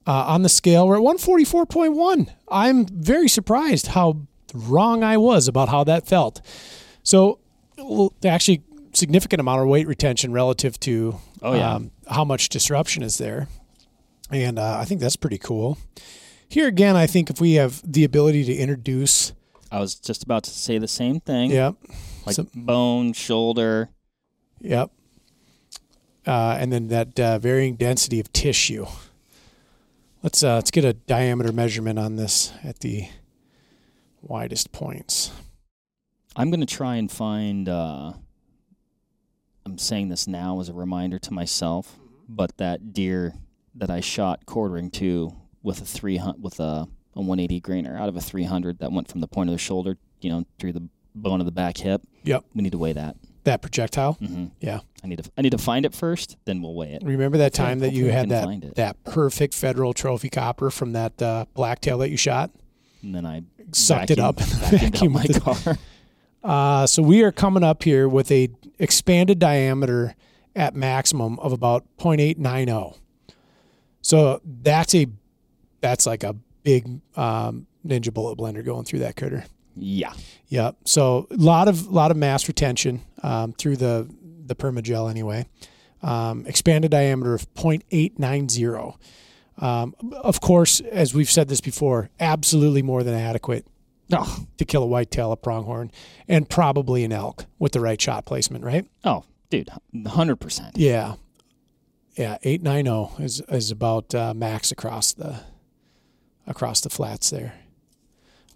Uh, 0.07 0.25
on 0.27 0.41
the 0.41 0.49
scale, 0.49 0.87
we're 0.87 0.95
at 0.97 1.01
144.1. 1.03 2.29
I'm 2.49 2.85
very 2.85 3.27
surprised 3.27 3.87
how 3.87 4.21
wrong 4.53 5.03
I 5.03 5.17
was 5.17 5.47
about 5.47 5.69
how 5.69 5.83
that 5.83 6.07
felt. 6.07 6.41
So, 7.03 7.39
actually, 8.25 8.63
significant 8.93 9.39
amount 9.39 9.61
of 9.61 9.67
weight 9.67 9.87
retention 9.87 10.31
relative 10.33 10.79
to 10.81 11.19
Oh, 11.41 11.53
yeah. 11.53 11.73
um, 11.75 11.91
how 12.07 12.25
much 12.25 12.49
disruption 12.49 13.03
is 13.03 13.17
there. 13.17 13.47
And 14.31 14.57
uh, 14.59 14.77
I 14.79 14.85
think 14.85 14.99
that's 14.99 15.15
pretty 15.15 15.37
cool. 15.37 15.77
Here 16.49 16.67
again, 16.67 16.95
I 16.95 17.05
think 17.07 17.29
if 17.29 17.39
we 17.39 17.53
have 17.53 17.81
the 17.89 18.03
ability 18.03 18.43
to 18.45 18.53
introduce, 18.53 19.33
I 19.71 19.79
was 19.79 19.95
just 19.95 20.23
about 20.23 20.43
to 20.45 20.49
say 20.49 20.79
the 20.79 20.87
same 20.87 21.19
thing. 21.19 21.51
yep, 21.51 21.75
Like 22.29 22.35
some- 22.35 22.49
bone, 22.55 23.13
shoulder. 23.13 23.89
Yep. 24.61 24.91
Uh, 26.27 26.57
and 26.59 26.71
then 26.71 26.89
that 26.89 27.19
uh, 27.19 27.39
varying 27.39 27.75
density 27.75 28.19
of 28.19 28.31
tissue. 28.33 28.85
Let's 30.21 30.43
uh, 30.43 30.55
let's 30.55 30.69
get 30.71 30.83
a 30.83 30.93
diameter 30.93 31.51
measurement 31.51 31.97
on 31.97 32.17
this 32.17 32.51
at 32.63 32.79
the 32.79 33.07
widest 34.21 34.71
points. 34.71 35.31
I'm 36.35 36.51
going 36.51 36.59
to 36.59 36.65
try 36.65 36.95
and 36.95 37.09
find. 37.11 37.67
Uh, 37.69 38.13
I'm 39.65 39.77
saying 39.77 40.09
this 40.09 40.27
now 40.27 40.59
as 40.59 40.69
a 40.69 40.73
reminder 40.73 41.19
to 41.19 41.33
myself, 41.33 41.97
but 42.27 42.57
that 42.57 42.91
deer 42.93 43.33
that 43.75 43.89
I 43.89 44.01
shot 44.01 44.45
quartering 44.45 44.91
to 44.91 45.31
with 45.63 45.81
a 45.81 45.85
three 45.85 46.17
hun- 46.17 46.41
with 46.41 46.59
a, 46.59 46.87
a 47.15 47.21
180 47.21 47.61
grainer 47.61 47.99
out 47.99 48.09
of 48.09 48.15
a 48.15 48.21
300 48.21 48.79
that 48.79 48.91
went 48.91 49.09
from 49.09 49.21
the 49.21 49.27
point 49.27 49.49
of 49.49 49.53
the 49.53 49.57
shoulder, 49.59 49.97
you 50.21 50.29
know, 50.29 50.45
through 50.59 50.73
the 50.73 50.87
bone 51.15 51.39
of 51.39 51.45
the 51.45 51.51
back 51.51 51.77
hip. 51.77 52.01
Yep. 52.23 52.45
We 52.55 52.61
need 52.63 52.71
to 52.73 52.77
weigh 52.77 52.93
that. 52.93 53.15
That 53.45 53.61
projectile. 53.61 54.13
hmm 54.13 54.45
Yeah. 54.59 54.81
I 55.03 55.07
need 55.07 55.23
to. 55.23 55.31
I 55.37 55.41
need 55.41 55.51
to 55.51 55.57
find 55.57 55.85
it 55.85 55.93
first, 55.95 56.35
then 56.45 56.61
we'll 56.61 56.73
weigh 56.75 56.91
it. 56.93 57.03
Remember 57.03 57.37
that 57.37 57.55
Hopefully- 57.55 57.67
time 57.69 57.79
that 57.79 57.93
you 57.93 58.07
had 58.11 58.29
that 58.29 58.75
that 58.75 59.01
perfect 59.05 59.53
federal 59.53 59.93
trophy 59.93 60.29
copper 60.29 60.69
from 60.69 60.91
that 60.93 61.21
uh, 61.21 61.45
blacktail 61.53 61.97
that 61.99 62.09
you 62.09 62.17
shot? 62.17 62.51
And 63.01 63.15
then 63.15 63.25
I 63.25 63.43
Sucked 63.71 64.11
it 64.11 64.17
vacuum- 64.17 64.25
up. 64.25 64.35
vacuumed 64.39 64.73
out 64.73 64.79
Vacuum 64.91 65.13
my 65.13 65.25
car. 65.27 65.77
Uh, 66.41 66.87
so 66.87 67.03
we 67.03 67.21
are 67.21 67.33
coming 67.33 67.63
up 67.63 67.83
here 67.83 68.07
with 68.07 68.31
a 68.31 68.47
expanded 68.79 69.39
diameter 69.39 70.15
at 70.55 70.73
maximum 70.73 71.37
of 71.39 71.51
about 71.51 71.83
0.890. 71.97 72.97
So 74.01 74.39
that's 74.45 74.95
a 74.95 75.07
that's 75.81 76.05
like 76.05 76.23
a 76.23 76.33
big 76.63 77.01
um, 77.17 77.67
ninja 77.85 78.13
bullet 78.13 78.37
blender 78.37 78.63
going 78.63 78.85
through 78.85 78.99
that 78.99 79.17
critter. 79.17 79.43
Yeah. 79.81 80.13
Yep. 80.47 80.77
So 80.85 81.27
a 81.31 81.35
lot 81.35 81.67
of 81.67 81.87
lot 81.87 82.11
of 82.11 82.17
mass 82.17 82.47
retention 82.47 83.01
um, 83.23 83.53
through 83.53 83.77
the 83.77 84.09
the 84.45 84.55
permagel 84.55 85.09
anyway. 85.09 85.45
Um, 86.01 86.45
expanded 86.47 86.91
diameter 86.91 87.33
of 87.33 87.53
0.890. 87.55 88.95
Um, 89.57 89.93
of 90.13 90.39
course, 90.39 90.79
as 90.79 91.13
we've 91.13 91.29
said 91.29 91.49
this 91.49 91.59
before, 91.59 92.09
absolutely 92.21 92.81
more 92.81 93.03
than 93.03 93.13
adequate 93.15 93.65
Oh, 94.11 94.45
to 94.57 94.65
kill 94.65 94.81
a 94.81 94.87
whitetail, 94.87 95.31
a 95.33 95.37
pronghorn, 95.37 95.91
and 96.27 96.49
probably 96.49 97.03
an 97.03 97.11
elk 97.11 97.45
with 97.59 97.73
the 97.73 97.79
right 97.81 97.99
shot 98.01 98.25
placement, 98.25 98.63
right? 98.63 98.87
oh, 99.03 99.23
dude, 99.49 99.69
hundred 100.07 100.37
percent. 100.37 100.77
Yeah. 100.77 101.15
Yeah, 102.15 102.37
890 102.43 103.23
is 103.23 103.41
is 103.49 103.69
about 103.71 104.15
uh, 104.15 104.33
max 104.33 104.71
across 104.71 105.13
the 105.13 105.41
across 106.47 106.81
the 106.81 106.89
flats 106.89 107.29
there. 107.29 107.53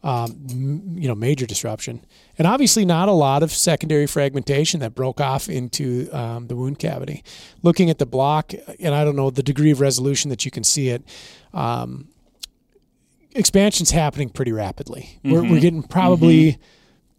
Um, 0.06 0.38
m- 0.52 0.96
you 0.98 1.08
know, 1.08 1.16
major 1.16 1.46
disruption, 1.46 2.06
and 2.38 2.46
obviously 2.46 2.84
not 2.84 3.08
a 3.08 3.14
lot 3.14 3.42
of 3.42 3.54
secondary 3.54 4.06
fragmentation 4.06 4.82
that 4.82 4.94
broke 4.94 5.22
off 5.22 5.48
into 5.48 6.10
um, 6.12 6.48
the 6.48 6.58
wound 6.58 6.78
cavity. 6.78 7.24
Looking 7.62 7.90
at 7.90 8.00
the 8.00 8.06
block, 8.06 8.52
and 8.82 8.94
I 8.94 9.06
don't 9.06 9.16
know 9.16 9.30
the 9.30 9.42
degree 9.44 9.72
of 9.72 9.80
resolution 9.80 10.28
that 10.30 10.44
you 10.44 10.52
can 10.52 10.66
see 10.66 10.90
it. 10.90 11.06
Um, 11.54 12.10
expansion's 13.34 13.92
happening 13.92 14.30
pretty 14.30 14.52
rapidly. 14.52 15.20
We're, 15.24 15.42
we're 15.44 15.62
getting 15.62 15.84
probably 15.84 16.58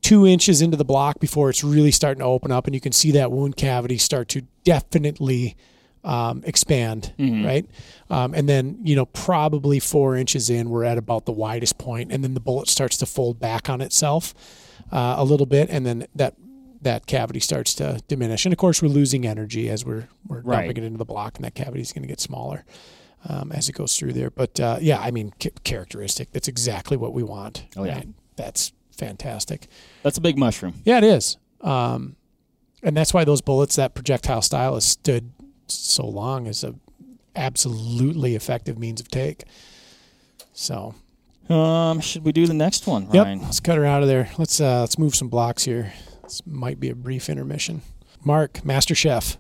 two 0.03 0.27
inches 0.27 0.61
into 0.61 0.77
the 0.77 0.85
block 0.85 1.19
before 1.21 1.49
it's 1.49 1.65
really 1.65 1.91
starting 1.91 2.21
to 2.21 2.27
open 2.27 2.53
up, 2.53 2.67
and 2.67 2.75
you 2.75 2.81
can 2.83 2.93
see 2.93 3.11
that 3.13 3.33
wound 3.33 3.57
cavity 3.57 3.97
start 3.97 4.29
to 4.29 4.43
definitely 4.65 5.57
um, 6.05 6.43
expand, 6.45 7.13
right? 7.19 7.67
Um, 8.11 8.35
and 8.35 8.49
then, 8.49 8.79
you 8.83 8.95
know, 8.95 9.07
probably 9.07 9.81
four 9.81 10.17
inches 10.17 10.51
in, 10.51 10.69
we're 10.71 10.85
at 10.85 10.99
about 10.99 11.25
the 11.27 11.33
widest 11.33 11.79
point, 11.79 12.13
and 12.13 12.23
then 12.23 12.35
the 12.35 12.41
bullet 12.41 12.69
starts 12.69 12.97
to 12.99 13.07
fold 13.07 13.41
back 13.41 13.69
on 13.71 13.81
itself 13.81 14.35
uh, 14.93 15.15
a 15.19 15.25
little 15.25 15.47
bit, 15.47 15.69
and 15.71 15.85
then 15.87 16.07
that 16.15 16.35
that 16.83 17.07
cavity 17.07 17.41
starts 17.41 17.73
to 17.75 18.03
diminish. 18.09 18.45
And 18.45 18.53
of 18.53 18.59
course, 18.59 18.83
we're 18.83 18.89
losing 18.91 19.27
energy 19.27 19.71
as 19.71 19.85
we're 19.87 20.09
we're 20.29 20.41
Right. 20.43 20.67
dumping 20.67 20.85
it 20.85 20.87
into 20.87 20.99
the 20.99 21.07
block, 21.07 21.37
and 21.37 21.45
that 21.47 21.55
cavity 21.55 21.81
is 21.81 21.93
going 21.93 22.03
to 22.03 22.09
get 22.09 22.21
smaller. 22.21 22.65
Um, 23.27 23.53
as 23.53 23.71
it 23.71 23.73
goes 23.75 23.97
through 23.97 24.13
there, 24.13 24.29
but 24.29 24.61
uh, 24.61 24.77
yeah, 24.83 25.01
I 25.01 25.11
mean, 25.11 25.33
ca- 25.43 25.49
characteristic. 25.65 26.31
That's 26.33 26.47
exactly 26.47 26.99
what 26.99 27.15
we 27.15 27.23
want. 27.23 27.65
Oh, 27.75 27.85
yeah. 27.85 27.95
right? 27.95 28.09
that's 28.37 28.75
fantastic. 28.95 29.67
That's 30.03 30.19
a 30.19 30.21
big 30.21 30.37
mushroom. 30.37 30.75
Yeah, 30.85 30.99
it 30.99 31.05
is. 31.05 31.39
Um, 31.63 32.17
and 32.83 32.95
that's 32.95 33.15
why 33.15 33.25
those 33.25 33.41
bullets, 33.41 33.77
that 33.77 33.95
projectile 33.95 34.43
style, 34.43 34.75
has 34.75 34.85
stood 34.85 35.31
so 35.69 36.07
long 36.07 36.47
as 36.47 36.63
a 36.65 36.75
absolutely 37.37 38.35
effective 38.35 38.79
means 38.79 39.01
of 39.01 39.09
take. 39.09 39.45
So, 40.53 40.95
Um, 41.49 42.01
should 42.01 42.25
we 42.25 42.33
do 42.33 42.47
the 42.47 42.55
next 42.55 42.87
one, 42.87 43.09
yep, 43.13 43.25
Ryan? 43.27 43.43
let's 43.43 43.61
cut 43.61 43.77
her 43.77 43.85
out 43.85 44.03
of 44.03 44.09
there. 44.09 44.31
Let's 44.39 44.61
uh, 44.61 44.81
let's 44.81 44.99
move 44.99 45.15
some 45.15 45.29
blocks 45.29 45.65
here. 45.65 45.93
This 46.23 46.41
might 46.47 46.81
be 46.81 46.89
a 46.91 46.95
brief 46.95 47.29
intermission. 47.29 47.83
Mark, 48.25 48.65
Master 48.65 48.95
Chef, 48.95 49.37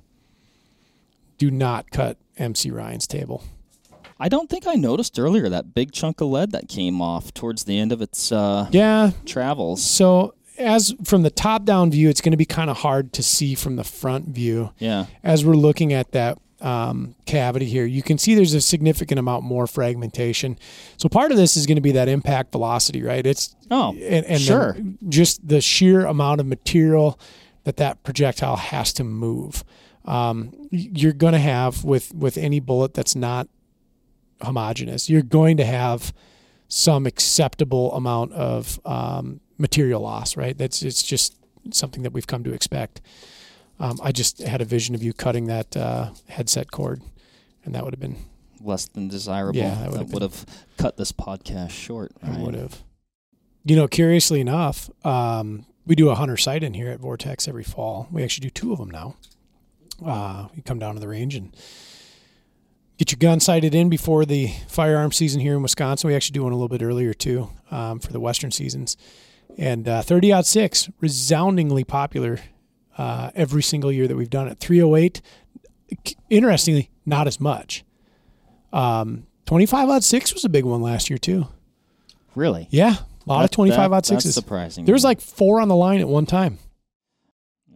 do 1.38 1.50
not 1.50 1.90
cut 1.90 2.18
MC 2.36 2.70
Ryan's 2.70 3.06
table. 3.06 3.42
I 4.20 4.28
don't 4.28 4.48
think 4.50 4.66
I 4.66 4.74
noticed 4.74 5.18
earlier 5.18 5.48
that 5.48 5.74
big 5.74 5.92
chunk 5.92 6.20
of 6.20 6.28
lead 6.28 6.52
that 6.52 6.68
came 6.68 7.00
off 7.00 7.32
towards 7.34 7.64
the 7.64 7.78
end 7.78 7.90
of 7.92 8.00
its 8.02 8.30
uh, 8.30 8.68
Yeah. 8.70 9.12
travels. 9.24 9.82
So, 9.82 10.34
as 10.58 10.94
from 11.04 11.22
the 11.22 11.30
top 11.30 11.64
down 11.64 11.90
view, 11.90 12.08
it's 12.08 12.20
going 12.20 12.30
to 12.32 12.36
be 12.36 12.44
kind 12.44 12.70
of 12.70 12.78
hard 12.78 13.12
to 13.14 13.22
see 13.22 13.54
from 13.54 13.76
the 13.76 13.84
front 13.84 14.28
view. 14.28 14.70
Yeah. 14.78 15.06
as 15.22 15.44
we're 15.44 15.54
looking 15.54 15.92
at 15.92 16.12
that 16.12 16.38
um, 16.60 17.14
cavity 17.26 17.66
here, 17.66 17.84
you 17.84 18.02
can 18.02 18.16
see 18.16 18.34
there's 18.34 18.54
a 18.54 18.60
significant 18.60 19.18
amount 19.18 19.44
more 19.44 19.66
fragmentation. 19.66 20.58
So 20.96 21.08
part 21.08 21.30
of 21.30 21.36
this 21.36 21.56
is 21.56 21.66
going 21.66 21.76
to 21.76 21.82
be 21.82 21.92
that 21.92 22.08
impact 22.08 22.52
velocity, 22.52 23.02
right? 23.02 23.26
It's 23.26 23.54
Oh, 23.70 23.92
and, 23.94 24.24
and 24.26 24.40
sure. 24.40 24.76
just 25.08 25.46
the 25.46 25.60
sheer 25.60 26.06
amount 26.06 26.40
of 26.40 26.46
material 26.46 27.18
that 27.64 27.76
that 27.78 28.02
projectile 28.02 28.56
has 28.56 28.92
to 28.94 29.04
move. 29.04 29.64
Um, 30.06 30.52
you're 30.70 31.12
going 31.14 31.32
to 31.32 31.38
have 31.38 31.82
with 31.84 32.14
with 32.14 32.36
any 32.38 32.60
bullet 32.60 32.94
that's 32.94 33.16
not 33.16 33.48
homogeneous, 34.42 35.08
you're 35.08 35.22
going 35.22 35.56
to 35.56 35.64
have 35.64 36.12
some 36.68 37.06
acceptable 37.06 37.92
amount 37.94 38.32
of 38.32 38.80
um, 38.84 39.40
material 39.58 40.00
loss, 40.00 40.36
right? 40.36 40.56
That's 40.56 40.82
it's 40.82 41.02
just 41.02 41.36
something 41.70 42.02
that 42.02 42.12
we've 42.12 42.26
come 42.26 42.44
to 42.44 42.52
expect. 42.52 43.00
Um, 43.80 43.98
I 44.02 44.12
just 44.12 44.38
had 44.40 44.60
a 44.60 44.64
vision 44.64 44.94
of 44.94 45.02
you 45.02 45.12
cutting 45.12 45.46
that 45.46 45.76
uh, 45.76 46.10
headset 46.28 46.70
cord, 46.70 47.02
and 47.64 47.74
that 47.74 47.84
would 47.84 47.92
have 47.92 48.00
been 48.00 48.16
less 48.60 48.86
than 48.86 49.08
desirable. 49.08 49.58
Yeah, 49.58 49.74
that 49.74 49.90
that 49.90 49.90
would've 49.90 50.12
would 50.12 50.22
have 50.22 50.46
cut 50.76 50.96
this 50.96 51.12
podcast 51.12 51.70
short. 51.70 52.12
I 52.22 52.38
would 52.38 52.54
have. 52.54 52.82
You 53.64 53.76
know, 53.76 53.88
curiously 53.88 54.40
enough, 54.40 54.90
um, 55.06 55.64
we 55.86 55.94
do 55.94 56.10
a 56.10 56.14
hunter 56.14 56.36
sight 56.36 56.62
in 56.62 56.74
here 56.74 56.90
at 56.90 57.00
Vortex 57.00 57.48
every 57.48 57.64
fall. 57.64 58.08
We 58.10 58.22
actually 58.22 58.48
do 58.48 58.50
two 58.50 58.72
of 58.72 58.78
them 58.78 58.90
now. 58.90 59.16
Uh, 60.04 60.48
you 60.54 60.62
come 60.62 60.78
down 60.78 60.94
to 60.94 61.00
the 61.00 61.08
range 61.08 61.34
and 61.34 61.54
get 62.98 63.10
your 63.10 63.18
gun 63.18 63.40
sighted 63.40 63.74
in 63.74 63.88
before 63.88 64.24
the 64.24 64.48
firearm 64.68 65.12
season 65.12 65.40
here 65.40 65.54
in 65.54 65.62
Wisconsin. 65.62 66.08
We 66.08 66.14
actually 66.14 66.34
do 66.34 66.42
one 66.42 66.52
a 66.52 66.56
little 66.56 66.68
bit 66.68 66.82
earlier 66.82 67.14
too 67.14 67.48
um, 67.70 68.00
for 68.00 68.12
the 68.12 68.20
Western 68.20 68.50
seasons. 68.50 68.96
And 69.56 69.86
uh, 69.88 70.02
30 70.02 70.32
out 70.32 70.46
six, 70.46 70.90
resoundingly 71.00 71.84
popular 71.84 72.40
uh, 72.98 73.30
every 73.34 73.62
single 73.62 73.92
year 73.92 74.08
that 74.08 74.16
we've 74.16 74.30
done 74.30 74.48
it. 74.48 74.58
308, 74.58 75.20
interestingly, 76.30 76.90
not 77.06 77.26
as 77.26 77.40
much. 77.40 77.84
Um, 78.72 79.26
25 79.46 79.88
out 79.90 80.02
six 80.04 80.34
was 80.34 80.44
a 80.44 80.48
big 80.48 80.64
one 80.64 80.82
last 80.82 81.08
year 81.10 81.18
too. 81.18 81.46
Really? 82.34 82.66
Yeah, 82.70 82.94
a 83.26 83.28
lot 83.28 83.44
of 83.44 83.50
25 83.52 83.76
that- 83.76 83.84
out 83.84 83.90
That's 83.90 84.08
sixes. 84.08 84.34
surprising. 84.34 84.84
There 84.86 84.92
was 84.94 85.04
like 85.04 85.20
four 85.20 85.60
on 85.60 85.68
the 85.68 85.76
line 85.76 86.00
at 86.00 86.08
one 86.08 86.26
time. 86.26 86.58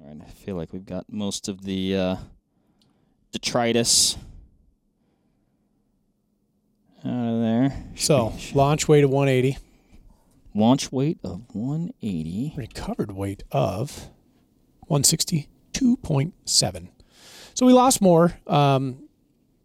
All 0.01 0.09
right, 0.09 0.21
I 0.27 0.31
feel 0.31 0.57
like 0.57 0.73
we've 0.73 0.87
got 0.87 1.05
most 1.09 1.47
of 1.49 1.63
the 1.63 1.97
uh, 1.97 2.17
detritus 3.31 4.17
out 7.05 7.35
of 7.35 7.41
there. 7.41 7.73
So 7.95 8.33
launch 8.55 8.89
weight 8.89 9.05
of 9.05 9.11
180, 9.11 9.59
Launch 10.59 10.91
weight 10.91 11.19
of 11.23 11.43
180. 11.53 12.55
recovered 12.57 13.13
weight 13.13 13.45
of 13.53 14.11
162.7. 14.91 16.89
So 17.55 17.65
we 17.65 17.73
lost 17.73 18.01
more 18.01 18.39
um, 18.49 19.05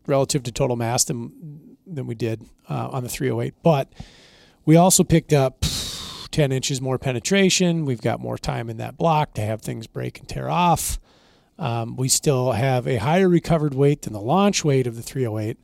relative 0.06 0.44
to 0.44 0.52
total 0.52 0.76
mass 0.76 1.04
than 1.06 1.78
than 1.88 2.06
we 2.06 2.16
did 2.16 2.46
uh, 2.70 2.90
on 2.92 3.04
the 3.04 3.10
308, 3.10 3.56
but 3.64 3.92
we 4.66 4.76
also 4.76 5.04
picked 5.04 5.34
up 5.34 5.66
10 6.32 6.52
inches 6.52 6.80
more 6.80 6.98
penetration. 6.98 7.86
We've 7.86 8.02
got 8.02 8.20
more 8.20 8.38
time 8.38 8.70
in 8.70 8.78
that 8.78 8.98
block 8.98 9.34
to 9.34 9.42
have 9.42 9.62
things 9.62 9.88
break 9.88 10.20
and 10.20 10.30
tear 10.30 10.50
off. 10.50 11.00
Um, 11.60 11.96
we 11.96 12.08
still 12.08 12.52
have 12.54 12.88
a 12.88 12.98
higher 12.98 13.28
recovered 13.28 13.74
weight 13.74 14.04
than 14.04 14.14
the 14.14 14.22
launch 14.22 14.64
weight 14.64 14.88
of 14.88 14.96
the 14.96 15.02
308, 15.02 15.58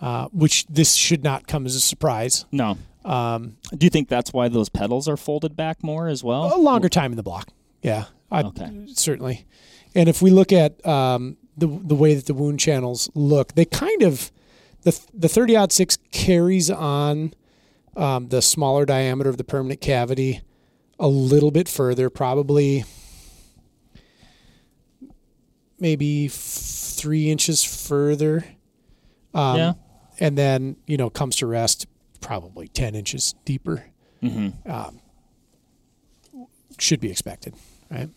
uh, 0.00 0.26
which 0.32 0.66
this 0.66 0.94
should 0.94 1.22
not 1.22 1.46
come 1.46 1.66
as 1.66 1.74
a 1.74 1.80
surprise. 1.80 2.44
No. 2.52 2.78
Um, 3.04 3.56
Do 3.76 3.86
you 3.86 3.90
think 3.90 4.08
that's 4.08 4.32
why 4.32 4.48
those 4.48 4.68
petals 4.68 5.08
are 5.08 5.16
folded 5.16 5.56
back 5.56 5.82
more 5.82 6.08
as 6.08 6.22
well? 6.24 6.54
a 6.54 6.58
longer 6.58 6.88
time 6.88 7.12
in 7.12 7.16
the 7.16 7.22
block. 7.22 7.48
Yeah, 7.82 8.04
I, 8.30 8.42
Okay. 8.42 8.86
certainly. 8.94 9.46
And 9.94 10.08
if 10.08 10.20
we 10.22 10.30
look 10.30 10.52
at 10.52 10.84
um, 10.86 11.36
the 11.56 11.66
the 11.66 11.94
way 11.94 12.14
that 12.14 12.26
the 12.26 12.34
wound 12.34 12.60
channels 12.60 13.10
look, 13.14 13.54
they 13.54 13.64
kind 13.64 14.02
of 14.02 14.30
the 14.82 14.98
the 15.14 15.28
thirty 15.28 15.56
odd 15.56 15.72
six 15.72 15.96
carries 16.12 16.70
on 16.70 17.32
um, 17.96 18.28
the 18.28 18.40
smaller 18.42 18.84
diameter 18.86 19.28
of 19.30 19.36
the 19.38 19.44
permanent 19.44 19.80
cavity 19.80 20.42
a 20.98 21.08
little 21.08 21.50
bit 21.50 21.68
further, 21.68 22.08
probably 22.10 22.84
maybe 25.78 26.26
f- 26.26 26.32
three 26.32 27.30
inches 27.30 27.64
further. 27.64 28.44
Um, 29.34 29.56
Yeah. 29.56 29.72
And 30.20 30.36
then 30.38 30.76
you 30.86 30.96
know 30.96 31.10
comes 31.10 31.36
to 31.36 31.46
rest 31.46 31.86
probably 32.20 32.68
ten 32.68 32.94
inches 32.94 33.34
deeper 33.44 33.84
Mm-hmm. 34.22 34.70
um, 34.70 35.00
should 36.78 37.00
be 37.00 37.10
expected, 37.10 37.54
right? 37.90 38.10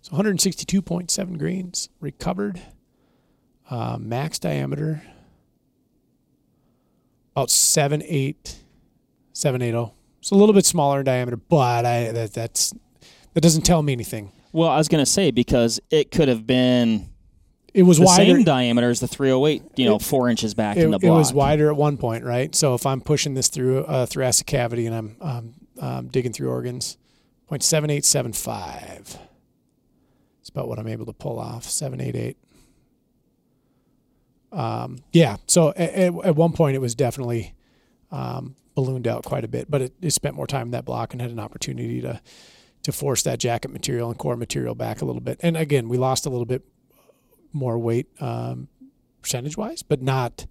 So 0.00 0.12
162.7 0.16 1.38
grains 1.38 1.90
recovered, 2.00 2.58
uh, 3.68 3.98
max 4.00 4.38
diameter 4.38 5.02
about 7.32 7.50
seven 7.50 8.02
eight, 8.06 8.56
seven 9.34 9.60
eight 9.60 9.74
oh. 9.74 9.92
It's 10.20 10.30
a 10.30 10.34
little 10.34 10.54
bit 10.54 10.64
smaller 10.64 11.00
in 11.00 11.04
diameter, 11.04 11.36
but 11.36 11.84
I 11.84 12.10
that 12.12 12.32
that's 12.32 12.72
that 13.34 13.42
doesn't 13.42 13.62
tell 13.62 13.82
me 13.82 13.92
anything. 13.92 14.32
Well, 14.52 14.70
I 14.70 14.78
was 14.78 14.88
going 14.88 15.04
to 15.04 15.10
say 15.10 15.30
because 15.30 15.78
it 15.90 16.10
could 16.10 16.28
have 16.28 16.46
been 16.46 17.10
It 17.76 17.82
was 17.82 17.98
the 17.98 18.06
wider. 18.06 18.24
same 18.24 18.42
diameter 18.42 18.88
as 18.88 19.00
the 19.00 19.06
308, 19.06 19.62
you 19.76 19.84
know, 19.84 19.96
It- 19.96 20.02
four 20.02 20.30
inches 20.30 20.54
back 20.54 20.78
it, 20.78 20.84
in 20.84 20.92
the 20.92 20.98
block. 20.98 21.08
it 21.08 21.14
was 21.14 21.34
wider 21.34 21.68
at 21.68 21.76
one 21.76 21.98
point, 21.98 22.24
right? 22.24 22.54
So 22.54 22.74
if 22.74 22.86
I'm 22.86 23.02
pushing 23.02 23.34
this 23.34 23.48
through 23.48 23.80
a 23.80 24.06
thoracic 24.06 24.46
cavity 24.46 24.86
and 24.86 24.94
I'm 24.94 25.16
um, 25.20 25.54
um, 25.78 26.08
digging 26.08 26.32
through 26.32 26.48
organs, 26.48 26.96
0.7875. 27.50 29.18
It's 30.40 30.48
about 30.48 30.68
what 30.68 30.78
I'm 30.78 30.88
able 30.88 31.04
to 31.04 31.12
pull 31.12 31.38
off. 31.38 31.64
788. 31.64 32.38
Um, 34.52 35.00
yeah. 35.12 35.36
So 35.46 35.74
at, 35.76 36.14
at, 36.24 36.34
one 36.34 36.52
point 36.52 36.76
it 36.76 36.80
was 36.80 36.94
definitely 36.94 37.52
um, 38.10 38.56
ballooned 38.74 39.06
out 39.06 39.22
quite 39.24 39.44
a 39.44 39.48
bit, 39.48 39.70
but 39.70 39.82
it, 39.82 39.92
it 40.00 40.12
spent 40.12 40.34
more 40.34 40.46
time 40.46 40.68
in 40.68 40.70
that 40.70 40.86
block 40.86 41.12
and 41.12 41.20
had 41.20 41.30
an 41.30 41.40
opportunity 41.40 42.00
to 42.00 42.22
to 42.84 42.92
force 42.92 43.24
that 43.24 43.40
jacket 43.40 43.72
material 43.72 44.10
and 44.10 44.16
core 44.16 44.36
material 44.36 44.76
back 44.76 45.02
a 45.02 45.04
little 45.04 45.20
bit. 45.20 45.40
And 45.42 45.56
again, 45.56 45.88
we 45.88 45.98
lost 45.98 46.24
a 46.24 46.30
little 46.30 46.46
bit 46.46 46.62
more 47.56 47.78
weight 47.78 48.08
um, 48.20 48.68
percentage 49.22 49.56
wise, 49.56 49.82
but 49.82 50.02
not 50.02 50.46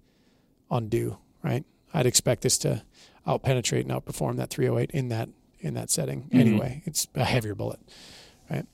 undue, 0.70 1.18
right? 1.42 1.64
I'd 1.94 2.06
expect 2.06 2.42
this 2.42 2.58
to 2.58 2.82
out 3.26 3.42
penetrate 3.42 3.86
and 3.86 3.94
outperform 3.94 4.36
that 4.36 4.50
308 4.50 4.90
in 4.90 5.08
that 5.08 5.28
in 5.60 5.74
that 5.74 5.90
setting. 5.90 6.24
Mm-hmm. 6.24 6.40
Anyway, 6.40 6.82
it's 6.84 7.06
a 7.14 7.24
heavier 7.24 7.54
bullet, 7.54 7.80
right? 8.50 8.66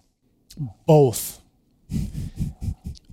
Both 0.86 1.40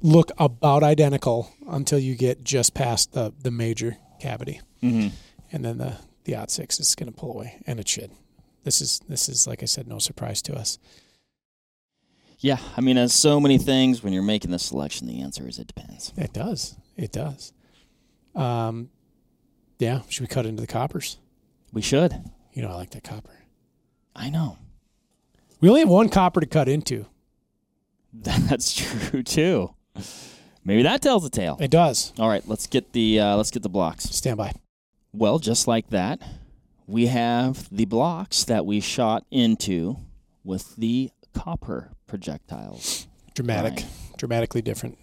look 0.01 0.32
about 0.38 0.84
identical 0.84 1.51
until 1.67 1.99
you 1.99 2.15
get 2.15 2.43
just 2.43 2.74
past 2.74 3.13
the 3.13 3.34
the 3.41 3.51
major 3.51 3.97
cavity, 4.20 4.61
mm-hmm. 4.82 5.15
and 5.51 5.65
then 5.65 5.78
the 5.78 5.97
the 6.24 6.36
odd 6.36 6.49
six 6.51 6.80
is 6.80 6.95
going 6.95 7.11
to 7.11 7.17
pull 7.17 7.34
away, 7.34 7.61
and 7.67 7.80
it 7.80 7.88
should. 7.88 8.11
This 8.63 8.82
is 8.82 8.99
this 9.07 9.30
is 9.30 9.47
like 9.47 9.63
I 9.63 9.65
said, 9.65 9.88
no 9.88 9.99
surprise 9.99 10.41
to 10.43 10.55
us. 10.55 10.80
Yeah, 12.40 12.58
I 12.78 12.82
mean, 12.82 12.98
as 12.98 13.14
so 13.14 13.40
many 13.40 13.58
things, 13.58 14.02
when 14.02 14.14
you're 14.14 14.24
making 14.24 14.52
the 14.52 14.60
selection, 14.60 15.08
the 15.08 15.22
answer 15.22 15.48
is 15.48 15.60
it 15.60 15.68
depends. 15.68 16.14
It 16.16 16.32
does. 16.32 16.76
It 16.96 17.12
does. 17.12 17.52
Um, 18.34 18.90
yeah. 19.78 20.02
Should 20.08 20.22
we 20.22 20.28
cut 20.28 20.46
into 20.46 20.62
the 20.62 20.68
coppers? 20.68 21.18
We 21.74 21.82
should. 21.82 22.14
You 22.54 22.62
know, 22.62 22.70
I 22.70 22.76
like 22.76 22.92
that 22.92 23.04
copper. 23.04 23.38
I 24.16 24.30
know. 24.30 24.58
We 25.60 25.68
only 25.68 25.82
have 25.82 25.90
one 25.90 26.08
copper 26.08 26.40
to 26.40 26.46
cut 26.46 26.70
into. 26.70 27.06
That's 28.14 28.74
true 28.74 29.22
too. 29.22 29.74
Maybe 30.64 30.84
that 30.84 31.02
tells 31.02 31.26
a 31.26 31.30
tale. 31.30 31.58
It 31.60 31.72
does. 31.72 32.14
All 32.18 32.30
right, 32.30 32.46
let's 32.48 32.68
get 32.68 32.94
the 32.94 33.20
uh, 33.20 33.36
let's 33.36 33.52
get 33.52 33.64
the 33.64 33.70
blocks. 33.70 34.06
Stand 34.06 34.38
by. 34.38 34.54
Well, 35.14 35.40
just 35.40 35.68
like 35.68 35.90
that, 35.90 36.22
we 36.88 37.08
have 37.08 37.68
the 37.72 37.86
blocks 37.86 38.44
that 38.46 38.66
we 38.66 38.80
shot 38.80 39.26
into 39.32 39.98
with 40.44 40.76
the 40.76 41.12
copper 41.34 41.92
projectiles. 42.10 43.07
Dramatic, 43.36 43.86
dramatically 44.18 44.62
different. 44.62 44.97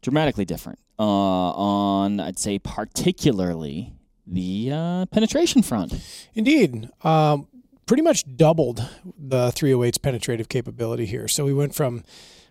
Dramatically 0.00 0.44
different. 0.44 0.80
Uh, 0.98 1.02
on, 1.02 2.18
I'd 2.18 2.38
say, 2.38 2.58
particularly 2.58 3.92
the 4.26 4.70
uh, 4.72 5.06
penetration 5.06 5.62
front. 5.62 5.94
Indeed. 6.34 6.88
Um, 7.04 7.46
pretty 7.86 8.02
much 8.02 8.36
doubled 8.36 8.88
the 9.18 9.48
308's 9.48 9.98
penetrative 9.98 10.48
capability 10.48 11.06
here. 11.06 11.28
So 11.28 11.44
we 11.44 11.52
went 11.52 11.74
from 11.74 12.02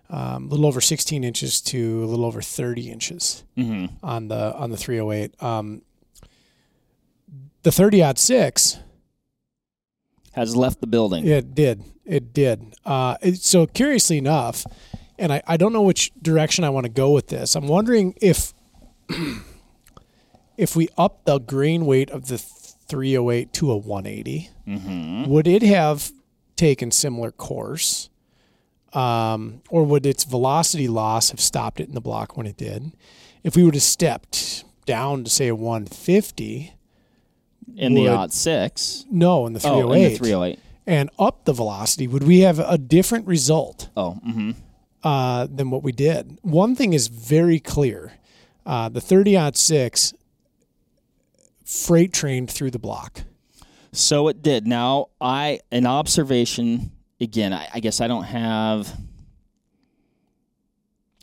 um, 0.09 0.47
a 0.47 0.49
little 0.49 0.65
over 0.65 0.81
16 0.81 1.23
inches 1.23 1.61
to 1.61 2.03
a 2.03 2.05
little 2.05 2.25
over 2.25 2.41
30 2.41 2.91
inches 2.91 3.43
mm-hmm. 3.57 3.93
on 4.03 4.27
the 4.27 4.55
on 4.55 4.69
the 4.69 4.77
308. 4.77 5.41
Um, 5.41 5.81
the 7.63 7.71
30 7.71 8.13
six 8.15 8.79
has 10.33 10.55
left 10.55 10.81
the 10.81 10.87
building. 10.87 11.27
It 11.27 11.53
did. 11.53 11.83
It 12.05 12.33
did. 12.33 12.73
Uh, 12.85 13.17
it, 13.21 13.37
so 13.37 13.65
curiously 13.67 14.17
enough, 14.17 14.65
and 15.17 15.31
I, 15.31 15.41
I 15.45 15.57
don't 15.57 15.73
know 15.73 15.81
which 15.81 16.11
direction 16.21 16.63
I 16.63 16.69
want 16.69 16.85
to 16.85 16.91
go 16.91 17.11
with 17.11 17.27
this. 17.27 17.55
I'm 17.55 17.67
wondering 17.67 18.15
if 18.21 18.53
if 20.57 20.75
we 20.75 20.89
up 20.97 21.25
the 21.25 21.39
grain 21.39 21.85
weight 21.85 22.09
of 22.09 22.27
the 22.27 22.37
308 22.37 23.53
to 23.53 23.71
a 23.71 23.77
180, 23.77 24.49
mm-hmm. 24.67 25.25
would 25.29 25.47
it 25.47 25.63
have 25.63 26.11
taken 26.55 26.91
similar 26.91 27.31
course? 27.31 28.09
Um, 28.93 29.61
or 29.69 29.85
would 29.85 30.05
its 30.05 30.25
velocity 30.25 30.89
loss 30.89 31.31
have 31.31 31.39
stopped 31.39 31.79
it 31.79 31.87
in 31.87 31.95
the 31.95 32.01
block 32.01 32.35
when 32.35 32.45
it 32.45 32.57
did? 32.57 32.91
If 33.41 33.55
we 33.55 33.63
would 33.63 33.73
have 33.73 33.83
stepped 33.83 34.65
down 34.85 35.23
to 35.23 35.29
say 35.29 35.47
a 35.47 35.55
150, 35.55 36.73
in 37.77 37.93
the 37.93 38.07
odd 38.07 38.33
six. 38.33 39.05
No, 39.09 39.45
in 39.47 39.53
the 39.53 39.59
308. 39.59 39.83
Oh, 39.83 39.93
in 39.93 40.11
the 40.11 40.17
308. 40.17 40.59
And 40.87 41.09
up 41.19 41.45
the 41.45 41.53
velocity, 41.53 42.07
would 42.07 42.23
we 42.23 42.39
have 42.39 42.59
a 42.59 42.77
different 42.77 43.27
result? 43.27 43.89
Oh, 43.95 44.19
mm-hmm. 44.25 44.51
uh, 45.03 45.47
than 45.49 45.69
what 45.69 45.83
we 45.83 45.91
did. 45.91 46.39
One 46.41 46.75
thing 46.75 46.93
is 46.93 47.07
very 47.07 47.59
clear: 47.59 48.13
uh, 48.65 48.89
the 48.89 49.01
30 49.01 49.37
odd 49.37 49.57
six 49.57 50.13
freight 51.65 52.13
trained 52.13 52.49
through 52.49 52.71
the 52.71 52.79
block. 52.79 53.21
So 53.93 54.27
it 54.27 54.41
did. 54.41 54.67
Now, 54.67 55.07
I 55.19 55.59
an 55.71 55.85
observation 55.85 56.91
again. 57.19 57.53
I, 57.53 57.67
I 57.73 57.79
guess 57.79 58.01
I 58.01 58.07
don't 58.07 58.23
have. 58.23 58.95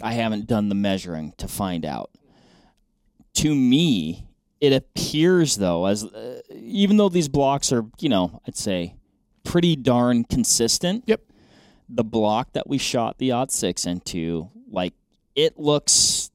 I 0.03 0.13
haven't 0.13 0.47
done 0.47 0.69
the 0.69 0.75
measuring 0.75 1.33
to 1.39 1.49
find 1.49 1.85
out. 1.85 2.11
To 3.35 3.55
me, 3.55 4.27
it 4.61 4.73
appears 4.73 5.57
though 5.57 5.87
as 5.87 6.05
even 6.69 6.97
though 6.97 7.09
these 7.09 7.29
blocks 7.29 7.73
are 7.73 7.85
you 7.99 8.09
know 8.09 8.41
i'd 8.47 8.57
say 8.57 8.95
pretty 9.45 9.75
darn 9.75 10.25
consistent 10.25 11.03
yep. 11.07 11.23
the 11.89 12.05
block 12.05 12.53
that 12.53 12.69
we 12.69 12.79
shot 12.79 13.19
the 13.19 13.33
odd 13.33 13.51
six 13.51 13.87
into 13.87 14.51
like 14.71 14.93
it 15.35 15.59
looks 15.59 16.31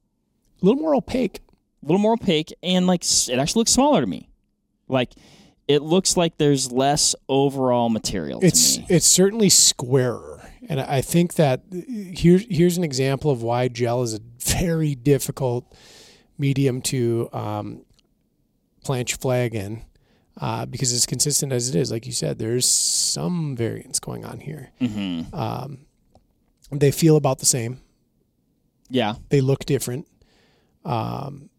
a 0.61 0.65
little 0.65 0.81
more 0.81 0.95
opaque. 0.95 1.41
A 1.84 1.86
little 1.86 1.99
more 1.99 2.13
opaque 2.13 2.53
and 2.63 2.88
like 2.88 3.03
it 3.03 3.38
actually 3.38 3.59
looks 3.59 3.71
smaller 3.71 3.99
to 3.99 4.07
me. 4.07 4.29
Like 4.88 5.11
it 5.67 5.81
looks 5.81 6.15
like 6.15 6.38
there's 6.38 6.71
less 6.71 7.15
overall 7.29 7.89
material 7.89 8.39
it's 8.43 8.79
it's 8.89 9.05
certainly 9.05 9.47
squarer 9.47 10.41
and 10.67 10.81
i 10.81 10.99
think 10.99 11.36
that 11.36 11.61
uh, 11.73 11.77
here's 11.88 12.45
here's 12.49 12.77
an 12.77 12.84
example 12.84 13.31
of 13.31 13.41
why 13.41 13.69
gel 13.69 14.01
is 14.01 14.13
a 14.13 14.19
very 14.39 14.93
difficult 14.93 15.73
medium 16.38 16.81
to 16.81 17.29
um, 17.31 17.86
plant 18.84 19.09
your 19.11 19.17
flag 19.19 19.55
in 19.55 19.84
uh, 20.39 20.65
because 20.65 20.91
as 20.91 21.05
consistent 21.05 21.51
as 21.51 21.69
it 21.69 21.75
is, 21.75 21.91
like 21.91 22.05
you 22.05 22.11
said, 22.11 22.39
there's 22.39 22.67
some 22.67 23.55
variance 23.55 23.99
going 23.99 24.25
on 24.25 24.39
here. 24.39 24.71
Mm-hmm. 24.81 25.34
Um, 25.36 25.86
they 26.71 26.91
feel 26.91 27.17
about 27.17 27.39
the 27.39 27.45
same. 27.45 27.81
Yeah, 28.89 29.15
they 29.29 29.41
look 29.41 29.65
different. 29.65 30.07
Um, 30.86 31.49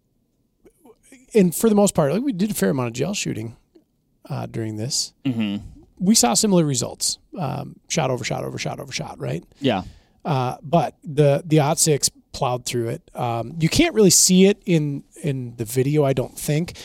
and 1.35 1.55
for 1.55 1.69
the 1.69 1.75
most 1.75 1.95
part, 1.95 2.13
like 2.13 2.23
we 2.23 2.33
did 2.33 2.51
a 2.51 2.55
fair 2.55 2.71
amount 2.71 2.89
of 2.89 2.93
gel 2.95 3.15
shooting 3.15 3.57
uh, 4.29 4.47
during 4.47 4.77
this. 4.77 5.13
Mm-hmm. 5.25 5.65
We 5.99 6.15
saw 6.15 6.35
similar 6.35 6.65
results: 6.65 7.19
um, 7.39 7.77
shot 7.89 8.11
over 8.11 8.25
shot 8.25 8.45
over 8.45 8.59
shot 8.59 8.81
over 8.81 8.93
shot. 8.93 9.21
Right? 9.21 9.45
Yeah. 9.61 9.83
Uh, 10.25 10.57
but 10.63 10.97
the 11.05 11.43
the 11.45 11.61
odd 11.61 11.79
six 11.79 12.11
plowed 12.33 12.67
through 12.67 12.89
it. 12.89 13.11
Um, 13.15 13.55
you 13.61 13.69
can't 13.69 13.95
really 13.95 14.11
see 14.11 14.47
it 14.47 14.61
in 14.67 15.05
in 15.23 15.55
the 15.57 15.65
video, 15.65 16.05
I 16.05 16.13
don't 16.13 16.37
think. 16.37 16.77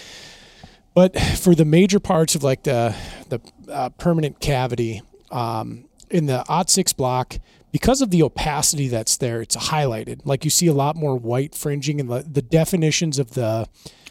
But 0.94 1.20
for 1.20 1.56
the 1.56 1.66
major 1.66 2.00
parts 2.00 2.36
of 2.36 2.44
like 2.44 2.64
the 2.64 2.96
the 3.30 3.40
uh, 3.72 3.90
permanent 3.90 4.40
cavity 4.40 5.02
um, 5.32 5.86
in 6.10 6.26
the 6.26 6.44
odd 6.50 6.70
six 6.70 6.94
block, 6.94 7.38
because 7.72 8.02
of 8.02 8.10
the 8.10 8.24
opacity 8.24 8.88
that's 8.88 9.18
there, 9.18 9.42
it's 9.42 9.56
highlighted. 9.56 10.22
Like 10.26 10.44
you 10.44 10.50
see 10.50 10.68
a 10.68 10.74
lot 10.74 10.96
more 10.96 11.16
white 11.16 11.56
fringing, 11.56 12.00
and 12.00 12.10
the, 12.10 12.26
the 12.30 12.42
definitions 12.42 13.20
of 13.20 13.32
the 13.32 13.68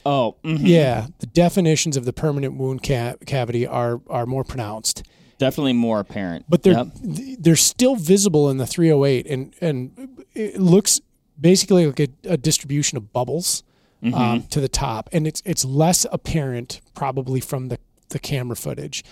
oh 0.06 0.36
mm-hmm. 0.44 0.64
yeah, 0.64 1.08
the 1.18 1.26
definitions 1.26 1.96
of 1.96 2.04
the 2.04 2.12
permanent 2.12 2.54
wound 2.56 2.82
ca- 2.82 3.16
cavity 3.26 3.66
are 3.66 4.00
are 4.08 4.26
more 4.26 4.44
pronounced. 4.44 5.02
Definitely 5.38 5.74
more 5.74 6.00
apparent, 6.00 6.46
but 6.48 6.62
they're 6.62 6.74
yep. 6.74 6.88
they're 7.02 7.56
still 7.56 7.96
visible 7.96 8.50
in 8.50 8.56
the 8.56 8.66
308, 8.66 9.26
and 9.26 9.54
and 9.60 10.24
it 10.34 10.60
looks 10.60 11.00
basically 11.40 11.86
like 11.86 12.00
a, 12.00 12.08
a 12.24 12.36
distribution 12.36 12.98
of 12.98 13.12
bubbles 13.12 13.62
mm-hmm. 14.02 14.14
um, 14.14 14.42
to 14.44 14.60
the 14.60 14.68
top, 14.68 15.08
and 15.12 15.26
it's 15.26 15.42
it's 15.44 15.64
less 15.64 16.06
apparent 16.10 16.80
probably 16.94 17.40
from 17.40 17.68
the 17.68 17.78
the 18.10 18.18
camera 18.18 18.56
footage, 18.56 19.04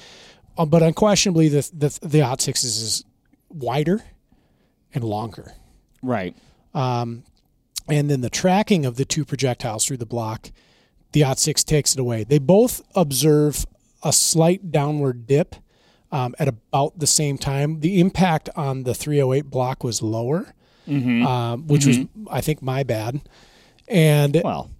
um, 0.58 0.68
but 0.68 0.82
unquestionably 0.82 1.48
the 1.48 1.68
the 1.72 1.98
the 2.02 2.22
Odd 2.22 2.40
Sixes 2.40 2.78
is 2.78 3.04
wider 3.48 4.02
and 4.94 5.04
longer. 5.04 5.52
Right. 6.02 6.36
Um, 6.74 7.24
and 7.88 8.10
then 8.10 8.20
the 8.20 8.30
tracking 8.30 8.84
of 8.84 8.96
the 8.96 9.04
two 9.04 9.24
projectiles 9.24 9.86
through 9.86 9.98
the 9.98 10.06
block, 10.06 10.50
the 11.12 11.24
Odd 11.24 11.38
Six 11.38 11.64
takes 11.64 11.94
it 11.94 12.00
away. 12.00 12.24
They 12.24 12.38
both 12.38 12.82
observe 12.94 13.66
a 14.02 14.12
slight 14.12 14.70
downward 14.70 15.26
dip 15.26 15.56
um, 16.12 16.34
at 16.38 16.48
about 16.48 16.98
the 16.98 17.06
same 17.06 17.38
time. 17.38 17.80
The 17.80 18.00
impact 18.00 18.48
on 18.56 18.84
the 18.84 18.94
308 18.94 19.50
block 19.50 19.84
was 19.84 20.02
lower, 20.02 20.54
mm-hmm. 20.88 21.26
um, 21.26 21.66
which 21.66 21.82
mm-hmm. 21.82 22.24
was, 22.24 22.32
I 22.32 22.40
think, 22.40 22.62
my 22.62 22.82
bad. 22.82 23.20
And 23.88 24.40
well, 24.42 24.70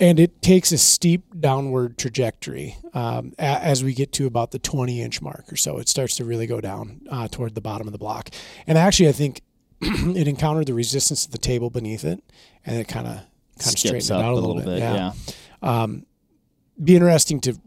and 0.00 0.20
it 0.20 0.40
takes 0.42 0.70
a 0.72 0.78
steep 0.78 1.24
downward 1.40 1.98
trajectory 1.98 2.76
um, 2.94 3.32
a, 3.38 3.42
as 3.42 3.82
we 3.82 3.94
get 3.94 4.12
to 4.12 4.26
about 4.26 4.50
the 4.52 4.58
20 4.58 5.00
inch 5.02 5.20
mark 5.20 5.52
or 5.52 5.56
so. 5.56 5.78
It 5.78 5.88
starts 5.88 6.16
to 6.16 6.24
really 6.24 6.46
go 6.46 6.60
down 6.60 7.00
uh, 7.10 7.28
toward 7.28 7.54
the 7.54 7.60
bottom 7.60 7.86
of 7.88 7.92
the 7.92 7.98
block. 7.98 8.30
And 8.66 8.78
actually, 8.78 9.08
I 9.08 9.12
think 9.12 9.42
it 9.80 10.28
encountered 10.28 10.66
the 10.66 10.74
resistance 10.74 11.24
of 11.26 11.32
the 11.32 11.38
table 11.38 11.70
beneath 11.70 12.04
it, 12.04 12.22
and 12.64 12.76
it 12.76 12.88
kind 12.88 13.06
of 13.06 13.14
kind 13.58 13.74
of 13.74 13.78
straightened 13.78 14.10
it 14.10 14.24
out 14.24 14.32
a 14.32 14.34
little, 14.34 14.54
bit. 14.56 14.64
bit. 14.66 14.78
Yeah. 14.78 15.12
yeah. 15.62 15.82
Um, 15.82 16.06
be 16.82 16.94
interesting 16.94 17.40
to 17.40 17.58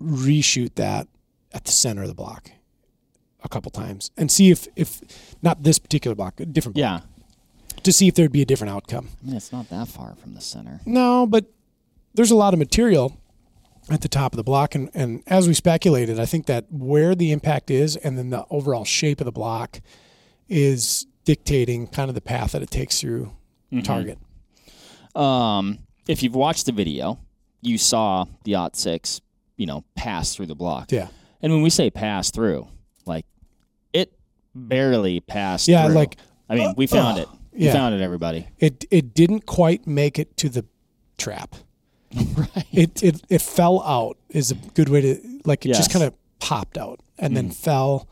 reshoot 0.00 0.74
that 0.76 1.08
at 1.52 1.64
the 1.64 1.72
center 1.72 2.02
of 2.02 2.08
the 2.08 2.14
block 2.14 2.50
a 3.42 3.48
couple 3.48 3.70
times 3.70 4.10
and 4.16 4.30
see 4.30 4.50
if 4.50 4.68
if 4.76 5.00
not 5.42 5.62
this 5.62 5.78
particular 5.78 6.14
block, 6.14 6.38
a 6.40 6.46
different 6.46 6.74
block, 6.76 7.02
Yeah. 7.02 7.76
to 7.82 7.92
see 7.92 8.08
if 8.08 8.14
there'd 8.14 8.30
be 8.32 8.42
a 8.42 8.44
different 8.44 8.72
outcome. 8.72 9.08
I 9.22 9.26
mean, 9.26 9.36
it's 9.36 9.52
not 9.52 9.68
that 9.70 9.88
far 9.88 10.14
from 10.16 10.34
the 10.34 10.40
center. 10.40 10.80
No, 10.84 11.26
but 11.26 11.46
there's 12.16 12.30
a 12.30 12.36
lot 12.36 12.52
of 12.52 12.58
material 12.58 13.20
at 13.88 14.00
the 14.00 14.08
top 14.08 14.32
of 14.32 14.36
the 14.36 14.42
block, 14.42 14.74
and, 14.74 14.90
and 14.94 15.22
as 15.28 15.46
we 15.46 15.54
speculated, 15.54 16.18
I 16.18 16.26
think 16.26 16.46
that 16.46 16.66
where 16.70 17.14
the 17.14 17.30
impact 17.30 17.70
is, 17.70 17.94
and 17.94 18.18
then 18.18 18.30
the 18.30 18.44
overall 18.50 18.84
shape 18.84 19.20
of 19.20 19.26
the 19.26 19.32
block, 19.32 19.80
is 20.48 21.06
dictating 21.24 21.86
kind 21.86 22.08
of 22.08 22.14
the 22.14 22.20
path 22.20 22.52
that 22.52 22.62
it 22.62 22.70
takes 22.70 23.00
through 23.00 23.32
target. 23.84 24.18
Um, 25.14 25.78
if 26.08 26.22
you've 26.22 26.34
watched 26.34 26.66
the 26.66 26.72
video, 26.72 27.18
you 27.60 27.78
saw 27.78 28.26
the 28.44 28.54
Ot 28.54 28.76
Six, 28.76 29.20
you 29.56 29.66
know, 29.66 29.84
pass 29.94 30.34
through 30.34 30.46
the 30.46 30.54
block. 30.54 30.90
Yeah, 30.92 31.08
And 31.42 31.52
when 31.52 31.62
we 31.62 31.70
say 31.70 31.90
pass 31.90 32.30
through, 32.30 32.68
like 33.06 33.26
it 33.92 34.12
barely 34.54 35.20
passed. 35.20 35.68
Yeah, 35.68 35.86
through. 35.86 35.94
like, 35.94 36.16
I 36.48 36.54
mean, 36.54 36.74
we 36.76 36.86
found 36.86 37.18
uh, 37.18 37.22
it. 37.22 37.28
We 37.52 37.66
yeah. 37.66 37.72
found 37.72 37.94
it, 37.94 38.00
everybody. 38.00 38.48
it 38.58 38.84
it 38.90 39.14
didn't 39.14 39.46
quite 39.46 39.86
make 39.86 40.18
it 40.18 40.36
to 40.38 40.48
the 40.48 40.64
trap. 41.18 41.56
right. 42.36 42.66
It 42.72 43.02
it 43.02 43.22
it 43.28 43.42
fell 43.42 43.82
out 43.82 44.16
is 44.28 44.50
a 44.50 44.54
good 44.54 44.88
way 44.88 45.00
to 45.00 45.40
like 45.44 45.66
it 45.66 45.70
just 45.74 45.92
kind 45.92 46.04
of 46.04 46.14
popped 46.38 46.78
out 46.78 47.00
and 47.18 47.36
then 47.36 47.50
fell 47.50 48.08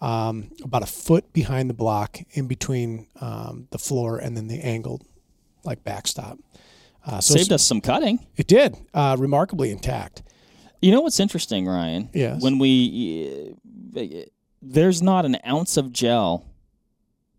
um, 0.00 0.50
about 0.62 0.82
a 0.82 0.86
foot 0.86 1.32
behind 1.32 1.68
the 1.70 1.74
block 1.74 2.18
in 2.32 2.46
between 2.46 3.06
um, 3.20 3.68
the 3.70 3.78
floor 3.78 4.18
and 4.18 4.36
then 4.36 4.48
the 4.48 4.60
angled 4.60 5.04
like 5.64 5.82
backstop. 5.84 6.38
Uh, 7.04 7.20
so 7.20 7.34
Saved 7.34 7.52
us 7.52 7.66
some 7.66 7.80
cutting. 7.80 8.26
It 8.36 8.46
did 8.46 8.76
uh, 8.94 9.16
remarkably 9.18 9.70
intact. 9.70 10.22
You 10.82 10.92
know 10.92 11.00
what's 11.00 11.18
interesting, 11.20 11.66
Ryan? 11.66 12.10
Yes. 12.12 12.42
When 12.42 12.58
we 12.58 13.54
uh, 13.96 14.02
there's 14.60 15.02
not 15.02 15.24
an 15.24 15.38
ounce 15.46 15.76
of 15.76 15.92
gel 15.92 16.44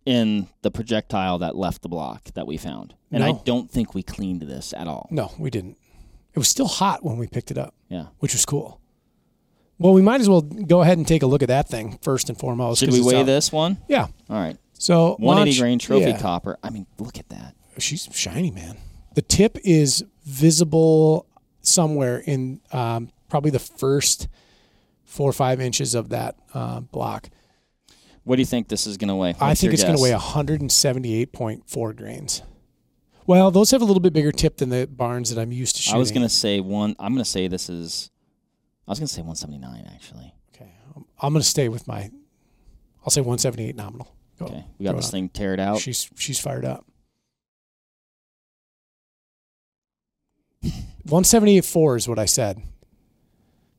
in 0.06 0.48
the 0.62 0.72
projectile 0.72 1.38
that 1.40 1.56
left 1.56 1.82
the 1.82 1.90
block 1.90 2.24
that 2.34 2.48
we 2.48 2.58
found, 2.58 2.96
and 3.12 3.24
I 3.24 3.34
don't 3.46 3.70
think 3.70 3.94
we 3.94 4.02
cleaned 4.02 4.42
this 4.42 4.74
at 4.74 4.88
all. 4.88 5.08
No, 5.12 5.32
we 5.38 5.50
didn't. 5.50 5.78
It 6.40 6.48
was 6.48 6.48
still 6.48 6.70
hot 6.70 7.04
when 7.04 7.18
we 7.18 7.28
picked 7.28 7.52
it 7.52 7.58
up, 7.58 7.76
Yeah. 7.90 8.06
which 8.20 8.32
was 8.32 8.46
cool. 8.46 8.80
Well, 9.78 9.92
we 9.92 10.02
might 10.02 10.22
as 10.22 10.30
well 10.30 10.40
go 10.40 10.80
ahead 10.82 10.98
and 10.98 11.06
take 11.06 11.22
a 11.22 11.26
look 11.28 11.44
at 11.44 11.50
that 11.50 11.68
thing 11.68 12.00
first 12.02 12.30
and 12.30 12.40
foremost. 12.40 12.80
Should 12.80 12.94
we 12.94 13.02
weigh 13.02 13.20
out- 13.20 13.26
this 13.26 13.52
one? 13.52 13.80
Yeah. 13.90 14.08
All 14.30 14.38
right. 14.38 14.56
So 14.72 15.18
180 15.20 15.26
launch- 15.52 15.60
grain 15.60 15.80
trophy 15.80 16.12
yeah. 16.12 16.18
copper. 16.18 16.58
I 16.64 16.70
mean, 16.70 16.86
look 16.98 17.20
at 17.20 17.28
that. 17.28 17.56
she's 17.78 18.08
shiny, 18.14 18.52
man. 18.52 18.78
The 19.16 19.22
tip 19.22 19.58
is 19.66 20.06
visible 20.24 21.26
somewhere 21.62 22.20
in 22.20 22.62
um, 22.72 23.10
probably 23.28 23.52
the 23.52 23.60
first 23.60 24.30
four 25.04 25.30
or 25.30 25.34
five 25.34 25.60
inches 25.60 25.94
of 25.94 26.08
that 26.08 26.38
uh, 26.54 26.80
block. 26.80 27.30
What 28.24 28.38
do 28.38 28.42
you 28.42 28.46
think 28.46 28.70
this 28.70 28.88
is 28.88 28.96
going 28.96 29.10
to 29.10 29.16
weigh? 29.16 29.36
I 29.42 29.56
think 29.56 29.74
it's 29.74 29.84
going 29.84 29.98
to 29.98 30.02
weigh 30.02 30.12
178.4 30.12 31.96
grains. 31.98 32.44
Well, 33.30 33.52
those 33.52 33.70
have 33.70 33.84
a 33.84 33.86
little 33.86 34.00
bit 34.02 34.12
bigger 34.12 34.32
tip 34.32 34.58
than 34.58 34.70
the 34.70 34.88
Barnes 34.88 35.30
that 35.30 35.40
I'm 35.40 35.52
used 35.52 35.76
to 35.76 35.84
shooting. 35.84 35.98
I 35.98 36.00
was 36.00 36.10
going 36.10 36.24
to 36.24 36.30
say 36.30 36.62
one. 36.62 36.96
I'm 36.98 37.14
going 37.14 37.24
to 37.24 37.30
say 37.30 37.48
this 37.48 37.70
is. 37.70 38.10
I 38.88 38.92
was 38.92 38.98
going 38.98 39.06
to 39.06 39.14
say 39.14 39.22
179 39.22 39.88
actually. 39.94 40.34
Okay, 40.56 40.72
um, 40.88 40.94
I'm- 40.96 41.06
I'm 41.28 41.34
going 41.34 41.44
to 41.44 41.48
stay 41.48 41.70
with 41.70 41.88
my. 41.88 42.10
I'll 43.04 43.12
say 43.12 43.22
178 43.22 43.76
nominal. 43.76 44.16
Go. 44.40 44.46
Okay, 44.46 44.66
we 44.80 44.86
got 44.86 44.96
this 44.96 45.06
up. 45.06 45.12
thing 45.12 45.30
teared 45.30 45.60
out. 45.60 45.78
She's 45.80 46.10
she's 46.16 46.40
fired 46.40 46.66
up. 46.66 46.88
178.4 51.06 51.98
is 51.98 52.08
what 52.08 52.18
I 52.18 52.26
said. 52.26 52.60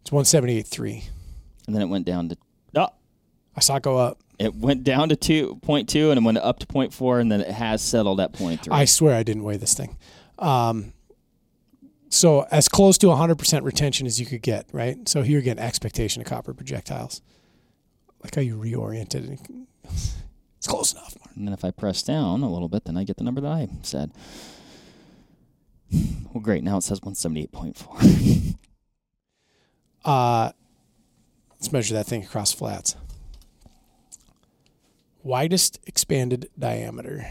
It's 0.03 0.11
178.3. 0.11 1.09
and 1.66 1.74
then 1.74 1.82
it 1.82 1.86
went 1.88 2.07
down 2.07 2.28
to. 2.28 2.36
I 3.61 3.62
saw 3.62 3.76
it 3.76 3.82
go 3.82 3.98
up. 3.98 4.18
it 4.38 4.54
went 4.54 4.84
down 4.84 5.11
to 5.11 5.16
two 5.16 5.56
point 5.62 5.86
two, 5.86 6.11
and 6.11 6.18
it 6.18 6.24
went 6.24 6.38
up 6.38 6.58
to 6.61 6.66
point 6.66 6.94
four, 6.94 7.20
and 7.20 7.30
then 7.30 7.42
it 7.42 7.50
has 7.50 7.82
settled 7.82 8.18
at 8.20 8.32
point 8.32 8.62
three. 8.62 8.72
I 8.72 8.86
swear 8.86 9.14
I 9.14 9.22
didn't 9.22 9.44
weigh 9.44 9.58
this 9.58 9.74
thing. 9.74 9.98
Um, 10.38 10.94
so 12.08 12.46
as 12.50 12.66
close 12.68 12.96
to 12.98 13.06
100% 13.08 13.62
retention 13.64 14.06
as 14.06 14.18
you 14.18 14.24
could 14.24 14.40
get, 14.40 14.66
right? 14.72 15.06
So 15.06 15.20
here 15.22 15.38
again, 15.38 15.58
expectation 15.58 16.22
of 16.22 16.26
copper 16.26 16.54
projectiles. 16.54 17.20
Like 18.24 18.34
how 18.34 18.40
you 18.40 18.56
reoriented 18.56 19.30
it. 19.32 19.40
It's 20.56 20.66
close 20.66 20.92
enough. 20.92 21.16
Mark. 21.18 21.36
and 21.36 21.46
then 21.46 21.54
if 21.54 21.64
I 21.64 21.70
press 21.70 22.02
down 22.02 22.42
a 22.42 22.50
little 22.52 22.68
bit, 22.68 22.84
then 22.84 22.96
I 22.98 23.04
get 23.04 23.16
the 23.16 23.24
number 23.24 23.40
that 23.40 23.50
I 23.52 23.68
said. 23.82 24.11
Well, 26.34 26.42
great. 26.42 26.62
Now 26.62 26.76
it 26.76 26.82
says 26.82 27.00
one 27.02 27.14
seventy 27.14 27.42
eight 27.42 27.52
point 27.52 27.76
four. 27.78 27.96
Uh, 30.04 30.50
let's 31.52 31.70
measure 31.72 31.92
that 31.94 32.06
thing 32.06 32.22
across 32.24 32.52
flats. 32.52 32.96
Widest 35.22 35.78
expanded 35.86 36.48
diameter. 36.58 37.30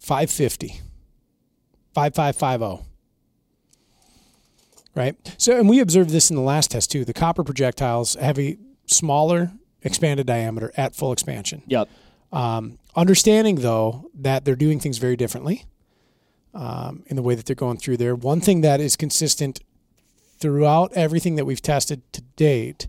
550. 0.00 0.80
5550. 1.94 2.88
Right? 4.94 5.16
So, 5.38 5.58
and 5.58 5.68
we 5.68 5.80
observed 5.80 6.10
this 6.10 6.28
in 6.28 6.36
the 6.36 6.42
last 6.42 6.72
test 6.72 6.90
too. 6.90 7.04
The 7.04 7.14
copper 7.14 7.44
projectiles 7.44 8.14
have 8.16 8.38
a 8.38 8.58
smaller 8.86 9.52
expanded 9.82 10.26
diameter 10.26 10.72
at 10.76 10.94
full 10.94 11.12
expansion. 11.12 11.62
yep. 11.66 11.88
Um, 12.30 12.78
understanding 12.96 13.56
though 13.56 14.10
that 14.14 14.46
they're 14.46 14.56
doing 14.56 14.80
things 14.80 14.96
very 14.96 15.16
differently 15.16 15.66
um, 16.54 17.02
in 17.06 17.16
the 17.16 17.22
way 17.22 17.34
that 17.34 17.44
they're 17.44 17.56
going 17.56 17.76
through 17.76 17.98
there. 17.98 18.14
One 18.14 18.40
thing 18.40 18.62
that 18.62 18.80
is 18.80 18.96
consistent 18.96 19.60
throughout 20.38 20.92
everything 20.94 21.36
that 21.36 21.44
we've 21.44 21.60
tested 21.62 22.02
to 22.12 22.22
date 22.36 22.88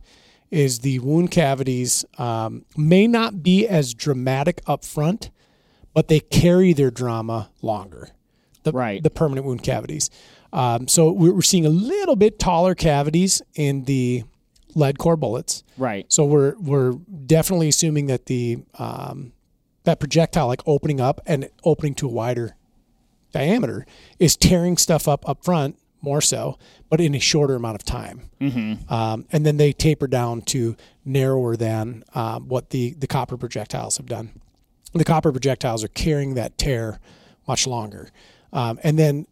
is 0.53 0.79
the 0.79 0.99
wound 0.99 1.31
cavities 1.31 2.05
um, 2.19 2.63
may 2.77 3.07
not 3.07 3.41
be 3.41 3.67
as 3.67 3.93
dramatic 3.93 4.61
up 4.67 4.85
front, 4.85 5.31
but 5.93 6.07
they 6.07 6.19
carry 6.19 6.73
their 6.73 6.91
drama 6.91 7.49
longer. 7.61 8.09
The, 8.61 8.71
Right. 8.71 9.01
The 9.01 9.09
permanent 9.09 9.47
wound 9.47 9.63
cavities. 9.63 10.09
Um, 10.53 10.87
so 10.87 11.11
we're 11.11 11.41
seeing 11.41 11.65
a 11.65 11.69
little 11.69 12.15
bit 12.15 12.37
taller 12.37 12.75
cavities 12.75 13.41
in 13.55 13.85
the 13.85 14.23
lead 14.75 14.99
core 14.99 15.17
bullets. 15.17 15.63
Right. 15.77 16.05
So 16.07 16.23
we're 16.23 16.55
we're 16.59 16.93
definitely 17.25 17.67
assuming 17.69 18.05
that 18.07 18.27
the 18.27 18.59
um, 18.77 19.33
that 19.83 19.99
projectile 19.99 20.47
like 20.47 20.61
opening 20.67 21.01
up 21.01 21.19
and 21.25 21.49
opening 21.63 21.95
to 21.95 22.07
a 22.07 22.11
wider 22.11 22.55
diameter 23.31 23.87
is 24.19 24.37
tearing 24.37 24.77
stuff 24.77 25.07
up 25.07 25.27
up 25.27 25.43
front 25.43 25.77
more 26.03 26.21
so, 26.21 26.59
but 26.89 26.99
in 27.01 27.15
a 27.15 27.19
shorter 27.19 27.55
amount 27.55 27.75
of 27.75 27.83
time. 27.83 28.29
Mm-hmm. 28.39 28.93
Um, 28.93 29.25
and 29.31 29.45
then 29.45 29.57
they 29.57 29.71
taper 29.71 30.05
down 30.05 30.41
to 30.41 30.75
narrower 31.05 31.55
than 31.55 32.03
um, 32.13 32.47
what 32.47 32.69
the 32.69 32.93
the 32.93 33.07
copper 33.07 33.37
projectiles 33.37 33.97
have 33.97 34.05
done. 34.05 34.31
The 34.93 35.05
copper 35.05 35.31
projectiles 35.31 35.83
are 35.83 35.87
carrying 35.89 36.35
that 36.35 36.57
tear 36.57 36.99
much 37.47 37.65
longer, 37.65 38.11
um, 38.51 38.79
and 38.83 38.99
then 38.99 39.25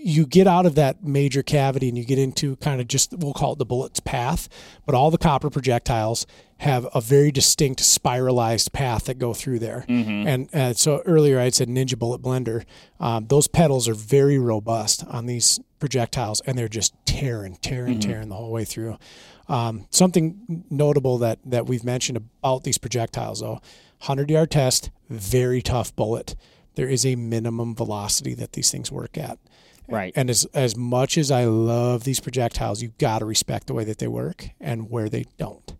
you 0.00 0.26
get 0.26 0.46
out 0.46 0.64
of 0.64 0.76
that 0.76 1.02
major 1.02 1.42
cavity 1.42 1.88
and 1.88 1.98
you 1.98 2.04
get 2.04 2.18
into 2.18 2.56
kind 2.56 2.80
of 2.80 2.86
just 2.86 3.12
we'll 3.18 3.32
call 3.32 3.52
it 3.54 3.58
the 3.58 3.66
bullet's 3.66 4.00
path 4.00 4.48
but 4.86 4.94
all 4.94 5.10
the 5.10 5.18
copper 5.18 5.50
projectiles 5.50 6.26
have 6.58 6.88
a 6.94 7.00
very 7.00 7.30
distinct 7.30 7.80
spiralized 7.80 8.72
path 8.72 9.04
that 9.04 9.18
go 9.18 9.32
through 9.32 9.60
there. 9.60 9.84
And 10.26 10.52
uh, 10.54 10.74
so 10.74 11.02
earlier 11.06 11.38
i 11.38 11.50
said 11.50 11.68
ninja 11.68 11.96
bullet 11.96 12.20
blender. 12.20 12.64
Um, 12.98 13.26
those 13.28 13.46
petals 13.46 13.88
are 13.88 13.94
very 13.94 14.38
robust 14.38 15.04
on 15.06 15.26
these 15.26 15.60
projectiles 15.78 16.40
and 16.46 16.58
they're 16.58 16.68
just 16.68 16.94
tearing 17.06 17.56
tearing 17.62 18.00
tearing 18.00 18.28
the 18.28 18.34
whole 18.34 18.50
way 18.50 18.64
through. 18.64 18.98
Um, 19.48 19.86
something 19.90 20.64
notable 20.68 21.18
that 21.18 21.38
that 21.44 21.66
we've 21.66 21.84
mentioned 21.84 22.16
about 22.18 22.64
these 22.64 22.78
projectiles 22.78 23.40
though 23.40 23.60
100 24.00 24.30
yard 24.30 24.50
test 24.50 24.90
very 25.08 25.62
tough 25.62 25.94
bullet. 25.94 26.34
There 26.74 26.88
is 26.88 27.06
a 27.06 27.16
minimum 27.16 27.74
velocity 27.74 28.34
that 28.34 28.52
these 28.52 28.70
things 28.70 28.90
work 28.92 29.16
at 29.16 29.38
Right. 29.88 30.12
and 30.16 30.28
as 30.28 30.44
as 30.52 30.76
much 30.76 31.16
as 31.16 31.30
I 31.30 31.44
love 31.44 32.04
these 32.04 32.20
projectiles, 32.20 32.82
you've 32.82 32.98
got 32.98 33.20
to 33.20 33.24
respect 33.24 33.66
the 33.68 33.74
way 33.74 33.84
that 33.84 33.98
they 33.98 34.08
work 34.08 34.50
and 34.60 34.90
where 34.90 35.08
they 35.08 35.24
don't. 35.38 35.74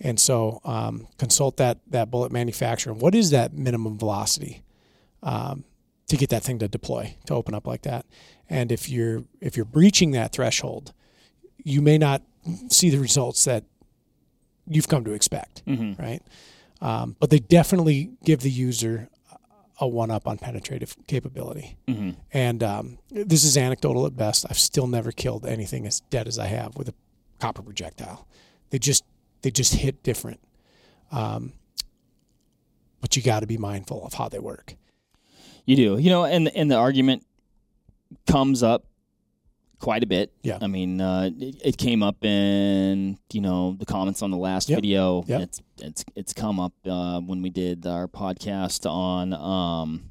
And 0.00 0.18
so, 0.18 0.60
um, 0.64 1.06
consult 1.18 1.58
that 1.58 1.78
that 1.88 2.10
bullet 2.10 2.32
manufacturer. 2.32 2.92
What 2.92 3.14
is 3.14 3.30
that 3.30 3.52
minimum 3.52 3.98
velocity 3.98 4.62
um, 5.22 5.64
to 6.08 6.16
get 6.16 6.30
that 6.30 6.42
thing 6.42 6.58
to 6.58 6.68
deploy 6.68 7.16
to 7.26 7.34
open 7.34 7.54
up 7.54 7.66
like 7.66 7.82
that? 7.82 8.06
And 8.48 8.72
if 8.72 8.88
you're 8.88 9.24
if 9.40 9.56
you're 9.56 9.64
breaching 9.64 10.10
that 10.12 10.32
threshold, 10.32 10.92
you 11.62 11.80
may 11.82 11.98
not 11.98 12.22
see 12.68 12.90
the 12.90 12.98
results 12.98 13.44
that 13.44 13.64
you've 14.66 14.88
come 14.88 15.04
to 15.04 15.12
expect, 15.12 15.62
right? 15.98 16.22
Um, 16.80 17.14
but 17.20 17.30
they 17.30 17.38
definitely 17.38 18.10
give 18.24 18.40
the 18.40 18.50
user 18.50 19.08
a 19.82 19.88
one 19.88 20.12
up 20.12 20.28
on 20.28 20.38
penetrative 20.38 20.96
capability. 21.08 21.76
And 22.32 22.62
um, 22.62 22.98
this 23.10 23.42
is 23.42 23.56
anecdotal 23.56 24.06
at 24.06 24.16
best. 24.16 24.46
I've 24.48 24.58
still 24.58 24.86
never 24.86 25.10
killed 25.10 25.44
anything 25.44 25.86
as 25.86 26.00
dead 26.08 26.28
as 26.28 26.38
I 26.38 26.46
have 26.46 26.76
with 26.76 26.88
a 26.88 26.94
copper 27.40 27.62
projectile. 27.62 28.28
They 28.70 28.78
just 28.78 29.04
they 29.42 29.50
just 29.50 29.74
hit 29.74 30.04
different. 30.04 30.40
Um, 31.10 31.52
but 33.00 33.16
you 33.16 33.22
got 33.22 33.40
to 33.40 33.46
be 33.48 33.58
mindful 33.58 34.06
of 34.06 34.14
how 34.14 34.28
they 34.28 34.38
work. 34.38 34.76
You 35.64 35.74
do. 35.74 35.98
You 35.98 36.10
know, 36.10 36.24
and 36.24 36.48
and 36.48 36.70
the 36.70 36.76
argument 36.76 37.26
comes 38.28 38.62
up 38.62 38.84
quite 39.82 40.02
a 40.02 40.06
bit. 40.06 40.32
Yeah. 40.42 40.58
I 40.62 40.66
mean, 40.68 41.00
uh, 41.02 41.28
it, 41.38 41.56
it 41.62 41.76
came 41.76 42.02
up 42.02 42.24
in 42.24 43.18
you 43.32 43.40
know 43.42 43.76
the 43.78 43.84
comments 43.84 44.22
on 44.22 44.30
the 44.30 44.38
last 44.38 44.70
Yep. 44.70 44.76
video. 44.78 45.24
Yep. 45.26 45.40
It's 45.42 45.60
it's 45.82 46.04
it's 46.16 46.32
come 46.32 46.58
up 46.58 46.72
uh, 46.86 47.20
when 47.20 47.42
we 47.42 47.50
did 47.50 47.86
our 47.86 48.08
podcast 48.08 48.88
on 48.90 49.34
um 49.34 50.08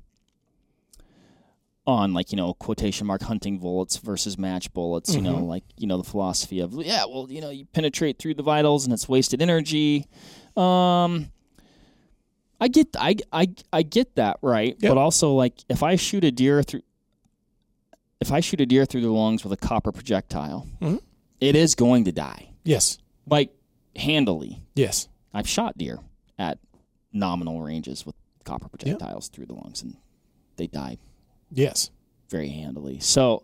on 1.88 2.14
like 2.14 2.32
you 2.32 2.36
know 2.36 2.54
quotation 2.54 3.08
mark 3.08 3.24
hunting 3.24 3.58
bullets 3.58 3.98
versus 3.98 4.38
match 4.38 4.72
bullets. 4.74 5.16
You 5.16 5.22
know, 5.22 5.38
Mhm. 5.38 5.48
like 5.48 5.64
you 5.78 5.88
know 5.88 5.98
the 5.98 6.04
philosophy 6.04 6.60
of 6.60 6.74
yeah, 6.74 7.06
well 7.06 7.26
you 7.30 7.42
know 7.42 7.50
you 7.50 7.66
penetrate 7.66 8.20
through 8.20 8.36
the 8.36 8.44
vitals 8.44 8.86
and 8.86 8.94
it's 8.94 9.10
wasted 9.10 9.42
energy. 9.42 10.06
Um. 10.56 11.32
I 12.64 12.68
get 12.68 12.90
I, 12.96 13.16
I, 13.34 13.48
I 13.74 13.82
get 13.82 14.18
that 14.18 14.38
right, 14.44 14.78
Yep. 14.80 14.92
but 14.92 14.98
also 15.00 15.34
like 15.34 15.56
if 15.68 15.82
I 15.82 15.96
shoot 15.96 16.24
a 16.24 16.30
deer 16.30 16.62
through 16.62 16.84
if 18.22 18.32
I 18.32 18.40
shoot 18.40 18.62
a 18.62 18.66
deer 18.66 18.86
through 18.86 19.02
the 19.02 19.12
lungs 19.12 19.44
with 19.44 19.52
a 19.52 19.58
copper 19.58 19.92
projectile, 19.92 20.68
Mhm. 20.80 21.02
it 21.40 21.56
is 21.56 21.76
going 21.76 22.06
to 22.06 22.12
die. 22.12 22.54
Yes. 22.64 22.98
Like 23.26 23.54
handily. 23.96 24.62
Yes. 24.76 25.08
I've 25.34 25.48
shot 25.50 25.78
deer 25.78 26.00
at 26.38 26.60
nominal 27.12 27.62
ranges 27.62 28.06
with 28.06 28.16
copper 28.46 28.70
projectiles 28.70 29.28
through 29.30 29.46
the 29.48 29.54
lungs 29.56 29.82
and 29.82 29.98
they 30.58 30.68
die 30.68 30.98
Yes. 31.52 31.90
very 32.30 32.50
handily. 32.50 33.00
So 33.00 33.44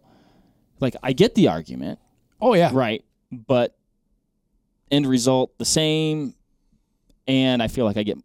like 0.79 0.95
I 1.03 1.13
get 1.13 1.35
the 1.35 1.47
argument, 1.47 1.99
Oh 2.39 2.53
yeah. 2.53 2.69
right? 2.73 3.03
But 3.31 3.75
end 4.91 5.05
result 5.07 5.57
the 5.57 5.65
same 5.65 6.33
and 7.27 7.61
I 7.61 7.67
feel 7.67 7.83
like 7.85 7.97
I 7.97 8.03
get 8.03 8.17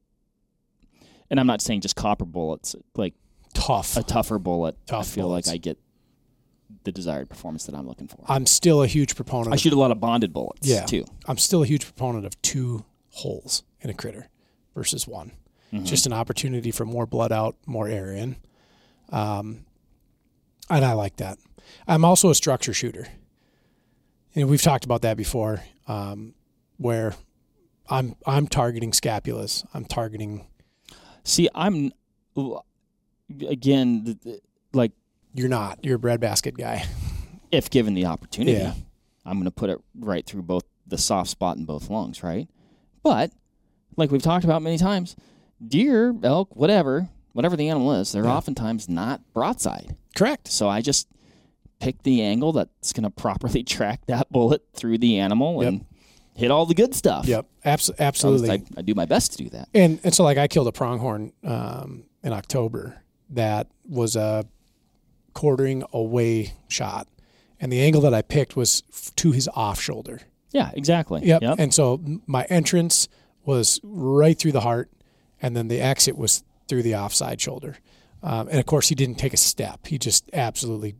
and 1.30 1.40
I'm 1.40 1.46
not 1.46 1.62
saying 1.62 1.80
just 1.80 1.96
copper 1.96 2.26
bullets, 2.26 2.76
like 2.94 3.14
Tough. 3.54 3.96
a 3.96 4.02
tougher 4.02 4.38
bullet. 4.38 4.76
Tough 4.86 5.00
I 5.00 5.08
feel 5.08 5.28
bullets. 5.28 5.48
like 5.48 5.54
I 5.54 5.58
get 5.58 5.78
the 6.84 6.92
desired 6.92 7.28
performance 7.28 7.64
that 7.66 7.74
I'm 7.74 7.86
looking 7.86 8.08
for. 8.08 8.24
I'm 8.28 8.46
still 8.46 8.82
a 8.82 8.86
huge 8.86 9.14
proponent. 9.16 9.52
I 9.52 9.54
of- 9.54 9.60
shoot 9.60 9.72
a 9.72 9.78
lot 9.78 9.90
of 9.90 10.00
bonded 10.00 10.32
bullets 10.32 10.66
Yeah. 10.68 10.84
too. 10.84 11.04
I'm 11.26 11.38
still 11.38 11.62
a 11.62 11.66
huge 11.66 11.84
proponent 11.84 12.26
of 12.26 12.40
two 12.42 12.84
holes 13.10 13.62
in 13.80 13.90
a 13.90 13.94
critter 13.94 14.28
versus 14.74 15.06
one. 15.06 15.32
Mm-hmm. 15.72 15.84
Just 15.84 16.06
an 16.06 16.12
opportunity 16.12 16.70
for 16.70 16.84
more 16.84 17.06
blood 17.06 17.32
out, 17.32 17.56
more 17.66 17.88
air 17.88 18.12
in. 18.12 18.36
Um, 19.10 19.64
and 20.70 20.84
I 20.84 20.92
like 20.94 21.16
that. 21.16 21.38
I'm 21.86 22.04
also 22.04 22.30
a 22.30 22.34
structure 22.34 22.72
shooter. 22.74 23.06
And 24.34 24.48
we've 24.48 24.62
talked 24.62 24.84
about 24.84 25.02
that 25.02 25.16
before, 25.16 25.62
um, 25.88 26.34
where 26.78 27.14
I'm 27.88 28.16
I'm 28.26 28.46
targeting 28.46 28.90
scapulas. 28.92 29.66
I'm 29.74 29.84
targeting. 29.84 30.46
See, 31.24 31.48
I'm 31.54 31.92
again 33.48 34.04
th- 34.04 34.20
th- 34.22 34.40
like 34.40 34.42
You're 35.34 35.48
not. 35.48 35.78
You're 35.82 35.96
a 35.96 35.98
breadbasket 35.98 36.56
guy. 36.56 36.84
if 37.50 37.70
given 37.70 37.94
the 37.94 38.06
opportunity, 38.06 38.58
Yeah. 38.58 38.74
I'm 39.24 39.34
going 39.34 39.44
to 39.44 39.50
put 39.50 39.70
it 39.70 39.78
right 39.98 40.24
through 40.26 40.42
both 40.42 40.64
the 40.86 40.98
soft 40.98 41.30
spot 41.30 41.56
in 41.56 41.64
both 41.64 41.88
lungs, 41.90 42.22
right? 42.22 42.48
But 43.02 43.30
like 43.96 44.10
we've 44.10 44.22
talked 44.22 44.44
about 44.44 44.62
many 44.62 44.78
times, 44.78 45.14
deer, 45.66 46.14
elk, 46.22 46.54
whatever, 46.56 47.08
whatever 47.32 47.56
the 47.56 47.68
animal 47.68 47.92
is, 47.94 48.12
they're 48.12 48.24
Yeah. 48.24 48.34
oftentimes 48.36 48.88
not 48.88 49.20
broadside. 49.32 49.96
Correct. 50.16 50.48
So 50.48 50.68
I 50.68 50.80
just 50.80 51.08
pick 51.78 52.02
the 52.02 52.22
angle 52.22 52.52
that's 52.52 52.92
going 52.92 53.04
to 53.04 53.10
properly 53.10 53.62
track 53.64 54.00
that 54.06 54.30
bullet 54.30 54.62
through 54.74 54.98
the 54.98 55.18
animal 55.18 55.62
Yep. 55.62 55.68
and 55.72 55.84
hit 56.34 56.50
all 56.50 56.66
the 56.66 56.74
good 56.74 56.94
stuff. 56.94 57.26
Yep. 57.26 57.46
Abs- 57.64 57.84
So 57.84 57.94
absolutely. 57.98 58.50
I, 58.50 58.62
I 58.76 58.82
do 58.82 58.94
my 58.94 59.04
best 59.06 59.32
to 59.32 59.38
do 59.44 59.50
that. 59.50 59.68
And 59.74 60.00
and 60.04 60.12
so 60.14 60.24
like 60.24 60.38
I 60.38 60.48
killed 60.48 60.66
a 60.68 60.72
pronghorn 60.72 61.32
um, 61.44 62.04
in 62.22 62.32
October 62.32 63.00
that 63.30 63.68
was 63.88 64.16
a 64.16 64.44
quartering 65.34 65.84
away 65.92 66.54
shot, 66.68 67.08
and 67.60 67.72
the 67.72 67.80
angle 67.80 68.00
that 68.02 68.14
I 68.14 68.22
picked 68.22 68.56
was 68.56 68.82
f- 68.90 69.14
to 69.16 69.32
his 69.32 69.48
off 69.54 69.80
shoulder. 69.80 70.20
Yeah, 70.52 70.70
exactly. 70.74 71.24
Yep. 71.24 71.42
Yep. 71.42 71.56
And 71.58 71.72
so 71.72 72.00
my 72.26 72.44
entrance 72.44 73.08
was 73.44 73.80
right 73.82 74.38
through 74.38 74.52
the 74.52 74.60
heart, 74.60 74.90
and 75.40 75.56
then 75.56 75.68
the 75.68 75.80
exit 75.80 76.16
was 76.16 76.44
through 76.68 76.82
the 76.82 76.94
offside 76.94 77.40
shoulder. 77.40 77.76
Um, 78.22 78.48
and 78.48 78.58
of 78.58 78.66
course, 78.66 78.88
he 78.88 78.94
didn't 78.94 79.16
take 79.16 79.32
a 79.32 79.38
step. 79.38 79.86
He 79.86 79.98
just 79.98 80.30
absolutely 80.32 80.94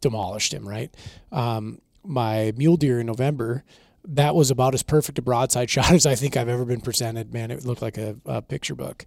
demolished 0.00 0.52
him. 0.52 0.68
Right. 0.68 0.94
Um, 1.32 1.80
my 2.04 2.52
mule 2.56 2.76
deer 2.76 3.00
in 3.00 3.06
November, 3.06 3.64
that 4.04 4.34
was 4.34 4.50
about 4.50 4.74
as 4.74 4.82
perfect 4.82 5.18
a 5.18 5.22
broadside 5.22 5.70
shot 5.70 5.90
as 5.92 6.06
I 6.06 6.14
think 6.14 6.36
I've 6.36 6.48
ever 6.48 6.64
been 6.64 6.80
presented. 6.80 7.32
Man, 7.32 7.50
it 7.50 7.64
looked 7.64 7.82
like 7.82 7.98
a, 7.98 8.16
a 8.24 8.42
picture 8.42 8.74
book. 8.74 9.04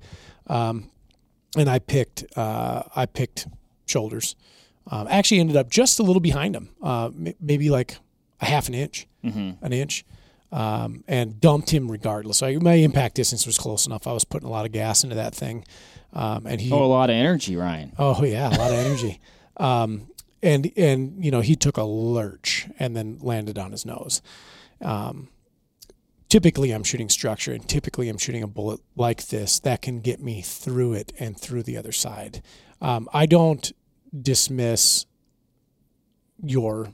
Um, 0.48 0.90
and 1.58 1.70
I 1.70 1.80
picked, 1.80 2.26
uh, 2.36 2.84
I 2.96 3.06
picked 3.06 3.48
shoulders. 3.86 4.36
Um, 4.92 5.08
actually, 5.10 5.40
ended 5.40 5.56
up 5.56 5.70
just 5.70 6.00
a 6.00 6.04
little 6.04 6.20
behind 6.20 6.56
him, 6.56 6.70
uh, 6.84 7.06
m- 7.06 7.34
maybe 7.40 7.70
like 7.70 7.98
a 8.42 8.46
half 8.46 8.68
an 8.68 8.74
inch 8.76 9.08
Mm-hmm. 9.24 9.64
an 9.66 9.72
inch, 9.74 10.04
um, 10.52 11.04
and 11.08 11.40
dumped 11.40 11.70
him 11.70 11.90
regardless. 11.90 12.38
So 12.40 12.60
my 12.60 12.74
impact 12.74 13.16
distance 13.16 13.46
was 13.46 13.58
close 13.58 13.86
enough. 13.86 14.06
I 14.08 14.12
was 14.14 14.26
putting 14.26 14.48
a 14.48 14.52
lot 14.52 14.66
of 14.66 14.72
gas 14.72 15.04
into 15.04 15.16
that 15.16 15.34
thing, 15.36 15.64
um, 16.14 16.46
and 16.46 16.60
he. 16.60 16.72
Oh, 16.72 16.84
a 16.84 16.88
lot 16.88 17.10
of 17.10 17.16
energy, 17.16 17.56
Ryan. 17.56 17.94
Oh 17.98 18.24
yeah, 18.24 18.50
a 18.50 18.58
lot 18.58 18.72
of 18.72 18.78
energy. 18.78 19.20
Um, 19.58 20.08
and 20.42 20.72
and 20.76 21.24
you 21.24 21.30
know 21.30 21.42
he 21.42 21.56
took 21.56 21.78
a 21.78 21.84
lurch 21.84 22.68
and 22.80 22.96
then 22.96 23.20
landed 23.22 23.60
on 23.60 23.72
his 23.72 23.86
nose. 23.86 24.22
Um, 24.82 25.28
typically, 26.30 26.72
I'm 26.72 26.84
shooting 26.84 27.10
structure, 27.10 27.52
and 27.54 27.68
typically 27.68 28.10
I'm 28.10 28.18
shooting 28.18 28.42
a 28.42 28.48
bullet 28.48 28.80
like 28.96 29.28
this 29.28 29.60
that 29.60 29.82
can 29.82 30.00
get 30.00 30.20
me 30.22 30.42
through 30.42 30.94
it 30.94 31.14
and 31.20 31.38
through 31.38 31.64
the 31.64 31.78
other 31.78 31.92
side. 31.92 32.42
Um, 32.82 33.08
I 33.14 33.26
don't 33.28 33.72
dismiss 34.20 35.06
your 36.44 36.90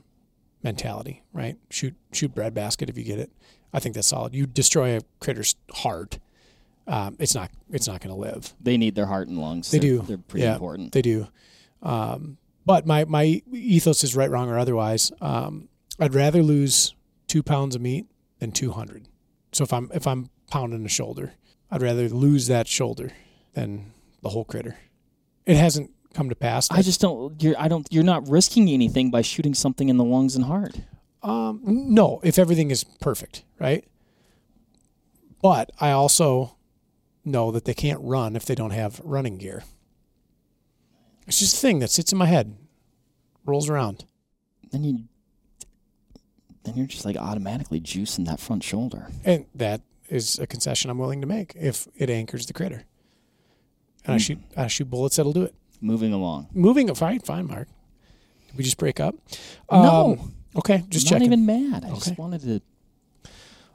mentality, 0.62 1.22
right? 1.32 1.56
Shoot 1.70 1.94
shoot 2.12 2.34
breadbasket 2.34 2.88
if 2.88 2.98
you 2.98 3.04
get 3.04 3.18
it. 3.18 3.30
I 3.72 3.80
think 3.80 3.94
that's 3.94 4.08
solid. 4.08 4.34
You 4.34 4.46
destroy 4.46 4.96
a 4.96 5.00
critter's 5.20 5.54
heart, 5.72 6.18
um, 6.86 7.16
it's 7.18 7.34
not 7.34 7.50
it's 7.70 7.86
not 7.86 8.00
going 8.00 8.14
to 8.14 8.20
live. 8.20 8.54
They 8.60 8.76
need 8.76 8.94
their 8.94 9.06
heart 9.06 9.28
and 9.28 9.38
lungs. 9.38 9.70
They 9.70 9.78
They're- 9.78 9.98
do. 9.98 10.02
They're 10.02 10.18
pretty 10.18 10.44
Yeah. 10.44 10.54
important. 10.54 10.92
They 10.92 11.02
do. 11.02 11.28
Um, 11.82 12.38
but 12.66 12.86
my, 12.86 13.04
my 13.06 13.40
ethos 13.52 14.04
is 14.04 14.14
right, 14.16 14.30
wrong, 14.30 14.48
or 14.50 14.58
otherwise. 14.58 15.10
Um, 15.22 15.68
I'd 15.98 16.14
rather 16.14 16.42
lose 16.42 16.94
two 17.26 17.42
pounds 17.42 17.74
of 17.74 17.80
meat 17.80 18.06
than 18.40 18.52
200. 18.52 19.06
So 19.52 19.64
if 19.64 19.72
I'm, 19.72 19.90
if 19.94 20.06
I'm 20.06 20.28
pounding 20.50 20.84
a 20.84 20.88
shoulder, 20.88 21.32
I'd 21.70 21.80
rather 21.80 22.08
lose 22.10 22.46
that 22.48 22.66
shoulder 22.66 23.12
than 23.54 23.92
the 24.22 24.30
whole 24.30 24.44
critter. 24.44 24.76
It 25.46 25.56
hasn't 25.56 25.90
come 26.18 26.28
to 26.28 26.34
pass. 26.34 26.68
I 26.70 26.82
just 26.82 27.00
don't. 27.00 27.40
You're. 27.42 27.54
I 27.58 27.68
don't. 27.68 27.86
You're 27.90 28.02
not 28.04 28.28
risking 28.28 28.68
anything 28.68 29.10
by 29.10 29.22
shooting 29.22 29.54
something 29.54 29.88
in 29.88 29.96
the 29.96 30.04
lungs 30.04 30.34
and 30.36 30.44
heart. 30.44 30.80
Um, 31.22 31.60
no, 31.64 32.20
if 32.24 32.38
everything 32.38 32.70
is 32.70 32.84
perfect, 32.84 33.44
right? 33.58 33.84
But 35.40 35.70
I 35.80 35.90
also 35.92 36.56
know 37.24 37.50
that 37.52 37.64
they 37.64 37.74
can't 37.74 38.00
run 38.02 38.34
if 38.36 38.44
they 38.44 38.54
don't 38.54 38.70
have 38.70 39.00
running 39.04 39.38
gear. 39.38 39.62
It's 41.26 41.38
just 41.38 41.56
a 41.56 41.58
thing 41.60 41.78
that 41.80 41.90
sits 41.90 42.10
in 42.12 42.18
my 42.18 42.26
head, 42.26 42.56
rolls 43.44 43.68
around. 43.70 44.04
Then 44.72 44.82
you. 44.84 45.04
Then 46.64 46.76
you're 46.76 46.86
just 46.86 47.04
like 47.04 47.16
automatically 47.16 47.80
juicing 47.80 48.26
that 48.26 48.40
front 48.40 48.62
shoulder. 48.64 49.08
And 49.24 49.46
that 49.54 49.80
is 50.08 50.38
a 50.38 50.46
concession 50.46 50.90
I'm 50.90 50.98
willing 50.98 51.20
to 51.20 51.26
make 51.26 51.52
if 51.54 51.86
it 51.96 52.10
anchors 52.10 52.46
the 52.46 52.52
critter. 52.52 52.84
And 54.04 54.14
I 54.14 54.16
Mm. 54.16 54.20
shoot 54.20 54.38
I 54.56 54.66
shoot 54.66 54.90
bullets 54.90 55.16
that'll 55.16 55.32
do 55.32 55.44
it. 55.44 55.54
Moving 55.80 56.12
along. 56.12 56.48
Moving 56.52 56.92
fine, 56.94 57.20
fine, 57.20 57.46
Mark. 57.46 57.68
Did 58.48 58.56
we 58.58 58.64
just 58.64 58.78
break 58.78 58.98
up? 59.00 59.14
no, 59.70 60.18
Um, 60.18 60.34
okay, 60.56 60.84
just 60.88 61.06
not 61.06 61.10
checking. 61.18 61.26
even 61.26 61.46
mad. 61.46 61.84
I 61.84 61.88
Okay. 61.90 61.98
just 61.98 62.18
wanted 62.18 62.40
to. 62.42 62.54
It's 62.54 63.30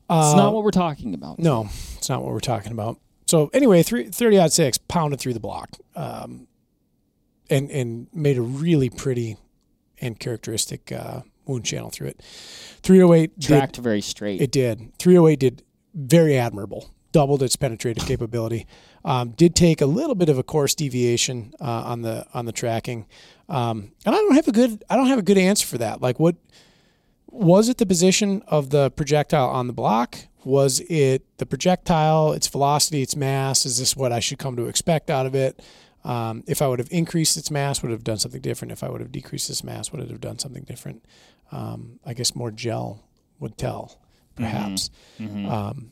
Uh, 0.10 0.36
not 0.36 0.54
what 0.54 0.64
we're 0.64 0.72
talking 0.72 1.14
about. 1.14 1.40
No, 1.40 1.70
it's 1.98 2.10
not 2.10 2.22
what 2.24 2.32
we're 2.34 2.40
talking 2.40 2.72
about. 2.72 3.00
So 3.28 3.50
anyway, 3.54 3.84
three, 3.84 4.10
30 4.10 4.38
out 4.40 4.52
six 4.52 4.78
pounded 4.78 5.20
through 5.20 5.34
the 5.34 5.40
block, 5.40 5.78
um, 5.96 6.48
and 7.50 7.72
and 7.72 8.08
made 8.14 8.38
a 8.38 8.42
really 8.42 8.90
pretty 8.90 9.38
and 10.02 10.20
characteristic 10.20 10.92
uh, 10.92 11.22
wound 11.46 11.64
channel 11.66 11.90
through 11.90 12.08
it. 12.08 12.22
308 12.82 13.40
did, 13.40 13.48
Tracked 13.48 13.78
very 13.78 14.02
straight. 14.02 14.42
it 14.42 14.52
did. 14.52 14.92
308 15.00 15.40
did 15.40 15.64
very 15.94 16.38
admirable. 16.38 16.90
Doubled 17.14 17.42
its 17.44 17.56
penetrative 17.56 18.06
capability. 18.06 18.66
Um, 19.06 19.32
did 19.32 19.54
take 19.56 19.82
a 19.82 19.86
little 19.86 20.16
bit 20.16 20.30
of 20.30 20.38
a 20.38 20.44
course 20.44 20.76
deviation 20.76 21.54
uh, 21.60 21.66
on 21.86 22.04
the 22.04 22.26
on 22.34 22.46
the 22.46 22.54
tracking, 22.54 23.06
um, 23.50 23.92
and 24.06 24.16
I 24.16 24.18
don't 24.18 24.36
have 24.36 24.48
a 24.48 24.52
good 24.54 24.84
I 24.90 24.96
don't 24.96 25.08
have 25.08 25.20
a 25.20 25.24
good 25.24 25.38
answer 25.38 25.68
for 25.68 25.78
that. 25.80 26.02
Like 26.02 26.20
what 26.20 26.36
was 27.30 27.68
it 27.68 27.78
the 27.80 27.86
position 27.86 28.44
of 28.48 28.70
the 28.70 28.92
projectile 28.92 29.50
on 29.50 29.68
the 29.68 29.74
block? 29.74 30.18
Was 30.46 30.82
it 30.82 31.24
the 31.38 31.46
projectile, 31.46 32.34
its 32.34 32.48
velocity, 32.48 33.02
its 33.02 33.16
mass? 33.16 33.66
Is 33.66 33.78
this 33.80 33.96
what 33.96 34.12
I 34.12 34.20
should 34.20 34.38
come 34.38 34.56
to 34.58 34.68
expect 34.68 35.10
out 35.10 35.26
of 35.26 35.34
it? 35.36 35.60
Um, 36.04 36.44
if 36.48 36.62
I 36.62 36.68
would 36.68 36.80
have 36.80 36.90
increased 36.92 37.38
its 37.38 37.50
mass, 37.50 37.82
would 37.82 37.90
it 37.92 37.96
have 37.96 38.04
done 38.04 38.20
something 38.20 38.42
different. 38.42 38.72
If 38.74 38.84
I 38.84 38.90
would 38.90 39.00
have 39.02 39.12
decreased 39.12 39.50
its 39.50 39.64
mass, 39.64 39.92
would 39.92 40.02
it 40.02 40.10
have 40.10 40.20
done 40.22 40.38
something 40.38 40.64
different? 40.64 41.04
Um, 41.52 42.00
I 42.06 42.14
guess 42.14 42.36
more 42.36 42.52
gel 42.52 43.04
would 43.40 43.58
tell, 43.58 44.00
perhaps. 44.36 44.90
Mhm. 45.20 45.50
Um, 45.50 45.92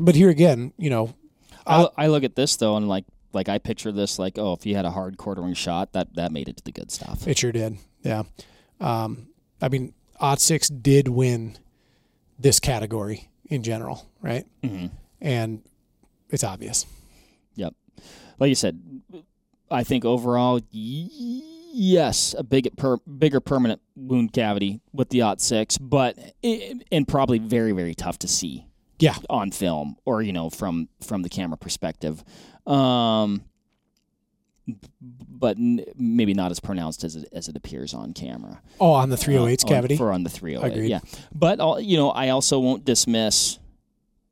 but 0.00 0.14
here 0.14 0.30
again, 0.30 0.72
you 0.78 0.88
know, 0.88 1.14
I, 1.66 1.88
I 1.96 2.06
look 2.08 2.24
at 2.24 2.36
this 2.36 2.56
though, 2.56 2.76
and 2.76 2.88
like 2.88 3.04
like 3.32 3.48
I 3.48 3.58
picture 3.58 3.92
this 3.92 4.18
like 4.18 4.38
oh, 4.38 4.52
if 4.52 4.64
you 4.66 4.76
had 4.76 4.84
a 4.84 4.90
hard 4.90 5.16
quartering 5.16 5.54
shot, 5.54 5.92
that 5.92 6.14
that 6.14 6.32
made 6.32 6.48
it 6.48 6.56
to 6.58 6.64
the 6.64 6.72
good 6.72 6.90
stuff. 6.90 7.26
It 7.26 7.38
sure 7.38 7.52
did. 7.52 7.76
Yeah. 8.02 8.24
Um, 8.80 9.28
I 9.62 9.68
mean, 9.68 9.94
odd 10.20 10.40
six 10.40 10.68
did 10.68 11.08
win 11.08 11.56
this 12.38 12.60
category 12.60 13.28
in 13.46 13.62
general, 13.62 14.06
right? 14.20 14.44
Mhm. 14.62 14.90
And 15.20 15.62
it's 16.30 16.44
obvious. 16.44 16.86
Yep. 17.56 17.74
Like 18.38 18.48
you 18.48 18.54
said, 18.54 18.80
I 19.70 19.84
think 19.84 20.04
overall, 20.04 20.60
yes, 20.72 22.34
a 22.36 22.42
big, 22.42 22.76
per, 22.76 22.96
bigger 22.98 23.40
permanent 23.40 23.80
wound 23.96 24.32
cavity 24.32 24.80
with 24.92 25.08
the 25.10 25.22
odd 25.22 25.40
six, 25.40 25.78
but 25.78 26.18
it, 26.42 26.84
and 26.90 27.06
probably 27.06 27.38
very, 27.38 27.72
very 27.72 27.94
tough 27.94 28.18
to 28.20 28.28
see. 28.28 28.66
Yeah. 28.98 29.16
On 29.28 29.50
film, 29.50 29.96
or 30.04 30.22
you 30.22 30.32
know, 30.32 30.50
from 30.50 30.88
from 31.02 31.22
the 31.22 31.28
camera 31.28 31.56
perspective, 31.58 32.22
um, 32.66 33.42
but 35.28 35.58
n- 35.58 35.84
maybe 35.96 36.32
not 36.32 36.50
as 36.50 36.60
pronounced 36.60 37.04
as 37.04 37.16
it, 37.16 37.28
as 37.32 37.48
it 37.48 37.56
appears 37.56 37.92
on 37.92 38.12
camera. 38.12 38.62
Oh, 38.80 38.92
on 38.92 39.10
the 39.10 39.16
308s 39.16 39.64
Uh, 39.64 39.68
cavity. 39.68 39.94
on, 39.94 39.98
for 39.98 40.12
on 40.12 40.22
the 40.22 40.30
308. 40.30 40.72
Agreed. 40.72 40.90
Yeah, 40.90 41.00
but 41.34 41.60
I'll, 41.60 41.80
you 41.80 41.96
know, 41.96 42.10
I 42.10 42.30
also 42.30 42.58
won't 42.60 42.84
dismiss 42.84 43.58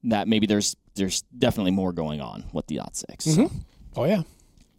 that 0.05 0.27
maybe 0.29 0.47
there's 0.47 0.77
there's 0.95 1.23
definitely 1.39 1.71
more 1.73 1.93
going 1.93 2.21
on 2.21 2.45
with 2.53 2.67
the 2.67 2.79
OT 2.81 2.91
6 3.11 3.27
Mhm. 3.27 3.51
oh 3.97 4.05
yeah, 4.05 4.23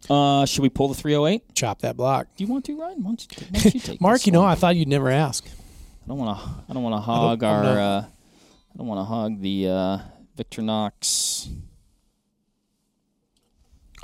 Uh, 0.08 0.44
should 0.46 0.62
we 0.62 0.68
pull 0.68 0.88
the 0.88 0.94
308? 0.94 1.54
chop 1.54 1.80
that 1.82 1.96
block. 1.96 2.26
Do 2.36 2.44
you 2.44 2.50
want 2.52 2.64
to, 2.66 2.78
Ryan? 2.78 3.02
Why 3.02 3.10
don't 3.10 3.22
you, 3.40 3.46
why 3.50 3.60
don't 3.60 3.74
you 3.74 3.80
take 3.92 4.00
Mark, 4.00 4.26
you 4.26 4.32
know, 4.32 4.42
one? 4.42 4.50
I 4.50 4.54
thought 4.54 4.76
you'd 4.76 4.88
never 4.88 5.10
ask. 5.10 5.44
I 5.46 6.08
don't 6.08 6.18
want 6.18 6.38
to. 6.38 6.44
I 6.68 6.72
don't 6.74 6.82
want 6.82 6.94
to 6.96 7.00
hog 7.00 7.42
our. 7.42 7.64
Uh, 7.80 8.04
I 8.74 8.78
don't 8.78 8.86
want 8.86 8.98
to 9.00 9.04
hog 9.04 9.40
the 9.40 9.68
uh, 9.68 9.98
Victorinox. 10.36 11.48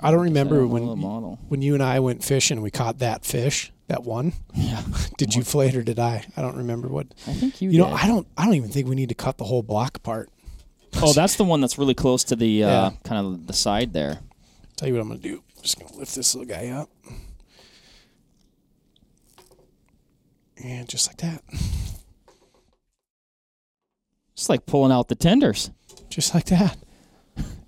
I 0.03 0.11
don't 0.11 0.23
remember 0.23 0.67
when 0.67 0.99
model. 0.99 1.39
when 1.49 1.61
you 1.61 1.75
and 1.75 1.83
I 1.83 2.01
went 2.01 2.25
fishing. 2.25 2.63
We 2.63 2.71
caught 2.71 3.01
that 3.01 3.25
fish, 3.25 3.71
that 3.89 4.05
one. 4.05 4.33
Yeah, 4.55 4.83
Did 5.19 5.35
you 5.35 5.43
flay 5.43 5.69
it 5.69 5.77
or 5.77 5.83
did 5.83 5.99
I? 5.99 6.25
I 6.37 6.41
don't 6.43 6.57
remember 6.57 6.89
what. 6.89 7.09
I 7.27 7.33
think 7.35 7.61
you. 7.61 7.71
You 7.71 7.79
know. 7.79 7.89
I 7.89 8.07
don't. 8.07 8.27
I 8.39 8.45
don't 8.47 8.55
even 8.55 8.71
think 8.71 8.89
we 8.89 8.95
need 8.95 9.11
to 9.11 9.15
cut 9.15 9.37
the 9.39 9.45
whole 9.45 9.63
block 9.63 9.97
apart. 9.97 10.31
oh, 11.03 11.13
that's 11.13 11.37
the 11.37 11.45
one 11.45 11.61
that's 11.61 11.77
really 11.77 11.95
close 11.95 12.25
to 12.25 12.37
the 12.37 12.65
uh, 12.65 12.69
Yeah. 12.69 12.91
kind 13.05 13.27
of 13.27 13.47
the 13.47 13.53
side 13.53 13.93
there. 13.93 14.21
Tell 14.77 14.89
you 14.89 14.95
what 14.95 15.01
I'm 15.03 15.09
gonna 15.09 15.21
do. 15.21 15.43
I'm 15.57 15.63
just 15.63 15.79
gonna 15.79 15.95
lift 15.97 16.15
this 16.15 16.35
little 16.35 16.49
guy 16.49 16.69
up. 16.69 16.89
And 20.63 20.89
just 20.89 21.09
like 21.09 21.17
that. 21.19 21.43
It's 24.41 24.49
like 24.49 24.65
pulling 24.65 24.91
out 24.91 25.09
the 25.09 25.15
tenders. 25.15 25.71
Just 26.09 26.35
like 26.35 26.47
that. 26.47 26.79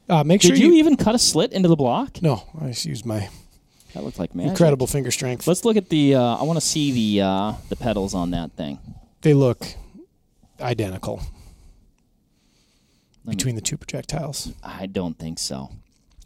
Uh, 0.08 0.24
make 0.24 0.40
Did 0.40 0.48
sure 0.48 0.56
you, 0.56 0.72
even 0.72 0.96
cut 0.96 1.14
a 1.14 1.18
slit 1.18 1.52
into 1.52 1.68
the 1.68 1.76
block? 1.76 2.22
No, 2.22 2.44
I 2.58 2.68
just 2.68 2.86
used 2.86 3.04
my 3.04 3.28
That 3.92 4.02
looked 4.04 4.18
like 4.18 4.34
magic. 4.34 4.52
incredible 4.52 4.86
finger 4.86 5.10
strength. 5.10 5.46
Let's 5.46 5.66
look 5.66 5.76
at 5.76 5.90
the. 5.90 6.14
Uh, 6.14 6.36
I 6.36 6.44
want 6.44 6.58
to 6.58 6.64
see 6.66 6.90
the 7.18 7.24
uh, 7.26 7.52
the 7.68 7.76
petals 7.76 8.14
on 8.14 8.30
that 8.30 8.52
thing. 8.52 8.78
They 9.20 9.34
look 9.34 9.66
identical 10.62 11.16
Let 13.24 13.32
me- 13.32 13.36
between 13.36 13.54
the 13.54 13.60
two 13.60 13.76
projectiles. 13.76 14.52
I 14.62 14.86
don't 14.86 15.18
think 15.18 15.38
so. 15.38 15.70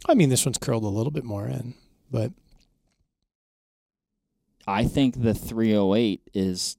I 0.07 0.13
mean, 0.13 0.29
this 0.29 0.45
one's 0.45 0.57
curled 0.57 0.83
a 0.85 0.87
little 0.87 1.11
bit 1.11 1.25
more 1.25 1.45
in, 1.47 1.73
but 2.09 2.31
I 4.65 4.85
think 4.85 5.21
the 5.21 5.33
308 5.33 6.21
is 6.33 6.77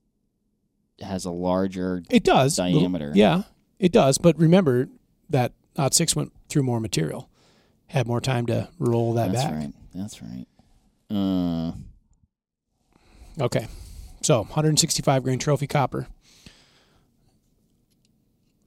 has 1.01 1.27
a 1.27 1.31
larger. 1.31 2.03
it 2.11 2.25
does. 2.25 2.59
Little- 2.59 2.81
Diameter. 2.81 3.13
yeah, 3.15 3.43
it 3.79 3.93
does. 3.93 4.19
But 4.19 4.39
remember 4.39 4.89
that 5.31 5.53
Odd 5.77 5.95
Six 5.95 6.15
went 6.17 6.33
through 6.49 6.63
more 6.65 6.81
material, 6.81 7.29
had 7.89 8.07
more 8.07 8.21
time 8.21 8.47
to 8.47 8.69
roll 8.79 9.15
that 9.15 9.33
back. 9.33 9.35
That's 9.35 9.45
back. 9.45 9.55
right. 9.55 9.73
That's 9.95 10.23
right. 10.23 10.47
Uh, 11.11 11.73
Okay. 13.41 13.69
So 14.23 14.39
165 14.41 15.23
grain 15.23 15.39
trophy 15.39 15.69
copper 15.69 16.09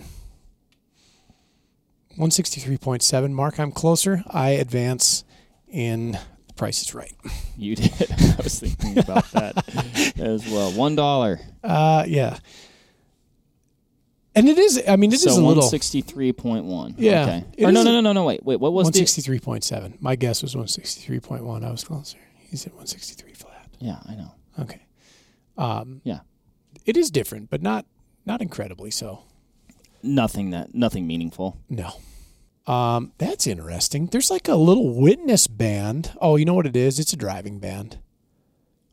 163.7. 2.18 3.30
Mark, 3.32 3.58
I'm 3.58 3.72
closer. 3.72 4.22
I 4.28 4.50
advance 4.50 5.24
in 5.68 6.18
the 6.48 6.54
price 6.54 6.82
is 6.82 6.94
right. 6.94 7.14
You 7.58 7.74
did. 7.74 8.12
I 8.12 8.36
was 8.44 8.60
thinking 8.60 8.98
about 8.98 9.32
that 9.32 10.12
as 10.18 10.46
well. 10.46 10.72
One 10.72 10.94
dollar. 10.94 11.40
Uh, 11.64 12.04
yeah. 12.06 12.36
And 14.36 14.48
it 14.48 14.58
is, 14.58 14.82
I 14.86 14.96
mean, 14.96 15.10
it 15.12 15.14
is 15.16 15.22
So 15.22 15.32
a 15.32 15.40
little. 15.42 15.62
163.1. 15.64 16.94
Yeah, 16.98 17.22
Okay. 17.22 17.64
Or 17.64 17.72
no, 17.72 17.82
no, 17.82 17.90
no, 17.92 18.00
no, 18.02 18.12
no. 18.12 18.24
Wait, 18.24 18.44
wait. 18.44 18.60
What 18.60 18.72
was 18.72 18.90
the? 18.90 19.00
163.7. 19.00 20.00
My 20.00 20.14
guess 20.14 20.42
was 20.42 20.54
163.1. 20.54 21.64
I 21.64 21.70
was 21.70 21.82
closer. 21.84 22.18
He 22.50 22.56
said 22.56 22.72
163 22.72 23.32
flat. 23.32 23.68
Yeah, 23.80 23.98
I 24.06 24.14
know. 24.14 24.32
Okay. 24.60 24.82
Um, 25.58 26.00
Yeah. 26.04 26.20
It 26.84 26.96
is 26.96 27.10
different, 27.10 27.50
but 27.50 27.62
not 27.62 27.84
not 28.26 28.40
incredibly 28.40 28.90
so. 28.92 29.24
Nothing 30.02 30.50
that. 30.50 30.72
Nothing 30.74 31.06
meaningful. 31.06 31.58
No. 31.68 31.94
Um, 32.72 33.12
that's 33.18 33.46
interesting. 33.46 34.06
There's 34.06 34.30
like 34.30 34.46
a 34.48 34.54
little 34.54 34.94
witness 34.94 35.46
band. 35.48 36.12
Oh, 36.20 36.36
you 36.36 36.44
know 36.44 36.54
what 36.54 36.66
it 36.66 36.76
is? 36.76 36.98
It's 37.00 37.12
a 37.12 37.16
driving 37.16 37.58
band. 37.58 37.98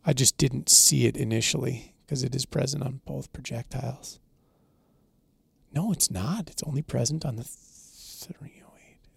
I 0.06 0.14
just 0.14 0.38
didn't 0.38 0.70
see 0.70 1.06
it 1.06 1.16
initially 1.18 1.94
because 2.06 2.24
it 2.24 2.34
is 2.36 2.46
present 2.46 2.84
on 2.84 3.02
both 3.06 3.32
projectiles. 3.34 4.20
No, 5.74 5.92
it's 5.92 6.12
not. 6.12 6.50
It's 6.50 6.64
only 6.64 6.82
present 6.82 7.26
on 7.26 7.36
the 7.36 7.44
308. 7.44 8.64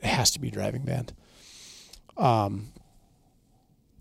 It 0.00 0.06
has 0.06 0.30
to 0.32 0.40
be 0.40 0.50
driving 0.50 0.82
band. 0.82 1.12
Um, 2.16 2.68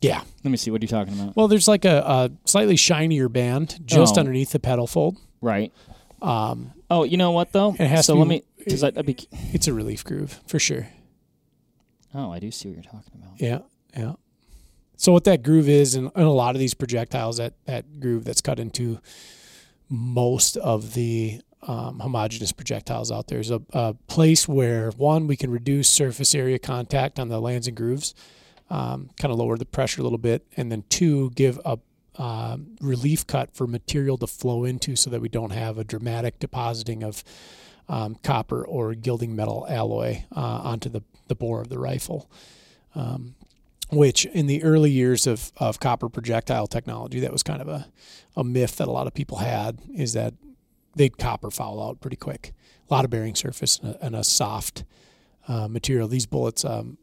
yeah. 0.02 0.22
Let 0.44 0.52
me 0.52 0.58
see. 0.58 0.72
What 0.72 0.82
are 0.82 0.86
you 0.86 0.90
talking 0.90 1.14
about? 1.20 1.36
Well, 1.36 1.48
there's 1.48 1.68
like 1.68 1.86
a, 1.86 1.98
a 2.00 2.32
slightly 2.46 2.76
shinier 2.78 3.28
band 3.30 3.80
just 3.86 4.16
Oh. 4.18 4.20
underneath 4.20 4.52
the 4.52 4.60
petal 4.60 4.88
fold. 4.88 5.18
Right. 5.42 5.72
Um, 6.22 6.72
Oh, 6.90 7.04
you 7.04 7.18
know 7.18 7.32
what 7.32 7.52
though? 7.52 7.72
It 7.80 7.88
has 7.88 8.06
so 8.06 8.14
to 8.14 8.20
let 8.20 8.26
be- 8.30 8.36
me. 8.36 8.44
Because 8.60 8.84
I, 8.84 8.88
I'd 8.96 9.06
be. 9.08 9.18
it's 9.54 9.68
a 9.68 9.74
relief 9.74 10.04
groove 10.04 10.40
for 10.48 10.60
sure. 10.60 10.88
Oh, 12.14 12.32
I 12.32 12.38
do 12.40 12.52
see 12.52 12.68
what 12.70 12.76
you're 12.76 12.84
talking 12.84 13.12
about. 13.22 13.42
Yeah, 13.42 13.60
yeah. 13.98 14.14
So 14.96 15.12
what 15.12 15.24
that 15.26 15.42
groove 15.44 15.68
is, 15.68 15.96
in, 15.96 16.06
in 16.16 16.22
a 16.24 16.32
lot 16.32 16.54
of 16.56 16.60
these 16.60 16.74
projectiles, 16.76 17.38
that 17.38 17.54
that 17.66 18.00
groove 18.00 18.24
that's 18.24 18.40
cut 18.42 18.60
into 18.60 19.00
most 19.90 20.58
of 20.58 20.94
the 20.94 21.42
um, 21.68 22.00
homogeneous 22.00 22.52
projectiles 22.52 23.12
out 23.12 23.28
there 23.28 23.40
is 23.40 23.52
a, 23.52 23.62
a 23.74 23.96
place 24.08 24.48
where 24.48 24.92
one 24.92 25.28
we 25.28 25.36
can 25.36 25.52
reduce 25.52 25.90
surface 25.90 26.36
area 26.36 26.60
contact 26.60 27.20
on 27.20 27.30
the 27.30 27.40
lands 27.40 27.68
and 27.68 27.76
grooves, 27.76 28.14
um, 28.70 29.10
kind 29.20 29.32
of 29.32 29.38
lower 29.40 29.58
the 29.58 29.66
pressure 29.66 30.02
a 30.02 30.04
little 30.04 30.18
bit, 30.18 30.46
and 30.56 30.72
then 30.72 30.84
two 30.90 31.32
give 31.32 31.60
a 31.66 31.78
um, 32.18 32.78
relief 32.80 33.28
cut 33.28 33.54
for 33.54 33.68
material 33.68 34.18
to 34.18 34.28
flow 34.28 34.64
into, 34.64 34.96
so 34.96 35.10
that 35.10 35.22
we 35.22 35.30
don't 35.30 35.52
have 35.52 35.78
a 35.78 35.84
dramatic 35.84 36.40
depositing 36.40 37.04
of 37.04 37.24
um, 37.90 38.16
copper 38.24 38.64
or 38.66 38.94
gilding 38.94 39.36
metal 39.36 39.66
alloy 39.70 40.24
uh, 40.36 40.40
onto 40.40 40.90
the 40.90 41.02
the 41.28 41.36
bore 41.36 41.62
of 41.62 41.70
the 41.70 41.80
rifle. 41.80 42.30
Um, 42.94 43.36
which 43.92 44.26
in 44.26 44.48
the 44.48 44.64
early 44.64 44.90
years 44.90 45.28
of, 45.28 45.52
of 45.58 45.80
copper 45.80 46.10
projectile 46.10 46.66
technology, 46.66 47.20
that 47.20 47.32
was 47.32 47.44
kind 47.44 47.62
of 47.62 47.68
a, 47.68 47.88
a 48.36 48.44
myth 48.44 48.78
that 48.78 48.88
a 48.88 48.92
lot 48.92 49.06
of 49.06 49.14
people 49.14 49.38
had 49.38 49.80
is 49.94 50.14
that 50.14 50.34
they'd 50.96 51.18
copper 51.18 51.52
foul 51.52 51.82
out 51.82 52.02
pretty 52.02 52.16
quick. 52.16 52.54
A 52.90 52.94
lot 52.94 53.06
of 53.06 53.12
bearing 53.12 53.36
surface 53.36 53.80
and 53.80 53.96
a, 53.96 54.06
and 54.06 54.16
a 54.16 54.24
soft 54.24 54.84
uh, 55.48 55.68
material. 55.68 56.08
These 56.08 56.26
bullets, 56.26 56.64
um, 56.64 56.98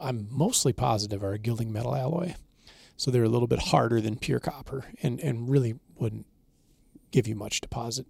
I'm 0.00 0.28
mostly 0.30 0.72
positive, 0.72 1.22
are 1.22 1.32
a 1.32 1.38
gilding 1.38 1.72
metal 1.72 1.94
alloy. 1.94 2.34
So 2.96 3.10
they're 3.10 3.24
a 3.24 3.28
little 3.28 3.46
bit 3.46 3.60
harder 3.60 4.00
than 4.00 4.16
pure 4.16 4.40
copper 4.40 4.86
and, 5.02 5.20
and 5.20 5.48
really 5.48 5.76
wouldn't 5.98 6.26
give 7.12 7.28
you 7.28 7.36
much 7.36 7.60
deposit. 7.60 8.06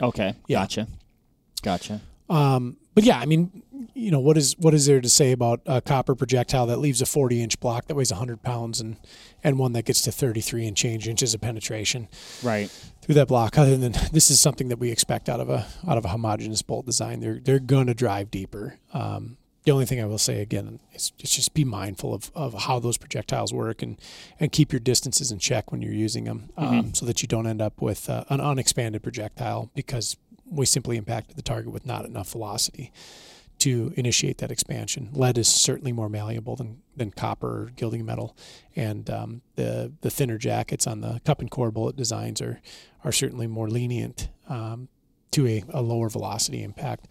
Okay. 0.00 0.34
Yeah. 0.48 0.60
Gotcha. 0.60 0.88
Gotcha. 1.62 2.00
Um, 2.30 2.76
but 2.94 3.04
yeah, 3.04 3.18
I 3.18 3.26
mean, 3.26 3.62
you 3.94 4.10
know, 4.10 4.20
what 4.20 4.36
is 4.38 4.56
what 4.58 4.72
is 4.74 4.86
there 4.86 5.00
to 5.00 5.08
say 5.08 5.32
about 5.32 5.60
a 5.66 5.80
copper 5.80 6.14
projectile 6.14 6.66
that 6.66 6.78
leaves 6.78 7.00
a 7.02 7.06
40 7.06 7.42
inch 7.42 7.60
block 7.60 7.86
that 7.86 7.94
weighs 7.94 8.10
100 8.10 8.42
pounds 8.42 8.80
and 8.80 8.96
and 9.42 9.58
one 9.58 9.72
that 9.72 9.84
gets 9.84 10.02
to 10.02 10.12
33 10.12 10.66
and 10.66 10.76
change 10.76 11.08
inches 11.08 11.34
of 11.34 11.40
penetration 11.40 12.08
Right. 12.42 12.68
through 13.02 13.14
that 13.16 13.28
block? 13.28 13.58
Other 13.58 13.76
than 13.76 13.92
this 14.12 14.30
is 14.30 14.40
something 14.40 14.68
that 14.68 14.78
we 14.78 14.90
expect 14.90 15.28
out 15.28 15.40
of 15.40 15.48
a 15.50 15.66
out 15.88 15.98
of 15.98 16.04
a 16.04 16.08
homogeneous 16.08 16.62
bolt 16.62 16.86
design. 16.86 17.20
They're 17.20 17.40
they're 17.42 17.58
gonna 17.58 17.94
drive 17.94 18.30
deeper. 18.30 18.76
Um, 18.92 19.36
the 19.64 19.72
only 19.72 19.84
thing 19.84 20.00
I 20.00 20.06
will 20.06 20.16
say 20.18 20.40
again 20.40 20.80
is, 20.94 21.12
is 21.20 21.30
just 21.30 21.52
be 21.52 21.64
mindful 21.66 22.14
of, 22.14 22.30
of 22.34 22.54
how 22.54 22.78
those 22.78 22.96
projectiles 22.96 23.52
work 23.52 23.82
and, 23.82 23.98
and 24.40 24.50
keep 24.50 24.72
your 24.72 24.80
distances 24.80 25.30
in 25.30 25.38
check 25.38 25.70
when 25.70 25.82
you're 25.82 25.92
using 25.92 26.24
them 26.24 26.48
um, 26.56 26.94
so 26.94 27.04
that 27.04 27.20
you 27.20 27.28
don't 27.28 27.46
end 27.46 27.60
up 27.60 27.82
with 27.82 28.08
uh, 28.08 28.24
an 28.30 28.40
unexpanded 28.40 29.02
projectile 29.02 29.70
because 29.74 30.16
we 30.50 30.66
simply 30.66 30.96
impacted 30.96 31.36
the 31.36 31.42
target 31.42 31.72
with 31.72 31.86
not 31.86 32.04
enough 32.04 32.32
velocity 32.32 32.92
to 33.60 33.92
initiate 33.96 34.38
that 34.38 34.50
expansion. 34.50 35.10
Lead 35.12 35.36
is 35.36 35.46
certainly 35.46 35.92
more 35.92 36.08
malleable 36.08 36.56
than, 36.56 36.80
than 36.96 37.10
copper 37.10 37.64
or 37.64 37.72
gilding 37.76 38.04
metal, 38.04 38.36
and 38.74 39.08
um, 39.10 39.42
the 39.56 39.92
the 40.00 40.10
thinner 40.10 40.38
jackets 40.38 40.86
on 40.86 41.00
the 41.02 41.20
cup 41.24 41.40
and 41.40 41.50
core 41.50 41.70
bullet 41.70 41.94
designs 41.94 42.40
are 42.40 42.60
are 43.04 43.12
certainly 43.12 43.46
more 43.46 43.68
lenient 43.68 44.28
um, 44.48 44.88
to 45.30 45.46
a, 45.46 45.62
a 45.70 45.82
lower 45.82 46.08
velocity 46.08 46.62
impact. 46.62 47.06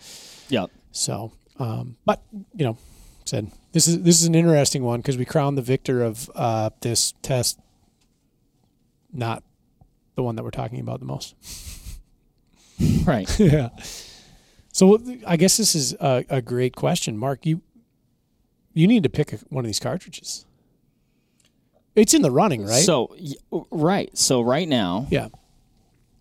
Yeah. 0.50 0.66
So, 0.92 1.32
um, 1.60 1.98
but 2.06 2.22
you 2.32 2.66
know, 2.66 2.78
said 3.26 3.52
this 3.72 3.88
is 3.88 4.02
this 4.02 4.20
is 4.20 4.28
an 4.28 4.36
interesting 4.36 4.84
one 4.84 5.00
because 5.00 5.18
we 5.18 5.26
crowned 5.26 5.58
the 5.58 5.62
victor 5.62 6.02
of 6.02 6.30
uh, 6.36 6.72
this 6.82 7.14
test, 7.22 7.60
not 9.14 9.44
the 10.16 10.24
one 10.24 10.36
that 10.36 10.44
we're 10.44 10.50
talking 10.50 10.80
about 10.80 11.00
the 11.00 11.06
most. 11.06 11.36
Right. 13.06 13.40
yeah. 13.40 13.70
So 14.72 15.00
I 15.28 15.36
guess 15.38 15.58
this 15.58 15.76
is 15.76 15.94
a, 15.94 16.26
a 16.30 16.42
great 16.42 16.76
question, 16.76 17.18
Mark. 17.18 17.46
You 17.46 17.62
you 18.74 18.88
need 18.88 19.04
to 19.04 19.10
pick 19.10 19.34
a, 19.34 19.38
one 19.50 19.66
of 19.66 19.68
these 19.68 19.80
cartridges. 19.80 20.46
It's 21.96 22.14
in 22.14 22.22
the 22.22 22.32
running, 22.32 22.64
right? 22.66 22.84
So 22.84 23.16
right. 23.72 24.16
So 24.18 24.42
right 24.42 24.68
now, 24.68 25.08
yeah. 25.10 25.28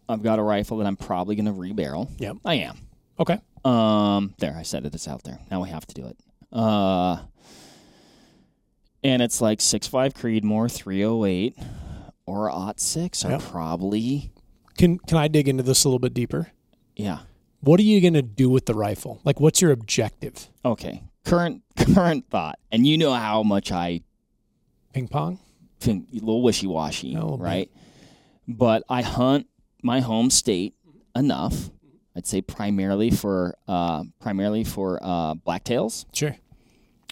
I've 0.09 0.23
got 0.23 0.39
a 0.39 0.43
rifle 0.43 0.79
that 0.79 0.87
I'm 0.87 0.97
probably 0.97 1.37
going 1.37 1.47
to 1.47 1.53
rebarrel. 1.53 2.09
Yep. 2.19 2.39
I 2.45 2.55
am. 2.55 2.79
Okay. 3.21 3.39
Um, 3.65 4.35
there, 4.39 4.57
I 4.57 4.63
said 4.63 4.87
it. 4.87 4.95
It's 4.95 5.07
out 5.07 5.23
there. 5.25 5.39
Now 5.51 5.63
we 5.63 5.69
have 5.69 5.87
to 5.87 5.95
do 5.95 6.07
it. 6.07 6.17
Uh, 6.51 7.19
and 9.05 9.21
it's 9.23 9.41
like 9.41 9.61
six 9.61 9.87
five 9.87 10.15
Creedmoor, 10.15 10.73
three 10.73 11.05
oh 11.05 11.25
eight, 11.25 11.57
or 12.27 12.51
Ot 12.51 12.81
six 12.81 13.25
are 13.25 13.33
Yep. 13.33 13.43
probably 13.43 14.33
Can 14.79 14.99
can 15.01 15.18
I 15.18 15.29
dig 15.29 15.49
into 15.49 15.62
this 15.62 15.85
a 15.85 15.89
little 15.89 15.99
bit 15.99 16.14
deeper? 16.14 16.49
yeah. 16.97 17.20
What 17.61 17.81
are 17.81 17.83
you 17.85 18.01
going 18.01 18.14
to 18.14 18.22
do 18.22 18.49
with 18.49 18.66
the 18.66 18.74
rifle? 18.74 19.20
Like, 19.24 19.41
what's 19.41 19.61
your 19.61 19.72
objective? 19.72 20.49
Okay. 20.64 21.03
Current 21.24 21.62
current 21.95 22.24
thought, 22.31 22.59
and 22.70 22.87
you 22.87 22.97
know 22.97 23.12
how 23.12 23.43
much 23.43 23.72
I 23.72 24.03
Ping 24.93 25.09
pong. 25.09 25.41
think 25.81 26.07
a 26.12 26.14
little 26.20 26.41
wishy 26.43 26.68
washy, 26.68 27.14
A 27.14 27.20
little 27.20 27.37
bit. 27.37 27.45
right? 27.45 27.70
But 28.47 28.85
I 28.89 29.03
hunt 29.03 29.49
my 29.83 29.99
home 30.01 30.31
state 30.31 30.74
enough. 31.16 31.70
I'd 32.16 32.26
say 32.29 32.41
primarily 32.43 33.11
for 33.11 33.57
uh, 33.66 34.05
primarily 34.20 34.62
for 34.62 35.01
uh, 35.03 35.35
blacktails, 35.35 36.05
Sure. 36.12 36.37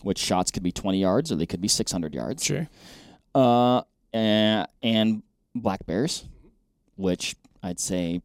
which 0.03 0.19
shots 0.19 0.53
could 0.53 0.63
be 0.63 0.71
twenty 0.73 1.01
yards 1.01 1.33
or 1.33 1.35
they 1.37 1.47
could 1.47 1.61
be 1.61 1.69
six 1.69 1.91
hundred 1.91 2.15
yards. 2.15 2.45
Sure. 2.45 2.69
Uh, 3.35 3.83
and, 4.13 4.67
and 4.83 5.23
black 5.57 5.85
bears, 5.87 6.25
which 6.97 7.35
I'd 7.63 7.81
say 7.81 8.21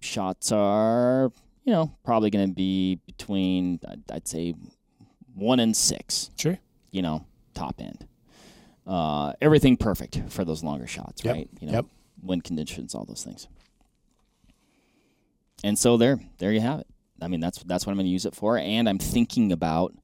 shots 0.00 0.52
are, 0.52 1.30
you 1.64 1.72
know, 1.72 1.92
probably 2.04 2.30
going 2.30 2.48
to 2.48 2.54
be 2.54 3.00
between, 3.06 3.80
I'd, 3.88 4.02
I'd 4.12 4.28
say, 4.28 4.54
one 5.34 5.60
and 5.60 5.76
six, 5.76 6.30
Sure. 6.38 6.58
you 6.90 7.02
know, 7.02 7.24
top 7.54 7.80
end. 7.80 8.06
Uh, 8.86 9.32
everything 9.40 9.76
perfect 9.76 10.22
for 10.28 10.44
those 10.44 10.62
longer 10.62 10.86
shots, 10.86 11.24
Yep, 11.24 11.34
right? 11.34 11.48
You 11.60 11.66
know, 11.66 11.72
yep. 11.72 11.86
wind 12.22 12.44
conditions, 12.44 12.94
all 12.94 13.04
those 13.04 13.24
things. 13.24 13.48
And 15.64 15.78
so 15.78 15.96
there, 15.96 16.20
there 16.38 16.52
you 16.52 16.60
have 16.60 16.80
it. 16.80 16.86
I 17.20 17.28
mean, 17.28 17.40
that's 17.40 17.62
that's 17.64 17.86
what 17.86 17.92
I'm 17.92 17.96
going 17.96 18.06
to 18.06 18.10
use 18.12 18.26
it 18.26 18.34
for, 18.34 18.58
and 18.58 18.88
I'm 18.88 18.98
thinking 18.98 19.50
about 19.50 19.94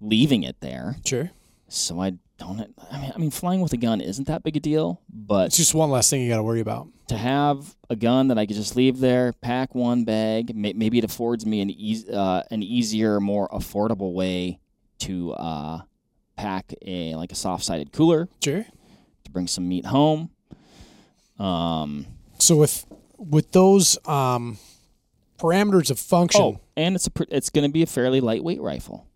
leaving 0.00 0.42
it 0.42 0.56
there 0.60 0.96
Sure. 1.04 1.30
so 1.68 2.00
I 2.00 2.14
don't. 2.46 2.74
I 2.90 3.00
mean, 3.00 3.12
I 3.14 3.18
mean, 3.18 3.30
flying 3.30 3.60
with 3.60 3.72
a 3.72 3.76
gun 3.76 4.00
isn't 4.00 4.26
that 4.28 4.42
big 4.42 4.56
a 4.56 4.60
deal, 4.60 5.00
but 5.12 5.46
It's 5.46 5.56
just 5.56 5.74
one 5.74 5.90
less 5.90 6.08
thing 6.10 6.22
you 6.22 6.28
got 6.28 6.36
to 6.36 6.42
worry 6.42 6.60
about. 6.60 6.88
to 7.08 7.16
have 7.16 7.74
a 7.90 7.96
gun 7.96 8.28
that 8.28 8.38
I 8.38 8.46
could 8.46 8.56
just 8.56 8.76
leave 8.76 8.98
there, 9.00 9.32
pack 9.40 9.74
one 9.74 10.04
bag, 10.04 10.54
may, 10.54 10.72
maybe 10.72 10.98
it 10.98 11.04
affords 11.04 11.44
me 11.44 11.60
an 11.60 11.70
eas 11.70 12.08
uh, 12.08 12.42
an 12.50 12.62
easier, 12.62 13.20
more 13.20 13.48
affordable 13.50 14.12
way 14.14 14.58
to 15.00 15.32
uh, 15.34 15.80
pack 16.36 16.72
a 16.82 17.14
like 17.16 17.32
a 17.32 17.34
soft 17.34 17.64
sided 17.64 17.92
cooler 17.92 18.28
Sure. 18.42 18.64
to 19.24 19.30
bring 19.30 19.46
some 19.46 19.68
meat 19.68 19.86
home. 19.86 20.30
Um. 21.38 22.06
So 22.38 22.56
with 22.56 22.86
with 23.18 23.52
those 23.52 23.96
um, 24.06 24.58
parameters 25.38 25.90
of 25.90 25.98
function, 25.98 26.40
Oh, 26.42 26.60
and 26.76 26.94
it's 26.94 27.06
a 27.06 27.10
pr- 27.10 27.24
it's 27.30 27.50
going 27.50 27.66
to 27.66 27.72
be 27.72 27.82
a 27.82 27.86
fairly 27.86 28.20
lightweight 28.20 28.60
rifle. 28.60 29.06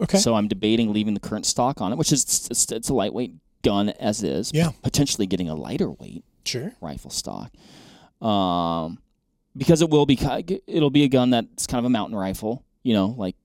Okay, 0.00 0.18
So 0.18 0.34
I'm 0.34 0.48
debating 0.48 0.92
leaving 0.92 1.14
the 1.14 1.20
current 1.20 1.46
stock 1.46 1.80
on 1.80 1.92
it, 1.92 1.96
which 1.98 2.12
is 2.12 2.22
it's, 2.50 2.70
it's 2.72 2.88
a 2.88 2.94
lightweight 2.94 3.34
gun 3.62 3.88
as 3.90 4.22
is. 4.22 4.50
Yeah. 4.54 4.70
Potentially 4.82 5.26
getting 5.26 5.48
a 5.48 5.54
lighter 5.54 5.90
weight 5.90 6.24
sure, 6.44 6.72
rifle 6.80 7.10
stock, 7.10 7.50
um, 8.26 8.98
because 9.56 9.82
it 9.82 9.90
will 9.90 10.06
be 10.06 10.18
it'll 10.66 10.90
be 10.90 11.04
a 11.04 11.08
gun 11.08 11.30
that's 11.30 11.66
kind 11.66 11.78
of 11.78 11.84
a 11.84 11.90
mountain 11.90 12.16
rifle. 12.16 12.64
You 12.82 12.94
know, 12.94 13.06
like 13.18 13.36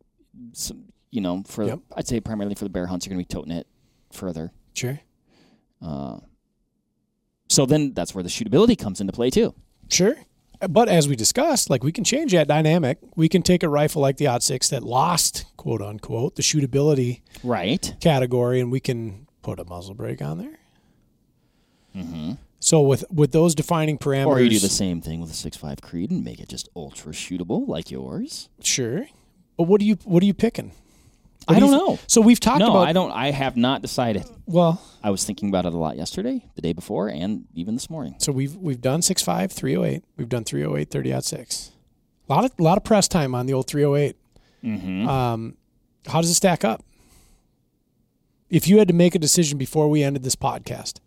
some, 0.54 0.86
you 1.12 1.22
know, 1.22 1.44
for 1.48 1.64
Yep. 1.66 1.80
I'd 1.96 2.08
say 2.08 2.20
primarily 2.20 2.56
for 2.56 2.64
the 2.66 2.70
bear 2.70 2.86
hunts, 2.88 3.06
you're 3.06 3.14
going 3.14 3.24
to 3.24 3.28
be 3.28 3.34
toting 3.34 3.52
it 3.52 3.68
further. 4.12 4.52
sure, 4.74 5.00
Uh, 5.82 6.20
so 7.50 7.66
then 7.66 7.94
that's 7.94 8.16
where 8.16 8.24
the 8.24 8.30
shootability 8.30 8.78
comes 8.78 9.02
into 9.02 9.14
play 9.14 9.30
too. 9.30 9.54
sure. 9.90 10.16
But 10.70 10.90
as 10.90 11.08
we 11.08 11.16
discussed, 11.16 11.70
like 11.70 11.84
we 11.84 11.92
can 11.92 12.04
change 12.04 12.32
that 12.32 12.48
dynamic. 12.48 12.98
We 13.16 13.30
can 13.30 13.42
take 13.42 13.64
a 13.64 13.70
rifle 13.70 14.02
like 14.02 14.18
the 14.18 14.28
Odd 14.28 14.44
Six 14.44 14.70
that 14.70 14.84
lost, 14.84 15.46
quote 15.58 15.82
unquote, 15.82 16.36
the 16.36 16.42
shootability 16.44 17.22
Right. 17.44 17.96
category, 18.00 18.60
and 18.60 18.72
we 18.72 18.80
can 18.80 19.28
put 19.42 19.60
a 19.60 19.66
muzzle 19.66 19.94
brake 19.96 20.22
on 20.22 20.38
there. 20.38 20.60
Mm-hmm. 21.96 22.32
So 22.60 22.82
with 22.82 23.04
with 23.12 23.32
those 23.34 23.54
defining 23.56 23.98
parameters, 23.98 24.28
Or 24.28 24.40
you 24.42 24.50
do 24.50 24.60
the 24.60 24.70
same 24.70 25.02
thing 25.02 25.20
with 25.20 25.30
a 25.30 25.36
six 25.36 25.58
five 25.58 25.82
Creed 25.82 26.12
and 26.12 26.24
make 26.24 26.40
it 26.40 26.48
just 26.50 26.70
ultra 26.76 27.12
shootable 27.12 27.68
like 27.68 27.92
yours. 27.92 28.50
sure. 28.62 29.08
But 29.58 29.64
what 29.64 29.80
do 29.80 29.86
you 29.86 29.98
what 30.06 30.24
are 30.24 30.26
you 30.26 30.34
picking? 30.34 30.72
I 31.48 31.54
What 31.54 31.60
do 31.60 31.66
don't 31.68 31.72
know. 31.72 32.00
So 32.08 32.22
we've 32.22 32.40
talked 32.40 32.60
No, 32.60 32.72
about 32.72 32.88
I 32.88 32.94
don't. 32.94 33.12
I 33.12 33.32
have 33.32 33.58
not 33.58 33.82
decided. 33.82 34.24
well. 34.46 34.82
I 35.04 35.10
was 35.10 35.26
thinking 35.26 35.50
about 35.50 35.66
it 35.66 35.74
a 35.74 35.78
lot 35.78 35.98
yesterday, 35.98 36.46
the 36.56 36.62
day 36.62 36.72
before, 36.74 37.10
and 37.10 37.46
even 37.54 37.74
this 37.76 37.90
morning. 37.90 38.16
So 38.20 38.32
we've 38.32 38.56
we've 38.56 38.80
done 38.82 39.02
6.5, 39.02 39.52
308. 39.52 40.04
We've 40.18 40.30
done 40.30 40.44
308, 40.46 40.90
30 40.90 41.14
out 41.14 41.26
six. 41.26 41.72
A 42.30 42.34
lot 42.34 42.46
of 42.46 42.52
lot 42.60 42.78
of 42.78 42.84
press 42.86 43.08
time 43.08 43.36
on 43.36 43.46
the 43.46 43.54
old 43.54 43.68
308. 43.68 44.16
Mm-hmm. 44.64 45.08
Um, 45.10 45.58
how 46.08 46.22
does 46.22 46.30
it 46.30 46.36
stack 46.36 46.64
up? 46.64 46.84
If 48.50 48.68
you 48.68 48.78
had 48.78 48.88
to 48.88 48.94
make 48.94 49.16
a 49.16 49.20
decision 49.20 49.58
before 49.58 49.90
we 49.90 50.04
ended 50.04 50.24
this 50.24 50.36
podcast, 50.36 51.00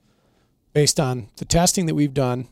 based 0.73 0.99
on 0.99 1.29
the 1.37 1.45
testing 1.45 1.87
that 1.87 1.95
we've 1.95 2.13
done, 2.15 2.49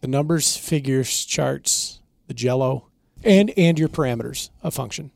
the 0.00 0.08
numbers, 0.08 0.56
figures, 0.56 1.24
charts, 1.24 2.00
the 2.28 2.34
Jello, 2.34 2.86
and 3.24 3.52
and 3.56 3.78
your 3.78 3.88
parameters 3.88 4.50
of 4.62 4.72
function. 4.72 5.10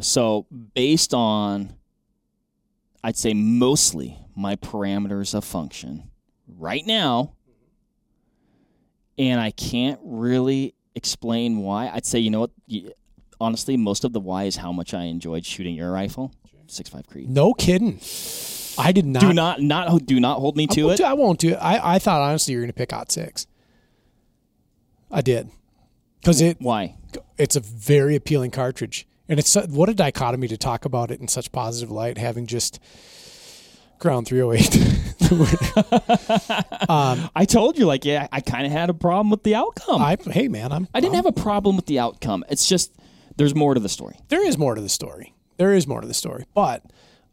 So, 0.00 0.46
based 0.74 1.12
on, 1.12 1.74
I'd 3.02 3.16
say 3.16 3.34
mostly 3.34 4.16
my 4.36 4.56
parameters 4.56 5.34
of 5.34 5.44
function 5.44 6.10
right 6.46 6.86
now, 6.86 7.34
and 9.18 9.40
I 9.40 9.50
can't 9.50 9.98
really 10.04 10.74
explain 10.94 11.58
why. 11.58 11.88
I'd 11.88 12.06
say, 12.06 12.18
you 12.20 12.30
know 12.30 12.40
what? 12.40 12.50
Honestly, 13.40 13.76
most 13.76 14.04
of 14.04 14.12
the 14.12 14.20
why 14.20 14.44
is 14.44 14.56
how 14.56 14.72
much 14.72 14.94
I 14.94 15.04
enjoyed 15.04 15.44
shooting 15.44 15.74
your 15.74 15.90
rifle, 15.90 16.32
six 16.68 16.88
five 16.88 17.06
Creed. 17.08 17.28
No 17.28 17.52
kidding. 17.54 18.00
I 18.78 18.92
did 18.92 19.06
not. 19.06 19.20
Do 19.20 19.32
not, 19.32 19.60
not, 19.60 20.06
do 20.06 20.20
not 20.20 20.38
hold 20.38 20.56
me 20.56 20.68
I 20.70 20.74
to 20.74 20.90
it. 20.90 20.96
do- 20.98 21.04
I 21.04 21.14
won't 21.14 21.40
do 21.40 21.48
it. 21.50 21.56
I, 21.56 21.94
I 21.94 21.98
thought 21.98 22.20
honestly 22.20 22.52
you 22.52 22.58
were 22.58 22.62
going 22.62 22.70
to 22.72 22.76
pick 22.76 22.92
out 22.92 23.10
six. 23.10 23.46
I 25.10 25.20
did 25.22 25.48
because 26.20 26.40
it 26.40 26.58
Why? 26.60 26.94
it's 27.38 27.56
a 27.56 27.60
very 27.60 28.14
appealing 28.14 28.50
cartridge, 28.52 29.07
and 29.28 29.38
it's 29.38 29.54
what 29.54 29.88
a 29.88 29.94
dichotomy 29.94 30.48
to 30.48 30.56
talk 30.56 30.84
about 30.84 31.10
it 31.10 31.20
in 31.20 31.28
such 31.28 31.52
positive 31.52 31.90
light, 31.90 32.18
having 32.18 32.46
just 32.46 32.80
ground 33.98 34.26
308. 34.26 34.74
um, 36.88 37.30
I 37.34 37.44
told 37.44 37.78
you, 37.78 37.86
like, 37.86 38.04
yeah, 38.04 38.28
I 38.32 38.40
kind 38.40 38.64
of 38.66 38.72
had 38.72 38.90
a 38.90 38.94
problem 38.94 39.30
with 39.30 39.42
the 39.42 39.54
outcome. 39.54 40.00
I, 40.00 40.16
hey 40.30 40.48
man, 40.48 40.72
I'm 40.72 40.88
i 40.94 41.00
didn't 41.00 41.16
have 41.16 41.26
a 41.26 41.32
problem 41.32 41.76
with 41.76 41.86
the 41.86 41.98
outcome. 41.98 42.44
It's 42.48 42.66
just 42.66 42.92
there's 43.36 43.54
more 43.54 43.74
to 43.74 43.80
the 43.80 43.88
story. 43.88 44.18
there 44.28 44.44
is 44.46 44.56
more 44.56 44.74
to 44.74 44.80
the 44.80 44.88
story. 44.88 45.34
There 45.56 45.74
is 45.74 45.86
more 45.86 46.00
to 46.00 46.06
the 46.06 46.14
story, 46.14 46.44
but 46.54 46.84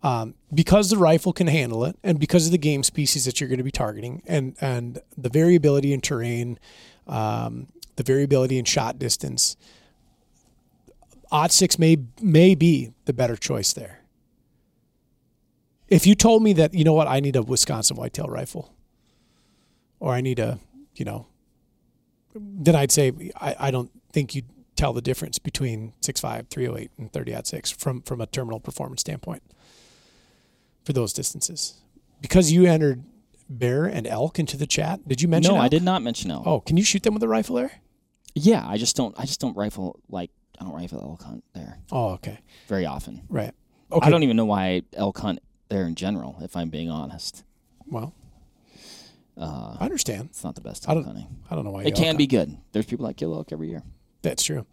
um, 0.02 0.36
because 0.54 0.90
the 0.90 0.98
rifle 0.98 1.32
can 1.32 1.48
handle 1.48 1.86
it, 1.86 1.98
and 2.04 2.20
because 2.20 2.46
of 2.48 2.52
the 2.52 2.58
game 2.58 2.84
species 2.84 3.26
that 3.26 3.40
you're 3.40 3.48
going 3.48 3.60
to 3.60 3.64
be 3.64 3.72
targeting, 3.72 4.22
and 4.26 4.56
and 4.60 5.00
the 5.18 5.30
variability 5.30 5.94
in 5.94 6.02
terrain, 6.02 6.60
um, 7.08 7.68
the 7.96 8.04
variability 8.04 8.58
in 8.58 8.66
shot 8.66 9.00
distance, 9.00 9.56
Odd 11.32 11.52
six 11.52 11.80
may 11.80 11.98
may 12.22 12.56
be 12.56 12.92
the 13.06 13.14
better 13.14 13.36
choice 13.36 13.74
there. 13.74 14.02
If 15.88 16.08
you 16.08 16.16
told 16.16 16.42
me 16.42 16.54
that 16.54 16.74
you 16.74 16.84
know 16.84 16.94
what 16.94 17.08
I 17.08 17.20
need 17.20 17.36
a 17.36 17.44
Wisconsin 17.44 17.98
whitetail 17.98 18.28
rifle, 18.28 18.74
or 20.00 20.14
I 20.14 20.22
need 20.22 20.40
a 20.40 20.60
you 20.96 21.06
know, 21.06 21.28
then 22.34 22.76
I'd 22.76 22.92
say 22.92 23.12
I, 23.40 23.56
I 23.60 23.72
don't 23.72 23.92
think 24.12 24.36
you'd 24.36 24.46
tell 24.76 24.94
the 24.94 25.02
difference 25.02 25.40
between 25.40 25.94
6.5, 26.02 26.50
308, 26.50 26.92
and 26.98 27.12
30 27.12 27.38
6 27.44 27.72
from, 27.72 28.02
from 28.02 28.22
a 28.22 28.26
terminal 28.26 28.60
performance 28.60 29.02
standpoint 29.02 29.44
for 30.84 30.94
those 30.94 31.14
distances. 31.14 31.76
Because 32.22 32.52
you 32.52 32.66
entered 32.66 33.04
bear 33.50 33.86
and 33.86 34.08
elk 34.08 34.40
into 34.40 34.58
the 34.58 34.68
chat, 34.68 35.08
did 35.08 35.22
you 35.22 35.28
mention 35.28 35.56
no, 35.56 35.62
I 35.62 35.68
did 35.68 35.84
not 35.84 36.02
mention 36.02 36.32
elk. 36.32 36.44
Oh, 36.46 36.60
can 36.60 36.78
you 36.78 36.84
shoot 36.84 37.04
them 37.04 37.14
with 37.14 37.24
a 37.24 37.28
rifle 37.28 37.56
there? 37.56 37.72
Yeah, 38.34 38.68
I 38.68 38.78
just 38.78 38.96
don't. 38.96 39.18
I 39.18 39.26
just 39.26 39.40
don't 39.40 39.56
rifle 39.56 40.00
like 40.10 40.32
I 40.60 40.64
don't 40.64 40.74
rifle 40.74 41.02
elk 41.02 41.24
hunt 41.24 41.44
there 41.54 41.80
Oh, 41.92 42.10
okay. 42.14 42.40
very 42.68 42.86
often. 42.86 43.24
Right. 43.30 43.52
Okay. 43.92 44.06
I 44.06 44.10
don't 44.10 44.24
even 44.24 44.36
know 44.38 44.46
why 44.46 44.66
I 44.68 44.82
elk 44.94 45.18
hunt 45.20 45.40
there 45.70 45.86
in 45.86 45.96
general. 45.96 46.38
If 46.42 46.56
I'm 46.56 46.70
being 46.70 46.90
honest, 46.90 47.44
Well, 47.88 48.14
uh, 49.38 49.78
I 49.80 49.84
understand. 49.84 50.30
it's 50.32 50.44
not 50.44 50.56
the 50.56 50.62
best 50.62 50.88
I 50.88 50.94
elk 50.94 51.04
don't- 51.06 51.16
hunting. 51.16 51.38
I 51.50 51.56
don't 51.56 51.66
know 51.66 51.72
why. 51.72 51.84
It 51.84 51.96
can 51.96 52.06
elk 52.10 52.18
be 52.18 52.28
good. 52.28 52.58
There's 52.72 52.86
people 52.86 53.06
that 53.08 53.16
kill 53.18 53.34
elk 53.36 53.52
every 53.52 53.70
year. 53.70 53.84
That's 54.22 54.44
true. 54.44 54.66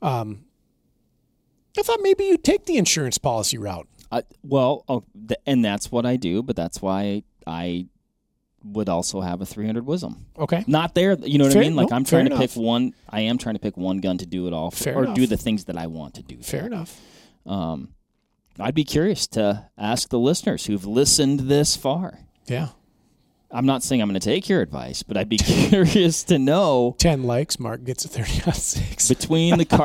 Um, 0.00 0.44
I 1.78 1.82
thought 1.82 1.98
maybe 2.02 2.24
you'd 2.24 2.44
take 2.44 2.66
the 2.66 2.76
insurance 2.76 3.18
policy 3.18 3.58
route. 3.58 3.88
I, 4.12 4.22
well, 4.44 4.84
oh, 4.88 5.02
th- 5.28 5.40
and 5.46 5.64
that's 5.64 5.90
what 5.90 6.06
I 6.06 6.16
do, 6.16 6.42
but 6.42 6.54
that's 6.54 6.80
why 6.80 7.24
I 7.46 7.86
would 8.64 8.88
also 8.88 9.20
have 9.20 9.40
a 9.40 9.46
300 9.46 9.84
Wisdom. 9.86 10.26
Okay. 10.38 10.64
Not 10.66 10.94
there, 10.94 11.14
you 11.14 11.38
know 11.38 11.44
what 11.44 11.52
Fair- 11.52 11.62
I 11.62 11.66
mean? 11.66 11.76
Like 11.76 11.90
no, 11.90 11.96
I'm 11.96 12.04
trying 12.04 12.24
to 12.26 12.32
enough. 12.34 12.40
pick 12.54 12.56
one. 12.62 12.94
I 13.10 13.20
am 13.20 13.36
trying 13.38 13.54
to 13.56 13.60
pick 13.60 13.76
one 13.76 13.98
gun 13.98 14.18
to 14.18 14.26
do 14.26 14.46
it 14.46 14.52
all, 14.52 14.70
for, 14.70 14.84
Fair 14.84 14.96
or 14.98 15.04
enough. 15.04 15.16
do 15.16 15.26
the 15.26 15.36
things 15.36 15.64
that 15.66 15.76
I 15.76 15.86
want 15.86 16.14
to 16.14 16.22
do. 16.22 16.38
Fair 16.42 16.66
enough. 16.66 16.98
Um, 17.46 17.90
I'd 18.58 18.74
be 18.74 18.84
curious 18.84 19.26
to 19.28 19.68
ask 19.76 20.08
the 20.08 20.18
listeners 20.18 20.66
who've 20.66 20.86
listened 20.86 21.40
this 21.40 21.76
far. 21.76 22.20
Yeah. 22.46 22.68
I'm 23.50 23.66
not 23.66 23.82
saying 23.84 24.00
I'm 24.02 24.08
going 24.08 24.18
to 24.18 24.24
take 24.28 24.48
your 24.48 24.62
advice, 24.62 25.02
but 25.02 25.16
I'd 25.16 25.28
be 25.28 25.36
curious 25.38 26.24
to 26.24 26.38
know 26.38 26.96
Ten 26.98 27.22
likes. 27.24 27.60
Mark 27.60 27.84
gets 27.84 28.04
a 28.04 28.08
thirty 28.08 28.42
on 28.46 28.52
six. 28.54 29.08
between 29.08 29.58
the 29.58 29.64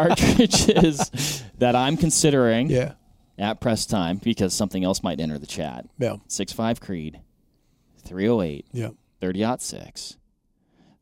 cartridges 0.50 1.44
that 1.58 1.76
I'm 1.76 1.98
considering 1.98 2.70
Yeah. 2.70 2.94
at 3.38 3.60
press 3.60 3.86
time, 3.86 4.18
because 4.24 4.54
something 4.54 4.84
else 4.84 5.04
might 5.04 5.20
enter 5.20 5.38
the 5.38 5.46
chat. 5.46 5.86
Yeah. 6.00 6.16
6.5 6.30 6.80
Creed, 6.80 7.20
308, 8.00 8.66
Yeah. 8.72 8.90
30 9.22 9.46
6 9.60 10.18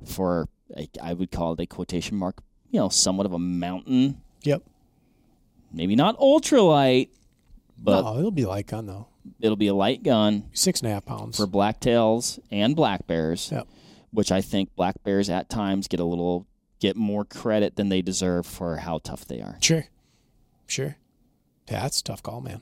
for 0.05 0.47
a, 0.75 0.87
I 1.01 1.13
would 1.13 1.31
call 1.31 1.53
it 1.53 1.59
a 1.59 1.65
quotation 1.65 2.17
mark, 2.17 2.41
you 2.71 2.79
know, 2.79 2.89
somewhat 2.89 3.25
of 3.25 3.33
a 3.33 3.39
mountain, 3.39 4.21
Yep. 4.43 4.63
maybe 5.71 5.95
not 5.95 6.17
ultralight, 6.19 7.09
but 7.77 8.01
no, 8.03 8.17
it'll 8.19 8.31
be 8.31 8.45
light 8.45 8.67
gun 8.67 8.85
though. 8.85 9.07
it'll 9.39 9.55
be 9.57 9.67
a 9.67 9.73
light 9.73 10.03
gun 10.03 10.49
Six 10.53 10.81
and 10.81 10.89
a 10.89 10.93
half 10.93 11.05
pounds. 11.05 11.37
for 11.37 11.47
blacktails 11.47 12.39
and 12.51 12.75
black 12.75 13.07
bears, 13.07 13.49
Yep. 13.51 13.67
which 14.11 14.31
I 14.31 14.41
think 14.41 14.75
black 14.75 15.03
bears 15.03 15.29
at 15.29 15.49
times 15.49 15.87
get 15.87 15.99
a 15.99 16.05
little 16.05 16.45
get 16.79 16.95
more 16.95 17.25
credit 17.25 17.75
than 17.75 17.89
they 17.89 18.01
deserve 18.03 18.45
for 18.45 18.77
how 18.77 18.99
tough 18.99 19.25
they 19.25 19.41
are. 19.41 19.57
Sure. 19.61 19.85
Sure. 20.67 20.95
Yeah, 21.69 21.81
that's 21.81 22.01
a 22.01 22.03
tough 22.03 22.21
call, 22.21 22.39
man. 22.39 22.61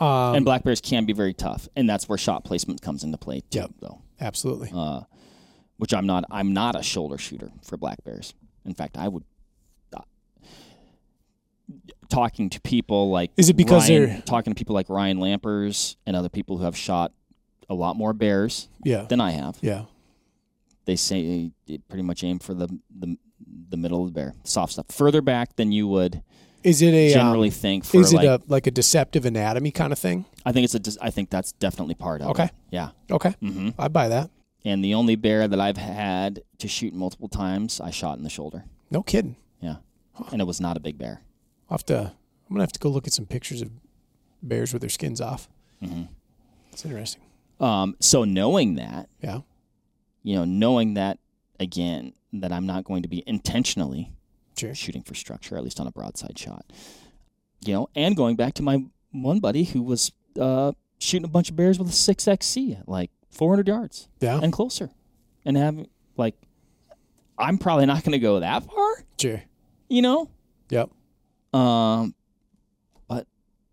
Um, 0.00 0.36
and 0.36 0.44
black 0.44 0.62
bears 0.64 0.80
can 0.80 1.04
be 1.06 1.12
very 1.12 1.34
tough, 1.34 1.68
and 1.76 1.88
that's 1.88 2.08
where 2.08 2.18
shot 2.18 2.44
placement 2.44 2.80
comes 2.82 3.02
into 3.04 3.18
play 3.18 3.40
too, 3.50 3.58
Yep. 3.60 3.70
though. 3.80 4.02
absolutely. 4.20 4.70
Uh, 4.74 5.02
which 5.78 5.94
I'm 5.94 6.06
not. 6.06 6.24
I'm 6.30 6.52
not 6.52 6.74
a 6.78 6.82
shoulder 6.82 7.18
shooter 7.18 7.50
for 7.62 7.76
black 7.76 8.02
bears. 8.04 8.34
In 8.64 8.74
fact, 8.74 8.96
I 8.98 9.06
would. 9.08 9.22
Uh, 9.96 10.00
talking 12.08 12.50
to 12.50 12.60
people 12.62 13.10
like 13.10 13.30
Is 13.36 13.48
it 13.48 13.56
because 13.56 13.88
Ryan, 13.88 14.06
they're- 14.06 14.22
talking 14.22 14.52
to 14.54 14.58
people 14.58 14.74
like 14.74 14.88
Ryan 14.88 15.18
Lampers 15.18 15.96
and 16.06 16.16
other 16.16 16.28
people 16.28 16.58
who 16.58 16.64
have 16.64 16.76
shot 16.76 17.12
a 17.68 17.74
lot 17.74 17.96
more 17.96 18.12
bears 18.12 18.68
yeah. 18.84 19.02
than 19.02 19.20
I 19.20 19.32
have? 19.32 19.58
Yeah. 19.60 19.84
They 20.86 20.96
say 20.96 21.50
it 21.66 21.86
pretty 21.88 22.02
much 22.02 22.24
aim 22.24 22.38
for 22.38 22.54
the 22.54 22.68
the 22.96 23.16
the 23.70 23.76
middle 23.76 24.00
of 24.02 24.06
the 24.06 24.12
bear, 24.20 24.34
soft 24.44 24.72
stuff, 24.72 24.86
further 24.90 25.20
back 25.20 25.56
than 25.56 25.70
you 25.70 25.86
would 25.86 26.22
Is 26.64 26.82
it 26.82 26.92
a 26.92 27.12
um, 27.14 27.20
generally 27.20 27.50
think. 27.50 27.84
For 27.84 28.00
is 28.00 28.12
it 28.12 28.16
like, 28.16 28.26
a 28.26 28.40
like 28.48 28.66
a 28.66 28.70
deceptive 28.70 29.24
anatomy 29.24 29.70
kind 29.70 29.92
of 29.92 29.98
thing? 29.98 30.24
I 30.44 30.52
think 30.52 30.64
it's 30.64 30.74
a. 30.74 30.78
dis- 30.80 30.98
I 31.00 31.10
think 31.10 31.30
that's 31.30 31.52
definitely 31.52 31.94
part 31.94 32.20
of 32.20 32.28
Okay. 32.30 32.44
it. 32.44 32.50
Yeah. 32.70 32.90
Okay. 33.10 33.34
Mm-hmm. 33.42 33.70
I 33.78 33.88
buy 33.88 34.08
that. 34.08 34.30
And 34.64 34.84
the 34.84 34.94
only 34.94 35.14
bear 35.16 35.46
that 35.48 35.60
I've 35.60 35.76
had 35.76 36.42
to 36.58 36.68
shoot 36.68 36.92
multiple 36.92 37.28
times, 37.28 37.80
I 37.80 37.90
shot 37.90 38.18
in 38.18 38.24
the 38.24 38.30
shoulder. 38.30 38.64
No 38.90 39.02
kidding. 39.02 39.36
Yeah. 39.60 39.76
And 40.32 40.40
it 40.40 40.46
was 40.46 40.60
not 40.60 40.76
a 40.76 40.80
big 40.80 40.98
bear. 40.98 41.22
I'll 41.70 41.76
have 41.78 41.86
to. 41.86 41.98
I'm 42.48 42.54
gonna 42.54 42.62
have 42.62 42.72
to 42.72 42.80
go 42.80 42.88
look 42.88 43.06
at 43.06 43.12
some 43.12 43.26
pictures 43.26 43.62
of 43.62 43.70
bears 44.42 44.72
with 44.72 44.80
their 44.82 44.88
skins 44.90 45.20
off. 45.20 45.48
hmm 45.82 46.04
It's 46.72 46.84
interesting. 46.84 47.22
Um, 47.60 47.96
so 48.00 48.24
knowing 48.24 48.74
that, 48.76 49.08
Yeah. 49.22 49.40
you 50.22 50.36
know, 50.36 50.44
knowing 50.44 50.94
that 50.94 51.18
again, 51.60 52.12
that 52.32 52.52
I'm 52.52 52.66
not 52.66 52.84
going 52.84 53.02
to 53.02 53.08
be 53.08 53.22
intentionally 53.26 54.12
Sure. 54.58 54.74
shooting 54.74 55.02
for 55.02 55.14
structure, 55.14 55.56
at 55.56 55.64
least 55.64 55.80
on 55.80 55.86
a 55.86 55.90
broadside 55.90 56.38
shot. 56.38 56.64
You 57.64 57.74
know, 57.74 57.88
and 57.94 58.16
going 58.16 58.36
back 58.36 58.54
to 58.54 58.62
my 58.62 58.84
one 59.12 59.40
buddy 59.40 59.64
who 59.64 59.82
was 59.82 60.12
uh, 60.38 60.72
shooting 60.98 61.24
a 61.24 61.28
bunch 61.28 61.50
of 61.50 61.56
bears 61.56 61.78
with 61.78 61.88
a 61.88 61.92
six 61.92 62.26
XC 62.28 62.74
at 62.74 62.88
like 62.88 63.10
400 63.30 63.66
yards 63.68 64.08
Yeah. 64.20 64.40
and 64.42 64.52
closer, 64.52 64.90
and 65.44 65.56
having 65.56 65.88
like, 66.16 66.34
I'm 67.38 67.58
probably 67.58 67.86
not 67.86 68.02
going 68.04 68.12
to 68.12 68.18
go 68.18 68.40
that 68.40 68.64
far. 68.64 69.04
Sure. 69.20 69.42
You 69.88 70.02
know, 70.02 70.30
Yep. 70.70 70.90
um, 71.54 72.14
but 73.08 73.26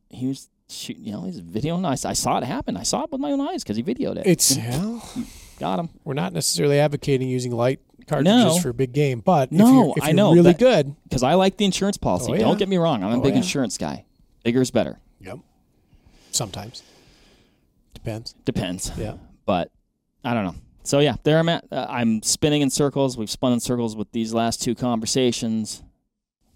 he 0.10 0.28
was 0.28 0.50
shooting. 0.70 1.04
You 1.06 1.12
know, 1.14 1.22
he's 1.24 1.42
videoing. 1.42 1.86
I, 1.86 2.10
I 2.10 2.14
saw 2.14 2.38
it 2.38 2.44
happen. 2.44 2.78
I 2.78 2.84
saw 2.84 3.04
it 3.04 3.12
with 3.12 3.22
my 3.22 3.32
own 3.32 3.42
eyes 3.42 3.64
because 3.64 3.78
he 3.78 3.84
videoed 3.84 4.18
it. 4.18 4.26
It's 4.28 4.56
well, 4.58 5.04
got 5.60 5.80
him. 5.80 5.90
we're 6.04 6.14
not 6.14 6.34
necessarily 6.34 6.80
advocating 6.80 7.28
using 7.30 7.52
light 7.52 7.80
cartridges 8.08 8.56
No. 8.56 8.60
for 8.60 8.70
a 8.70 8.74
big 8.74 8.94
game, 8.94 9.20
but 9.22 9.52
No, 9.52 9.66
if 9.68 9.74
you're, 9.74 9.94
if 9.98 10.04
I 10.04 10.08
you're 10.08 10.16
know, 10.16 10.34
really 10.34 10.52
that- 10.52 10.60
good. 10.60 10.96
because 11.04 11.24
I 11.24 11.34
like 11.36 11.58
the 11.58 11.66
insurance 11.66 11.98
policy. 11.98 12.32
Oh, 12.32 12.36
yeah. 12.36 12.42
Don't 12.42 12.58
get 12.60 12.70
me 12.70 12.78
wrong; 12.78 13.04
I'm 13.04 13.12
a 13.14 13.18
Oh, 13.18 13.22
big 13.22 13.32
yeah. 13.34 13.38
insurance 13.38 13.78
guy. 13.78 14.06
Bigger 14.44 14.62
is 14.62 14.70
better. 14.72 15.00
Yep. 15.22 15.40
Sometimes. 16.32 16.84
Depends. 17.94 18.36
Depends, 18.46 18.92
Yeah. 18.98 19.16
but 19.46 19.72
I 20.24 20.34
don't 20.34 20.46
know. 20.46 20.56
So 20.84 21.00
yeah, 21.00 21.16
there 21.24 21.40
I'm 21.40 21.50
at. 21.50 21.66
Uh, 21.72 21.88
I'm 21.90 22.22
spinning 22.22 22.62
in 22.62 22.70
circles. 22.70 23.18
We've 23.18 23.30
spun 23.32 23.54
in 23.54 23.60
circles 23.60 23.96
with 23.96 24.12
these 24.12 24.34
last 24.36 24.62
two 24.62 24.76
conversations. 24.76 25.82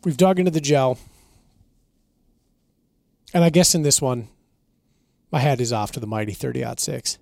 We've 0.03 0.17
dug 0.17 0.37
into 0.37 0.51
the 0.51 0.61
gel. 0.61 0.99
And 3.33 3.43
I 3.43 3.49
guess 3.49 3.73
in 3.75 3.81
this 3.83 4.01
one, 4.01 4.27
my 5.31 5.39
head 5.39 5.61
is 5.61 5.71
off 5.73 5.91
to 5.93 5.99
the 5.99 6.07
mighty 6.07 6.33
30 6.33 6.63
out 6.63 6.79
6. 6.79 7.17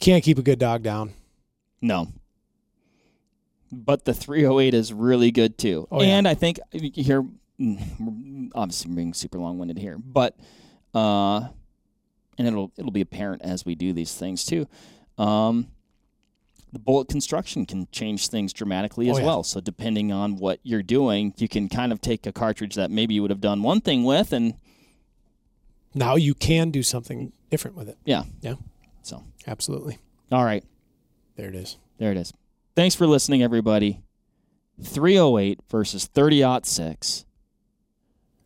Can't 0.00 0.22
keep 0.24 0.38
a 0.38 0.42
good 0.42 0.58
dog 0.58 0.82
down. 0.82 1.12
No, 1.80 2.08
but 3.72 4.04
the 4.04 4.14
308 4.14 4.74
is 4.74 4.92
really 4.92 5.30
good 5.30 5.58
too. 5.58 5.86
Oh, 5.90 6.02
yeah. 6.02 6.08
and 6.16 6.28
I 6.28 6.34
think 6.34 6.58
here, 6.72 7.24
mm, 7.60 8.50
obviously, 8.54 8.90
I'm 8.90 8.96
being 8.96 9.14
super 9.14 9.38
long-winded 9.38 9.78
here, 9.78 9.98
but 9.98 10.36
uh, 10.94 11.48
and 12.38 12.46
it'll 12.48 12.72
it'll 12.78 12.90
be 12.90 13.00
apparent 13.02 13.42
as 13.42 13.64
we 13.66 13.74
do 13.74 13.92
these 13.92 14.14
things 14.14 14.44
too. 14.44 14.66
Um, 15.18 15.68
the 16.72 16.78
bullet 16.80 17.08
construction 17.08 17.66
can 17.66 17.86
change 17.92 18.28
things 18.28 18.52
dramatically 18.52 19.08
as 19.10 19.16
Oh, 19.16 19.20
yeah. 19.20 19.26
well. 19.26 19.42
So 19.44 19.60
depending 19.60 20.10
on 20.10 20.36
what 20.36 20.58
you're 20.64 20.82
doing, 20.82 21.32
you 21.36 21.48
can 21.48 21.68
kind 21.68 21.92
of 21.92 22.00
take 22.00 22.26
a 22.26 22.32
cartridge 22.32 22.74
that 22.74 22.90
maybe 22.90 23.14
you 23.14 23.22
would 23.22 23.30
have 23.30 23.40
done 23.40 23.62
one 23.62 23.80
thing 23.80 24.02
with, 24.04 24.32
and 24.32 24.54
Now 25.94 26.16
you 26.16 26.34
can 26.34 26.70
do 26.70 26.82
something 26.82 27.32
different 27.50 27.76
with 27.76 27.88
it. 27.88 27.98
yeah, 28.04 28.24
Yeah. 28.40 28.54
So 29.02 29.22
Absolutely. 29.46 29.98
all 30.32 30.44
right, 30.44 30.64
There 31.36 31.48
it 31.48 31.54
is. 31.54 31.76
there 31.98 32.10
it 32.12 32.16
is. 32.16 32.32
Thanks 32.74 32.94
for 32.94 33.06
listening, 33.06 33.42
everybody. 33.42 34.00
308 34.82 35.60
versus 35.70 36.06
30 36.06 36.60
6. 36.62 37.24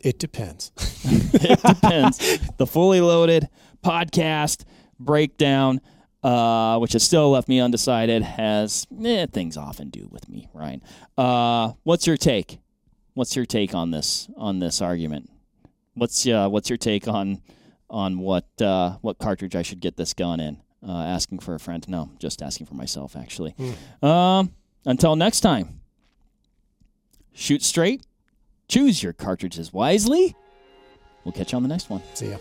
It 0.00 0.18
depends. 0.18 0.72
it 1.34 1.60
depends. 1.62 2.38
the 2.58 2.66
fully 2.66 3.00
loaded 3.00 3.48
podcast 3.82 4.64
breakdown, 5.00 5.80
uh, 6.22 6.78
which 6.78 6.92
has 6.92 7.02
still 7.02 7.30
left 7.30 7.48
me 7.48 7.60
undecided, 7.60 8.22
has 8.22 8.86
eh, 9.04 9.26
things 9.32 9.56
often 9.56 9.88
do 9.88 10.08
with 10.10 10.28
me, 10.28 10.48
Ryan. 10.52 10.82
Uh, 11.16 11.72
what's 11.84 12.06
your 12.06 12.16
take? 12.16 12.58
What's 13.14 13.34
your 13.34 13.46
take 13.46 13.74
on 13.74 13.90
this 13.90 14.28
on 14.36 14.58
this 14.60 14.80
argument? 14.82 15.30
What's 15.94 16.26
uh, 16.26 16.48
what's 16.48 16.68
your 16.70 16.76
take 16.76 17.08
on 17.08 17.40
on 17.90 18.18
what 18.18 18.46
uh, 18.60 18.98
what 19.00 19.18
cartridge 19.18 19.56
I 19.56 19.62
should 19.62 19.80
get 19.80 19.96
this 19.96 20.12
gun 20.14 20.38
in? 20.40 20.58
Uh, 20.86 20.92
asking 20.92 21.40
for 21.40 21.54
a 21.54 21.60
friend? 21.60 21.86
No, 21.88 22.10
just 22.18 22.40
asking 22.40 22.66
for 22.66 22.74
myself, 22.74 23.16
actually. 23.16 23.54
Um, 24.00 24.52
until 24.86 25.16
next 25.16 25.40
time, 25.40 25.80
shoot 27.32 27.62
straight, 27.62 28.06
choose 28.68 29.02
your 29.02 29.12
cartridges 29.12 29.72
wisely. 29.72 30.36
We'll 31.24 31.32
catch 31.32 31.52
you 31.52 31.56
on 31.56 31.62
the 31.62 31.68
next 31.68 31.90
one. 31.90 32.02
See 32.14 32.30
ya. 32.30 32.38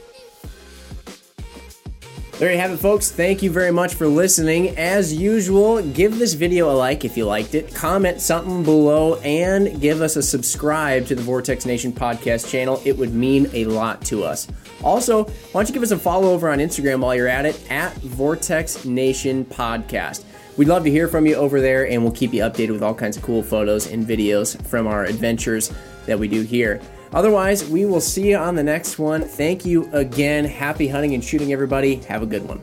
There 2.39 2.51
you 2.51 2.59
have 2.59 2.69
it, 2.69 2.77
folks. 2.77 3.09
Thank 3.09 3.41
you 3.41 3.49
very 3.49 3.71
much 3.71 3.95
for 3.95 4.05
listening. 4.05 4.77
As 4.77 5.11
usual, 5.11 5.81
give 5.81 6.19
this 6.19 6.33
video 6.33 6.69
a 6.69 6.75
like 6.77 7.03
if 7.03 7.17
you 7.17 7.25
liked 7.25 7.55
it, 7.55 7.73
comment 7.73 8.21
something 8.21 8.61
below, 8.61 9.15
and 9.21 9.81
give 9.81 10.03
us 10.03 10.17
a 10.17 10.21
subscribe 10.21 11.07
to 11.07 11.15
the 11.15 11.21
Vortex 11.23 11.65
Nation 11.65 11.91
podcast 11.91 12.51
channel. 12.51 12.79
It 12.85 12.95
would 12.95 13.11
mean 13.11 13.49
a 13.53 13.65
lot 13.65 14.03
to 14.05 14.23
us. 14.23 14.47
Also, 14.83 15.23
why 15.23 15.31
don't 15.53 15.67
you 15.67 15.73
give 15.73 15.81
us 15.81 15.89
a 15.89 15.97
follow 15.97 16.31
over 16.31 16.47
on 16.51 16.59
Instagram 16.59 16.99
while 16.99 17.15
you're 17.15 17.27
at 17.27 17.47
it 17.47 17.59
at 17.71 17.95
Vortex 17.95 18.85
Nation 18.85 19.43
Podcast. 19.43 20.23
We'd 20.57 20.67
love 20.67 20.83
to 20.83 20.91
hear 20.91 21.07
from 21.07 21.25
you 21.25 21.33
over 21.33 21.59
there, 21.59 21.89
and 21.89 22.03
we'll 22.03 22.11
keep 22.11 22.35
you 22.35 22.43
updated 22.43 22.73
with 22.73 22.83
all 22.83 22.93
kinds 22.93 23.17
of 23.17 23.23
cool 23.23 23.41
photos 23.41 23.87
and 23.87 24.05
videos 24.05 24.63
from 24.67 24.85
our 24.85 25.05
adventures 25.05 25.73
that 26.05 26.19
we 26.19 26.27
do 26.27 26.43
here. 26.43 26.81
Otherwise, 27.17 27.67
we 27.67 27.83
will 27.83 27.99
see 27.99 28.29
you 28.29 28.37
on 28.37 28.53
the 28.53 28.61
next 28.61 28.99
one. 28.99 29.23
Thank 29.23 29.65
you 29.65 29.89
again. 29.91 30.45
Happy 30.45 30.87
hunting 30.87 31.15
and 31.15 31.23
shooting, 31.23 31.51
everybody. 31.51 31.95
Have 32.03 32.21
a 32.21 32.27
good 32.27 32.47
one. 32.47 32.61